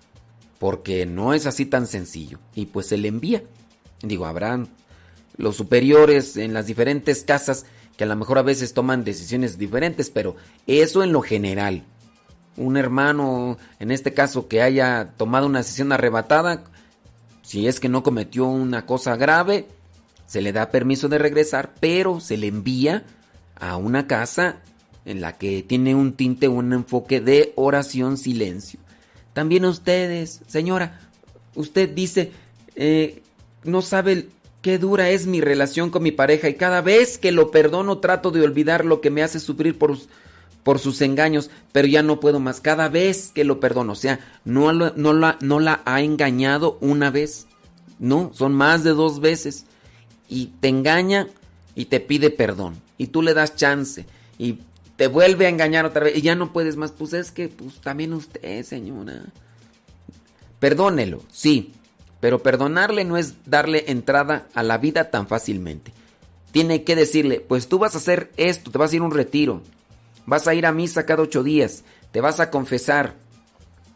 [0.59, 2.39] porque no es así tan sencillo.
[2.53, 3.43] Y pues se le envía.
[4.01, 4.69] Digo, habrán
[5.37, 7.65] los superiores en las diferentes casas
[7.97, 10.35] que a lo mejor a veces toman decisiones diferentes, pero
[10.67, 11.83] eso en lo general.
[12.57, 16.63] Un hermano, en este caso, que haya tomado una decisión arrebatada,
[17.41, 19.67] si es que no cometió una cosa grave,
[20.25, 23.03] se le da permiso de regresar, pero se le envía
[23.55, 24.57] a una casa
[25.05, 28.79] en la que tiene un tinte, un enfoque de oración, silencio.
[29.35, 31.01] También ustedes, señora,
[31.55, 32.31] usted dice,
[32.77, 33.21] eh,
[33.65, 34.29] no sabe
[34.61, 38.31] qué dura es mi relación con mi pareja y cada vez que lo perdono trato
[38.31, 39.97] de olvidar lo que me hace sufrir por,
[40.63, 42.61] por sus engaños, pero ya no puedo más.
[42.61, 47.11] Cada vez que lo perdono, o sea, no, no, la, no la ha engañado una
[47.11, 47.45] vez,
[47.99, 49.65] no, son más de dos veces.
[50.29, 51.27] Y te engaña
[51.75, 52.81] y te pide perdón.
[52.97, 54.05] Y tú le das chance.
[54.39, 54.59] Y
[54.97, 56.91] te vuelve a engañar otra vez y ya no puedes más.
[56.91, 59.21] Pues es que, pues también usted, señora.
[60.59, 61.73] Perdónelo, sí,
[62.19, 65.91] pero perdonarle no es darle entrada a la vida tan fácilmente.
[66.51, 69.11] Tiene que decirle, pues tú vas a hacer esto, te vas a ir a un
[69.11, 69.61] retiro,
[70.25, 73.15] vas a ir a misa cada ocho días, te vas a confesar,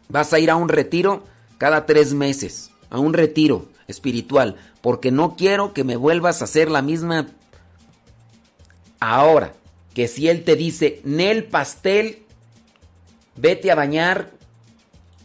[0.08, 1.24] vas a ir a un retiro
[1.56, 6.70] cada tres meses, a un retiro espiritual, porque no quiero que me vuelvas a hacer
[6.70, 7.28] la misma
[9.00, 9.54] ahora,
[9.94, 12.22] que si él te dice, Nel pastel,
[13.36, 14.30] vete a bañar,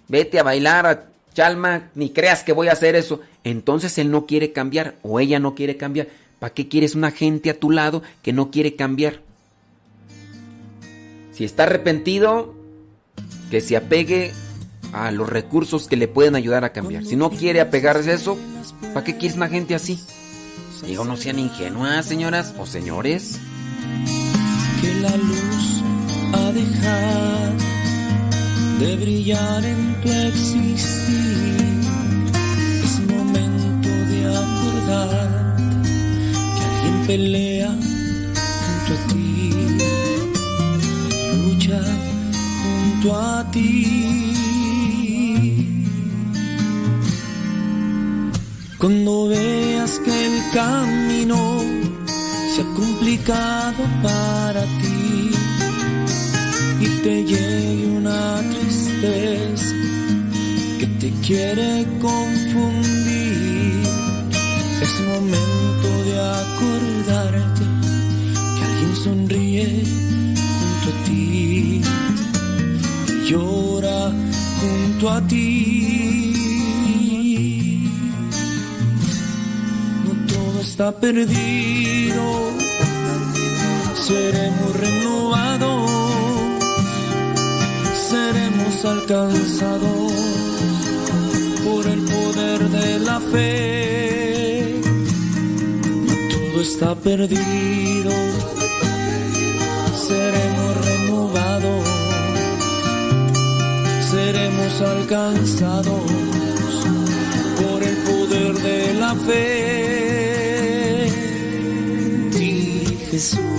[0.07, 3.21] vete a bailar a Chalma, ni creas que voy a hacer eso.
[3.43, 6.07] Entonces él no quiere cambiar o ella no quiere cambiar.
[6.39, 9.21] ¿Para qué quieres una gente a tu lado que no quiere cambiar?
[11.33, 12.55] Si está arrepentido,
[13.51, 14.31] que se apegue
[14.93, 17.03] a los recursos que le pueden ayudar a cambiar.
[17.05, 18.37] Si no quiere apegarse a eso,
[18.93, 19.99] ¿para qué quieres una gente así?
[20.85, 23.39] Digo, no sean ingenuas, señoras o señores.
[24.85, 25.65] Que la luz
[26.33, 27.57] ha dejado
[28.79, 31.57] de brillar en tu existir.
[32.85, 35.29] Es momento de acordar
[36.55, 37.71] que alguien pelea
[38.61, 39.49] junto a ti,
[41.43, 41.81] lucha
[42.61, 43.71] junto a ti.
[48.77, 50.94] Cuando veas que el camino
[53.15, 55.31] complicado para ti
[56.81, 59.73] y te llegue una tristeza
[60.79, 63.83] que te quiere confundir.
[64.81, 67.63] Es momento de acordarte
[68.55, 69.83] que alguien sonríe
[70.59, 71.81] junto a ti
[73.07, 74.11] y llora
[74.59, 76.25] junto a ti.
[80.03, 82.44] No todo está perdido,
[84.07, 85.89] seremos renovados,
[88.11, 90.13] seremos alcanzados
[91.65, 94.79] por el poder de la fe.
[96.29, 98.11] Todo está perdido,
[100.07, 101.85] seremos renovados,
[104.11, 106.03] seremos alcanzados
[107.59, 111.09] por el poder de la fe.
[112.31, 113.54] Ti, Jesús.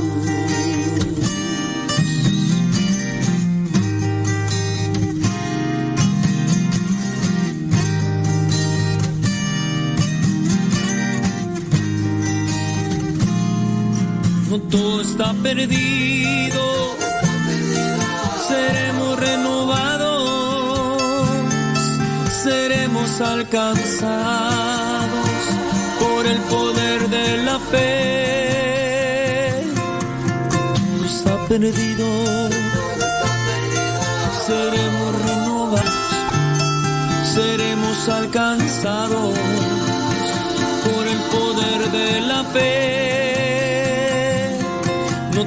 [15.47, 16.97] Perdido,
[18.49, 21.01] seremos renovados,
[22.43, 24.11] seremos alcanzados
[26.01, 29.63] por el poder de la fe.
[30.51, 32.09] Todo está perdido,
[34.49, 36.11] seremos renovados,
[37.37, 39.33] seremos alcanzados
[40.87, 43.36] por el poder de la fe.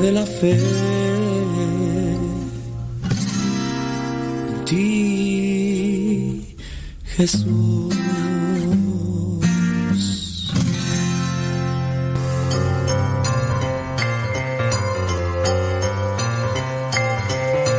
[0.00, 0.58] de la fe.
[4.64, 6.56] Ti,
[7.04, 7.94] Jesús.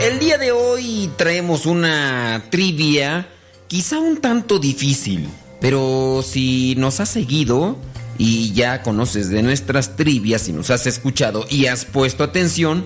[0.01, 3.27] El día de hoy traemos una trivia
[3.67, 5.27] quizá un tanto difícil,
[5.59, 7.77] pero si nos has seguido
[8.24, 12.85] y ya conoces de nuestras trivias y nos has escuchado y has puesto atención,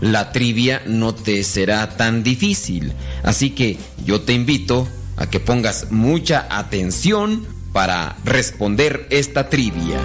[0.00, 2.94] la trivia no te será tan difícil.
[3.22, 3.76] Así que
[4.06, 10.00] yo te invito a que pongas mucha atención para responder esta trivia.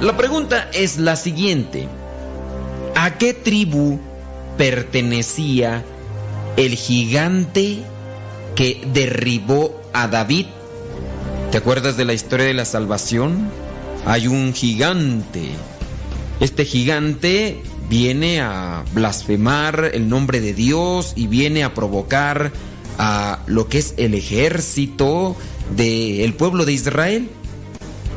[0.00, 1.88] La pregunta es la siguiente.
[2.94, 3.98] ¿A qué tribu
[4.56, 5.84] pertenecía
[6.56, 7.78] el gigante
[8.54, 10.46] que derribó a David?
[11.50, 13.48] ¿Te acuerdas de la historia de la salvación?
[14.04, 15.48] Hay un gigante.
[16.40, 22.52] Este gigante viene a blasfemar el nombre de Dios y viene a provocar
[22.98, 25.36] a lo que es el ejército
[25.74, 27.30] del pueblo de Israel.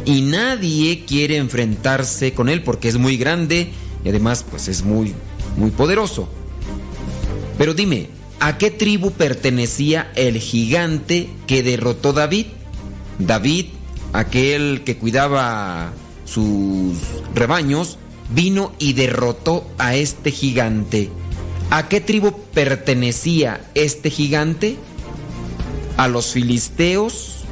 [0.04, 3.72] Y nadie quiere enfrentarse con él porque es muy grande
[4.04, 5.16] y además pues es muy
[5.56, 6.28] muy poderoso.
[7.58, 8.10] Pero dime,
[8.42, 12.48] ¿a qué tribu pertenecía el gigante que derrotó David?
[13.26, 13.68] David,
[14.14, 15.94] aquel que cuidaba
[16.26, 16.98] sus
[17.34, 17.98] rebaños,
[18.34, 21.10] vino y derrotó a este gigante.
[21.70, 24.78] ¿A qué tribu pertenecía este gigante?
[25.98, 27.44] ¿A los filisteos?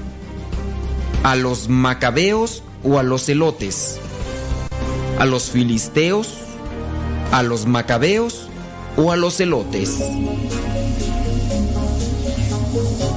[1.23, 3.99] ¿A los macabeos o a los elotes?
[5.19, 6.30] ¿A los filisteos?
[7.31, 8.48] ¿A los macabeos
[8.98, 9.99] o a los elotes?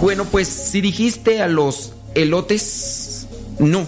[0.00, 3.26] Bueno, pues si dijiste a los elotes,
[3.58, 3.86] no.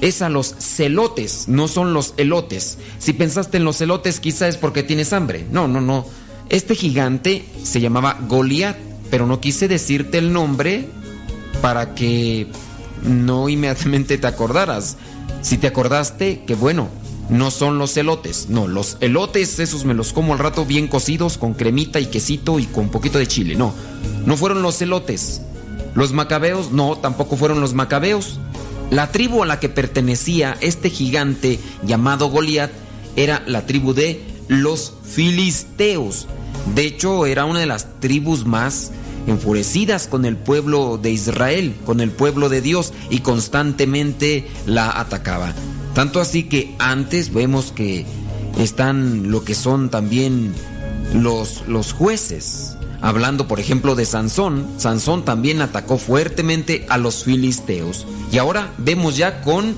[0.00, 2.78] Es a los celotes, no son los elotes.
[2.98, 5.46] Si pensaste en los elotes, quizá es porque tienes hambre.
[5.50, 6.06] No, no, no.
[6.50, 8.76] Este gigante se llamaba Goliat,
[9.10, 10.88] pero no quise decirte el nombre
[11.62, 12.48] para que
[13.02, 14.96] no inmediatamente te acordaras.
[15.40, 16.88] Si te acordaste, que bueno,
[17.28, 18.48] no son los elotes.
[18.48, 22.58] No, los elotes, esos me los como al rato bien cocidos, con cremita y quesito
[22.58, 23.56] y con poquito de chile.
[23.56, 23.72] No,
[24.26, 25.40] no fueron los elotes.
[25.94, 28.38] Los macabeos, no, tampoco fueron los macabeos.
[28.90, 32.70] La tribu a la que pertenecía este gigante llamado Goliat
[33.16, 36.26] era la tribu de los filisteos.
[36.74, 38.92] De hecho, era una de las tribus más
[39.26, 45.52] enfurecidas con el pueblo de Israel, con el pueblo de Dios, y constantemente la atacaba.
[45.94, 48.04] Tanto así que antes vemos que
[48.58, 50.52] están lo que son también
[51.14, 52.73] los, los jueces.
[53.04, 58.06] Hablando, por ejemplo, de Sansón, Sansón también atacó fuertemente a los filisteos.
[58.32, 59.76] Y ahora vemos ya con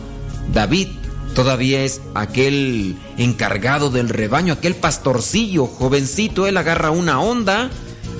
[0.53, 0.91] David.
[1.35, 6.47] Todavía es aquel encargado del rebaño, aquel pastorcillo, jovencito.
[6.47, 7.69] Él agarra una onda,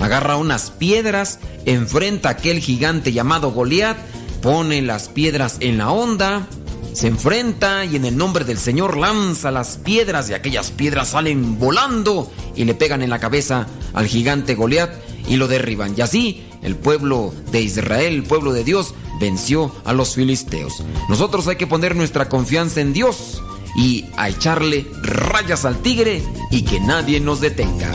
[0.01, 3.95] agarra unas piedras, enfrenta a aquel gigante llamado Goliat,
[4.41, 6.49] pone las piedras en la onda,
[6.97, 11.59] se enfrenta y en el nombre del Señor lanza las piedras y aquellas piedras salen
[11.59, 14.89] volando y le pegan en la cabeza al gigante Goliat
[15.27, 15.93] y lo derriban.
[15.95, 20.83] Y así el pueblo de Israel, el pueblo de Dios, venció a los filisteos.
[21.07, 23.43] Nosotros hay que poner nuestra confianza en Dios
[23.75, 27.91] y a echarle rayas al tigre y que nadie nos detenga.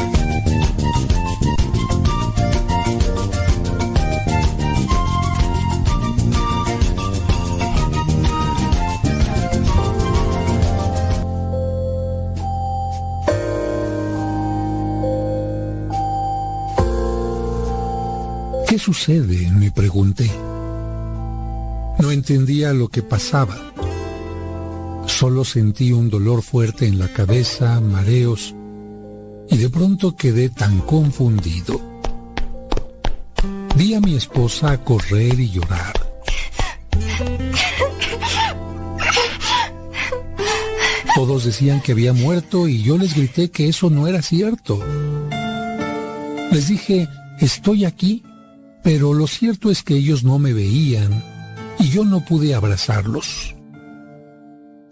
[18.82, 19.48] Sucede?
[19.52, 20.28] me pregunté.
[22.00, 23.56] No entendía lo que pasaba.
[25.06, 28.56] Solo sentí un dolor fuerte en la cabeza, mareos,
[29.48, 31.80] y de pronto quedé tan confundido.
[33.76, 35.94] Vi a mi esposa correr y llorar.
[41.14, 44.80] Todos decían que había muerto y yo les grité que eso no era cierto.
[46.50, 48.24] Les dije, estoy aquí,
[48.82, 51.24] pero lo cierto es que ellos no me veían
[51.78, 53.54] y yo no pude abrazarlos.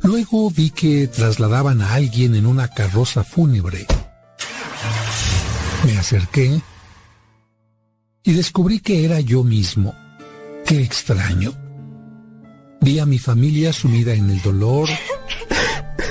[0.03, 3.87] Luego vi que trasladaban a alguien en una carroza fúnebre.
[5.85, 6.61] Me acerqué
[8.23, 9.95] y descubrí que era yo mismo.
[10.67, 11.53] Qué extraño.
[12.81, 14.89] Vi a mi familia sumida en el dolor.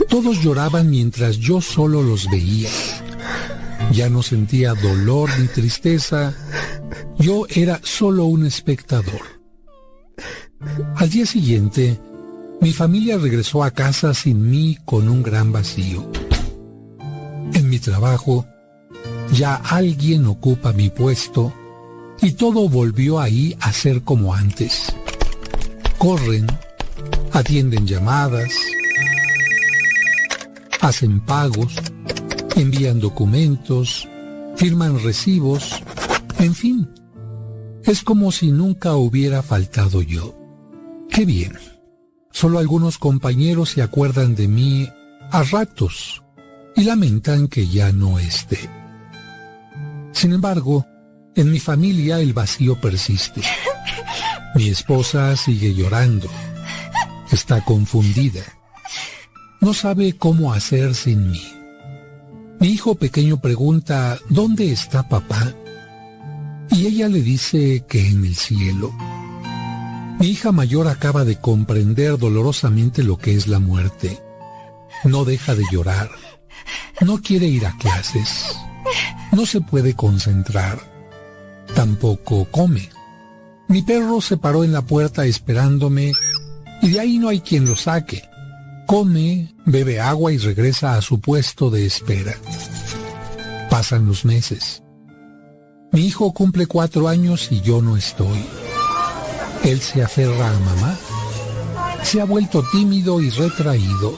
[0.09, 2.69] Todos lloraban mientras yo solo los veía.
[3.91, 6.33] Ya no sentía dolor ni tristeza.
[7.17, 9.21] Yo era solo un espectador.
[10.95, 11.99] Al día siguiente,
[12.61, 16.09] mi familia regresó a casa sin mí con un gran vacío.
[17.53, 18.45] En mi trabajo,
[19.33, 21.53] ya alguien ocupa mi puesto
[22.21, 24.93] y todo volvió ahí a ser como antes.
[25.97, 26.47] Corren,
[27.31, 28.51] atienden llamadas,
[30.81, 31.75] hacen pagos,
[32.55, 34.07] envían documentos,
[34.55, 35.81] firman recibos,
[36.39, 36.89] en fin.
[37.83, 40.37] Es como si nunca hubiera faltado yo.
[41.09, 41.53] Qué bien.
[42.31, 44.87] Solo algunos compañeros se acuerdan de mí
[45.31, 46.23] a ratos
[46.75, 48.69] y lamentan que ya no esté.
[50.11, 50.85] Sin embargo,
[51.35, 53.41] en mi familia el vacío persiste.
[54.55, 56.27] Mi esposa sigue llorando.
[57.31, 58.43] Está confundida.
[59.61, 61.58] No sabe cómo hacer sin mí.
[62.59, 65.53] Mi hijo pequeño pregunta, ¿dónde está papá?
[66.71, 68.91] Y ella le dice que en el cielo.
[70.19, 74.21] Mi hija mayor acaba de comprender dolorosamente lo que es la muerte.
[75.05, 76.09] No deja de llorar.
[76.99, 78.53] No quiere ir a clases.
[79.31, 80.79] No se puede concentrar.
[81.75, 82.89] Tampoco come.
[83.69, 86.11] Mi perro se paró en la puerta esperándome
[86.81, 88.28] y de ahí no hay quien lo saque.
[88.89, 92.33] Come, bebe agua y regresa a su puesto de espera.
[93.69, 94.81] Pasan los meses.
[95.91, 98.43] Mi hijo cumple cuatro años y yo no estoy.
[99.63, 100.97] Él se aferra a mamá.
[102.01, 104.17] Se ha vuelto tímido y retraído.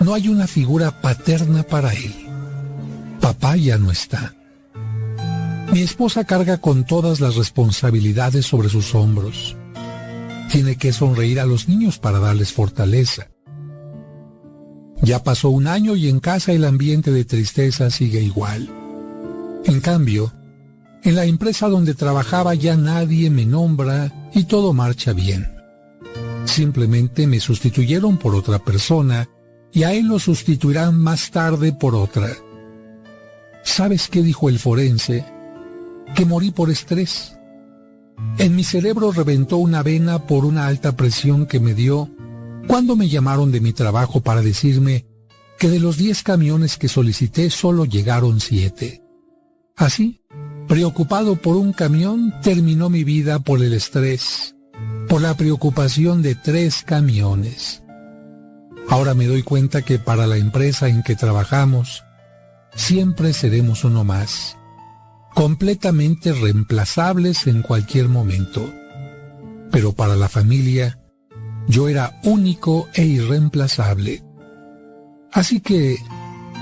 [0.00, 2.12] no hay una figura paterna para él.
[3.20, 4.34] Papá ya no está.
[5.72, 9.56] Mi esposa carga con todas las responsabilidades sobre sus hombros.
[10.50, 13.28] Tiene que sonreír a los niños para darles fortaleza.
[15.02, 18.70] Ya pasó un año y en casa el ambiente de tristeza sigue igual.
[19.64, 20.32] En cambio,
[21.02, 25.56] en la empresa donde trabajaba ya nadie me nombra y todo marcha bien.
[26.44, 29.28] Simplemente me sustituyeron por otra persona
[29.72, 32.28] y a él lo sustituirán más tarde por otra.
[33.64, 35.24] ¿Sabes qué dijo el forense?
[36.14, 37.36] Que morí por estrés.
[38.38, 42.10] En mi cerebro reventó una vena por una alta presión que me dio
[42.66, 45.06] cuando me llamaron de mi trabajo para decirme
[45.58, 49.02] que de los 10 camiones que solicité solo llegaron 7.
[49.76, 50.22] Así,
[50.68, 54.54] preocupado por un camión, terminó mi vida por el estrés,
[55.08, 57.82] por la preocupación de tres camiones.
[58.88, 62.04] Ahora me doy cuenta que para la empresa en que trabajamos,
[62.74, 64.56] siempre seremos uno más,
[65.34, 68.68] completamente reemplazables en cualquier momento.
[69.70, 70.98] Pero para la familia,
[71.68, 74.22] yo era único e irreemplazable.
[75.32, 75.96] Así que,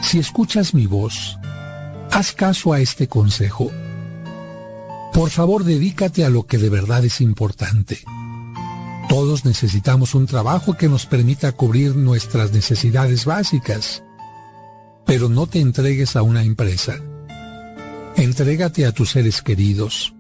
[0.03, 1.39] si escuchas mi voz,
[2.11, 3.70] haz caso a este consejo.
[5.12, 7.99] Por favor, dedícate a lo que de verdad es importante.
[9.09, 14.05] Todos necesitamos un trabajo que nos permita cubrir nuestras necesidades básicas.
[15.05, 16.95] Pero no te entregues a una empresa.
[18.15, 20.15] Entrégate a tus seres queridos.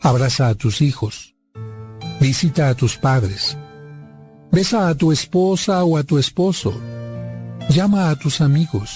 [0.00, 1.36] Abraza a tus hijos.
[2.20, 3.56] Visita a tus padres.
[4.52, 6.78] Besa a tu esposa o a tu esposo.
[7.70, 8.90] Llama a tus amigos.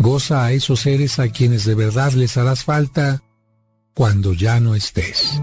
[0.00, 3.22] Goza a esos seres a quienes de verdad les harás falta
[3.94, 5.40] cuando ya no estés.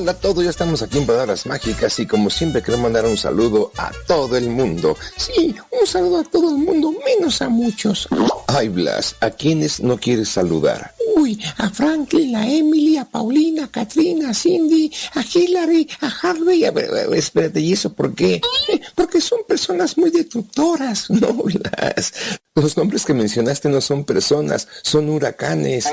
[0.00, 3.18] Hola a todos, ya estamos aquí en Palabras Mágicas y como siempre quiero mandar un
[3.18, 4.96] saludo a todo el mundo.
[5.18, 8.08] Sí, un saludo a todo el mundo, menos a muchos.
[8.52, 10.92] Ay, Blas, ¿a quiénes no quieres saludar?
[11.14, 16.64] Uy, a Franklin, a Emily, a Paulina, a Katrina, a Cindy, a Hillary, a Harvey.
[16.64, 18.40] A ver, a espérate, ¿y eso por qué?
[18.96, 21.10] Porque son personas muy destructoras.
[21.10, 22.12] No, Blas.
[22.56, 25.86] Los nombres que mencionaste no son personas, son huracanes.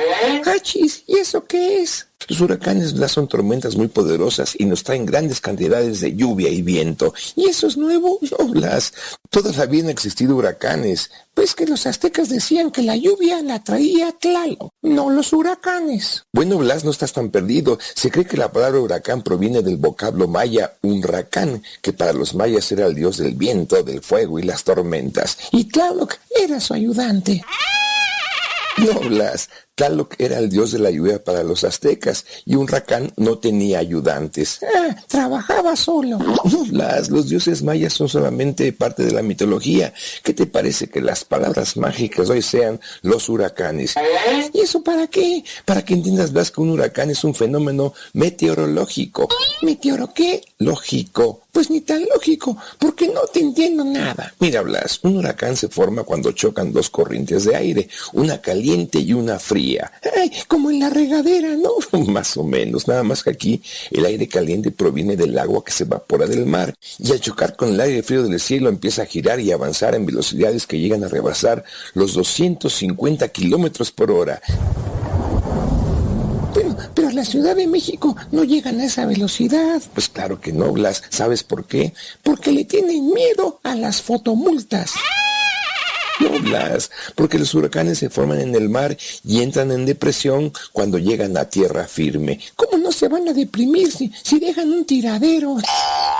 [0.46, 2.08] Achis, ¿y eso qué es?
[2.28, 6.64] Los huracanes Blas, son tormentas muy poderosas y nos traen grandes cantidades de lluvia y
[6.64, 7.14] viento.
[7.36, 8.20] ¿Y eso es nuevo?
[8.40, 8.94] No, Blas.
[9.30, 11.12] Toda la vida han existido huracanes.
[11.38, 16.24] Pues que los aztecas decían que la lluvia la traía Tlaloc, no los huracanes.
[16.34, 17.78] Bueno, Blas, no estás tan perdido.
[17.94, 22.72] Se cree que la palabra huracán proviene del vocablo maya unracán, que para los mayas
[22.72, 25.38] era el dios del viento, del fuego y las tormentas.
[25.52, 27.46] Y Tlaloc era su ayudante.
[28.80, 29.48] No, Blas.
[29.78, 33.78] Tlaloc era el dios de la lluvia para los aztecas y un racán no tenía
[33.78, 34.60] ayudantes.
[34.76, 36.18] Ah, trabajaba solo.
[36.18, 39.94] No, Blas, los dioses mayas son solamente parte de la mitología.
[40.24, 43.94] ¿Qué te parece que las palabras mágicas hoy sean los huracanes?
[44.52, 45.44] ¿Y eso para qué?
[45.64, 49.28] Para que entiendas, Blas, que un huracán es un fenómeno meteorológico.
[49.62, 50.44] ¿Meteoro qué?
[50.60, 51.44] Lógico.
[51.52, 54.34] Pues ni tan lógico, porque no te entiendo nada.
[54.40, 59.14] Mira, Blas, un huracán se forma cuando chocan dos corrientes de aire, una caliente y
[59.14, 59.92] una fría.
[60.16, 61.72] Ay, como en la regadera, ¿no?
[62.08, 63.62] más o menos, nada más que aquí
[63.92, 67.70] el aire caliente proviene del agua que se evapora del mar y al chocar con
[67.70, 71.08] el aire frío del cielo empieza a girar y avanzar en velocidades que llegan a
[71.08, 71.64] rebasar
[71.94, 74.42] los 250 kilómetros por hora.
[76.58, 79.80] Pero, pero la Ciudad de México no llegan a esa velocidad.
[79.94, 81.04] Pues claro que no, Blas.
[81.10, 81.94] ¿Sabes por qué?
[82.24, 84.94] Porque le tienen miedo a las fotomultas.
[86.42, 91.38] Blas, porque los huracanes se forman en el mar y entran en depresión cuando llegan
[91.38, 92.40] a tierra firme.
[92.56, 95.58] ¿Cómo no se van a deprimir si, si dejan un tiradero?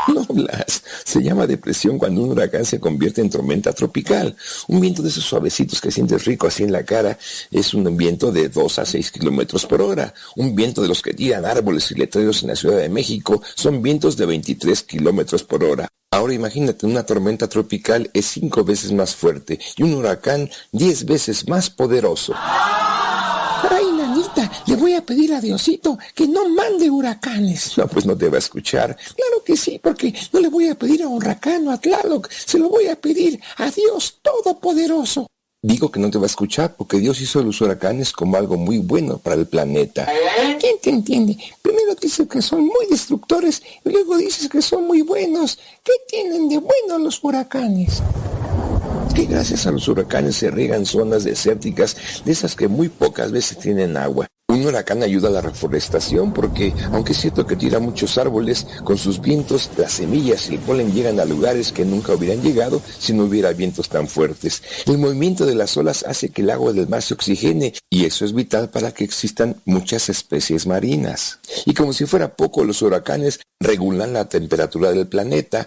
[0.08, 4.36] No, Blas, se llama depresión cuando un huracán se convierte en tormenta tropical.
[4.68, 7.18] Un viento de esos suavecitos que sientes rico así en la cara
[7.52, 10.14] es un viento de 2 a 6 kilómetros por hora.
[10.36, 13.82] Un viento de los que tiran árboles y letreros en la Ciudad de México son
[13.82, 15.90] vientos de 23 kilómetros por hora.
[16.18, 21.48] Ahora imagínate, una tormenta tropical es cinco veces más fuerte y un huracán diez veces
[21.48, 22.34] más poderoso.
[22.36, 27.78] Ay, nanita, le voy a pedir a Diosito que no mande huracanes.
[27.78, 28.98] No, pues no te va a escuchar.
[29.16, 32.32] Claro que sí, porque no le voy a pedir a un huracán o a Tlaloc,
[32.32, 35.28] se lo voy a pedir a Dios Todopoderoso.
[35.62, 38.78] Digo que no te va a escuchar porque Dios hizo los huracanes como algo muy
[38.78, 40.08] bueno para el planeta.
[40.60, 41.36] ¿Quién te entiende?
[41.64, 45.58] Primero dices que son muy destructores y luego dices que son muy buenos.
[45.84, 48.04] ¿Qué tienen de bueno los huracanes?
[49.16, 53.58] que gracias a los huracanes se riegan zonas desérticas de esas que muy pocas veces
[53.58, 54.28] tienen agua.
[54.50, 58.98] Un huracán ayuda a la reforestación porque, aunque es cierto que tira muchos árboles, con
[58.98, 63.12] sus vientos las semillas y el polen llegan a lugares que nunca hubieran llegado si
[63.12, 64.64] no hubiera vientos tan fuertes.
[64.86, 68.24] El movimiento de las olas hace que el agua del mar se oxigene y eso
[68.24, 71.40] es vital para que existan muchas especies marinas.
[71.66, 75.66] Y como si fuera poco, los huracanes regulan la temperatura del planeta.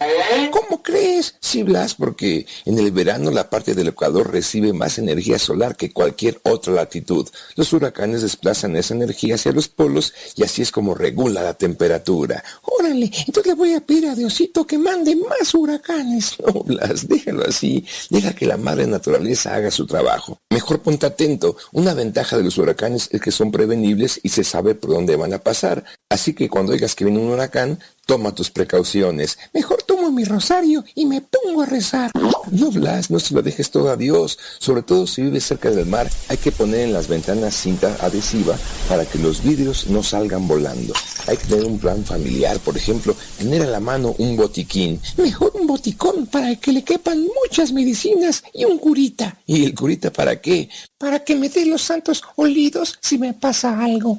[1.40, 5.92] Sí, Blas, porque en el verano la parte del Ecuador recibe más energía solar que
[5.92, 7.28] cualquier otra latitud.
[7.56, 12.42] Los huracanes desplazan esa energía hacia los polos y así es como regula la temperatura.
[12.62, 16.36] Órale, entonces le voy a pedir a Diosito que mande más huracanes.
[16.50, 17.84] No, Blas, déjalo así.
[18.08, 20.38] Deja que la madre naturaleza haga su trabajo.
[20.50, 21.56] Mejor ponte atento.
[21.72, 25.34] Una ventaja de los huracanes es que son prevenibles y se sabe por dónde van
[25.34, 25.84] a pasar.
[26.08, 27.78] Así que cuando oigas que viene un huracán,
[28.10, 29.38] toma tus precauciones.
[29.54, 32.10] Mejor tomo mi rosario y me pongo a rezar.
[32.50, 34.36] No, Blas, no se lo dejes todo a Dios.
[34.58, 38.58] Sobre todo si vives cerca del mar, hay que poner en las ventanas cinta adhesiva
[38.88, 40.92] para que los vidrios no salgan volando.
[41.28, 45.00] Hay que tener un plan familiar, por ejemplo, tener a la mano un botiquín.
[45.16, 49.38] Mejor un boticón para que le quepan muchas medicinas y un curita.
[49.46, 50.68] ¿Y el curita para qué?
[50.98, 54.18] Para que me dé los santos olidos si me pasa algo.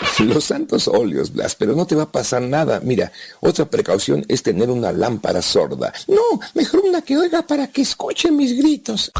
[0.20, 2.80] Los santos óleos, Blas, pero no te va a pasar nada.
[2.80, 5.92] Mira, otra precaución es tener una lámpara sorda.
[6.08, 9.10] No, mejor una que oiga para que escuche mis gritos.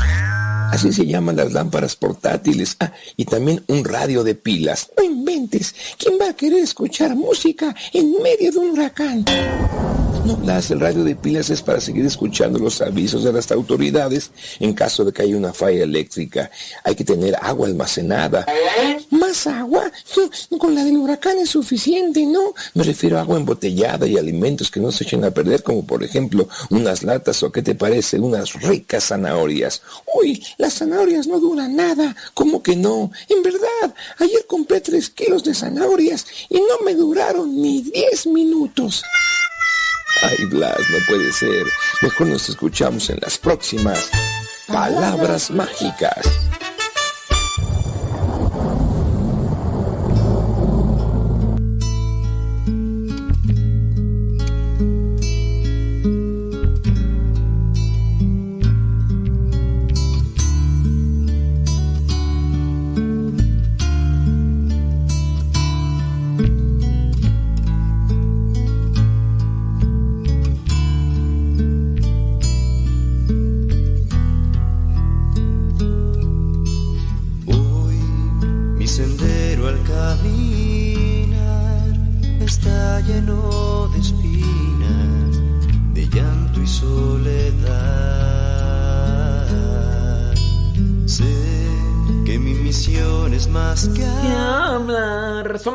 [0.71, 2.77] Así se llaman las lámparas portátiles.
[2.81, 4.91] Ah, y también un radio de pilas.
[4.97, 5.75] No inventes.
[5.99, 9.25] ¿Quién va a querer escuchar música en medio de un huracán?
[10.27, 14.33] No, Blas, el radio de pilas es para seguir escuchando los avisos de las autoridades
[14.59, 16.51] en caso de que haya una falla eléctrica.
[16.83, 18.45] Hay que tener agua almacenada.
[19.11, 19.89] ¿Más agua?
[20.59, 22.55] Con la del huracán es suficiente, ¿no?
[22.75, 26.03] Me refiero a agua embotellada y alimentos que no se echen a perder, como por
[26.03, 29.81] ejemplo unas latas o qué te parece, unas ricas zanahorias.
[30.13, 32.17] Uy, las zanahorias no duran nada.
[32.35, 33.13] ¿Cómo que no?
[33.29, 39.05] En verdad, ayer compré tres kilos de zanahorias y no me duraron ni diez minutos.
[40.23, 41.65] Ay, Blas, no puede ser.
[42.03, 44.11] Mejor nos escuchamos en las próximas
[44.67, 46.27] Palabras Mágicas.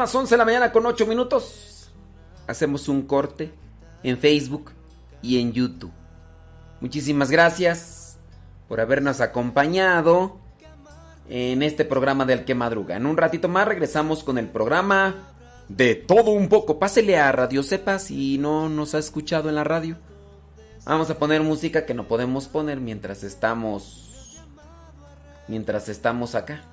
[0.02, 1.92] Las 11 de la mañana con 8 minutos.
[2.48, 3.54] Hacemos un corte
[4.02, 4.72] en Facebook
[5.22, 5.92] y en YouTube.
[6.80, 8.18] Muchísimas gracias
[8.68, 10.40] por habernos acompañado
[11.30, 12.96] en este programa del que madruga.
[12.96, 15.34] En un ratito más regresamos con el programa
[15.70, 16.80] de todo un poco.
[16.80, 19.98] Pásele a Radio Sepa si no nos ha escuchado en la radio.
[20.84, 24.08] Vamos a poner música que no podemos poner mientras estamos
[25.48, 26.64] mientras estamos acá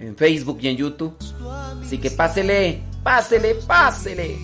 [0.00, 1.14] en Facebook y en YouTube.
[1.82, 4.36] Así que pásele, pásele, pásele.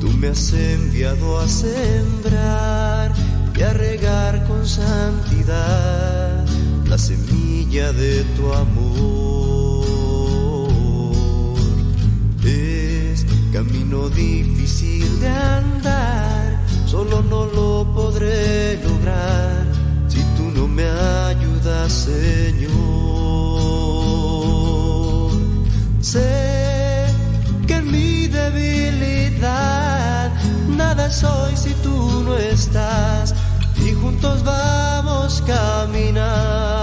[0.00, 3.12] Tú me has enviado a sembrar
[3.56, 6.46] y a regar con santidad
[6.86, 9.90] la semilla de tu amor.
[12.42, 16.39] Es camino difícil de andar,
[16.90, 19.64] solo no lo podré lograr
[20.08, 20.88] si tú no me
[21.30, 22.70] ayudas, Señor.
[26.00, 27.06] Sé
[27.68, 30.32] que en mi debilidad
[30.68, 33.36] nada soy si tú no estás
[33.86, 36.79] y juntos vamos a caminar.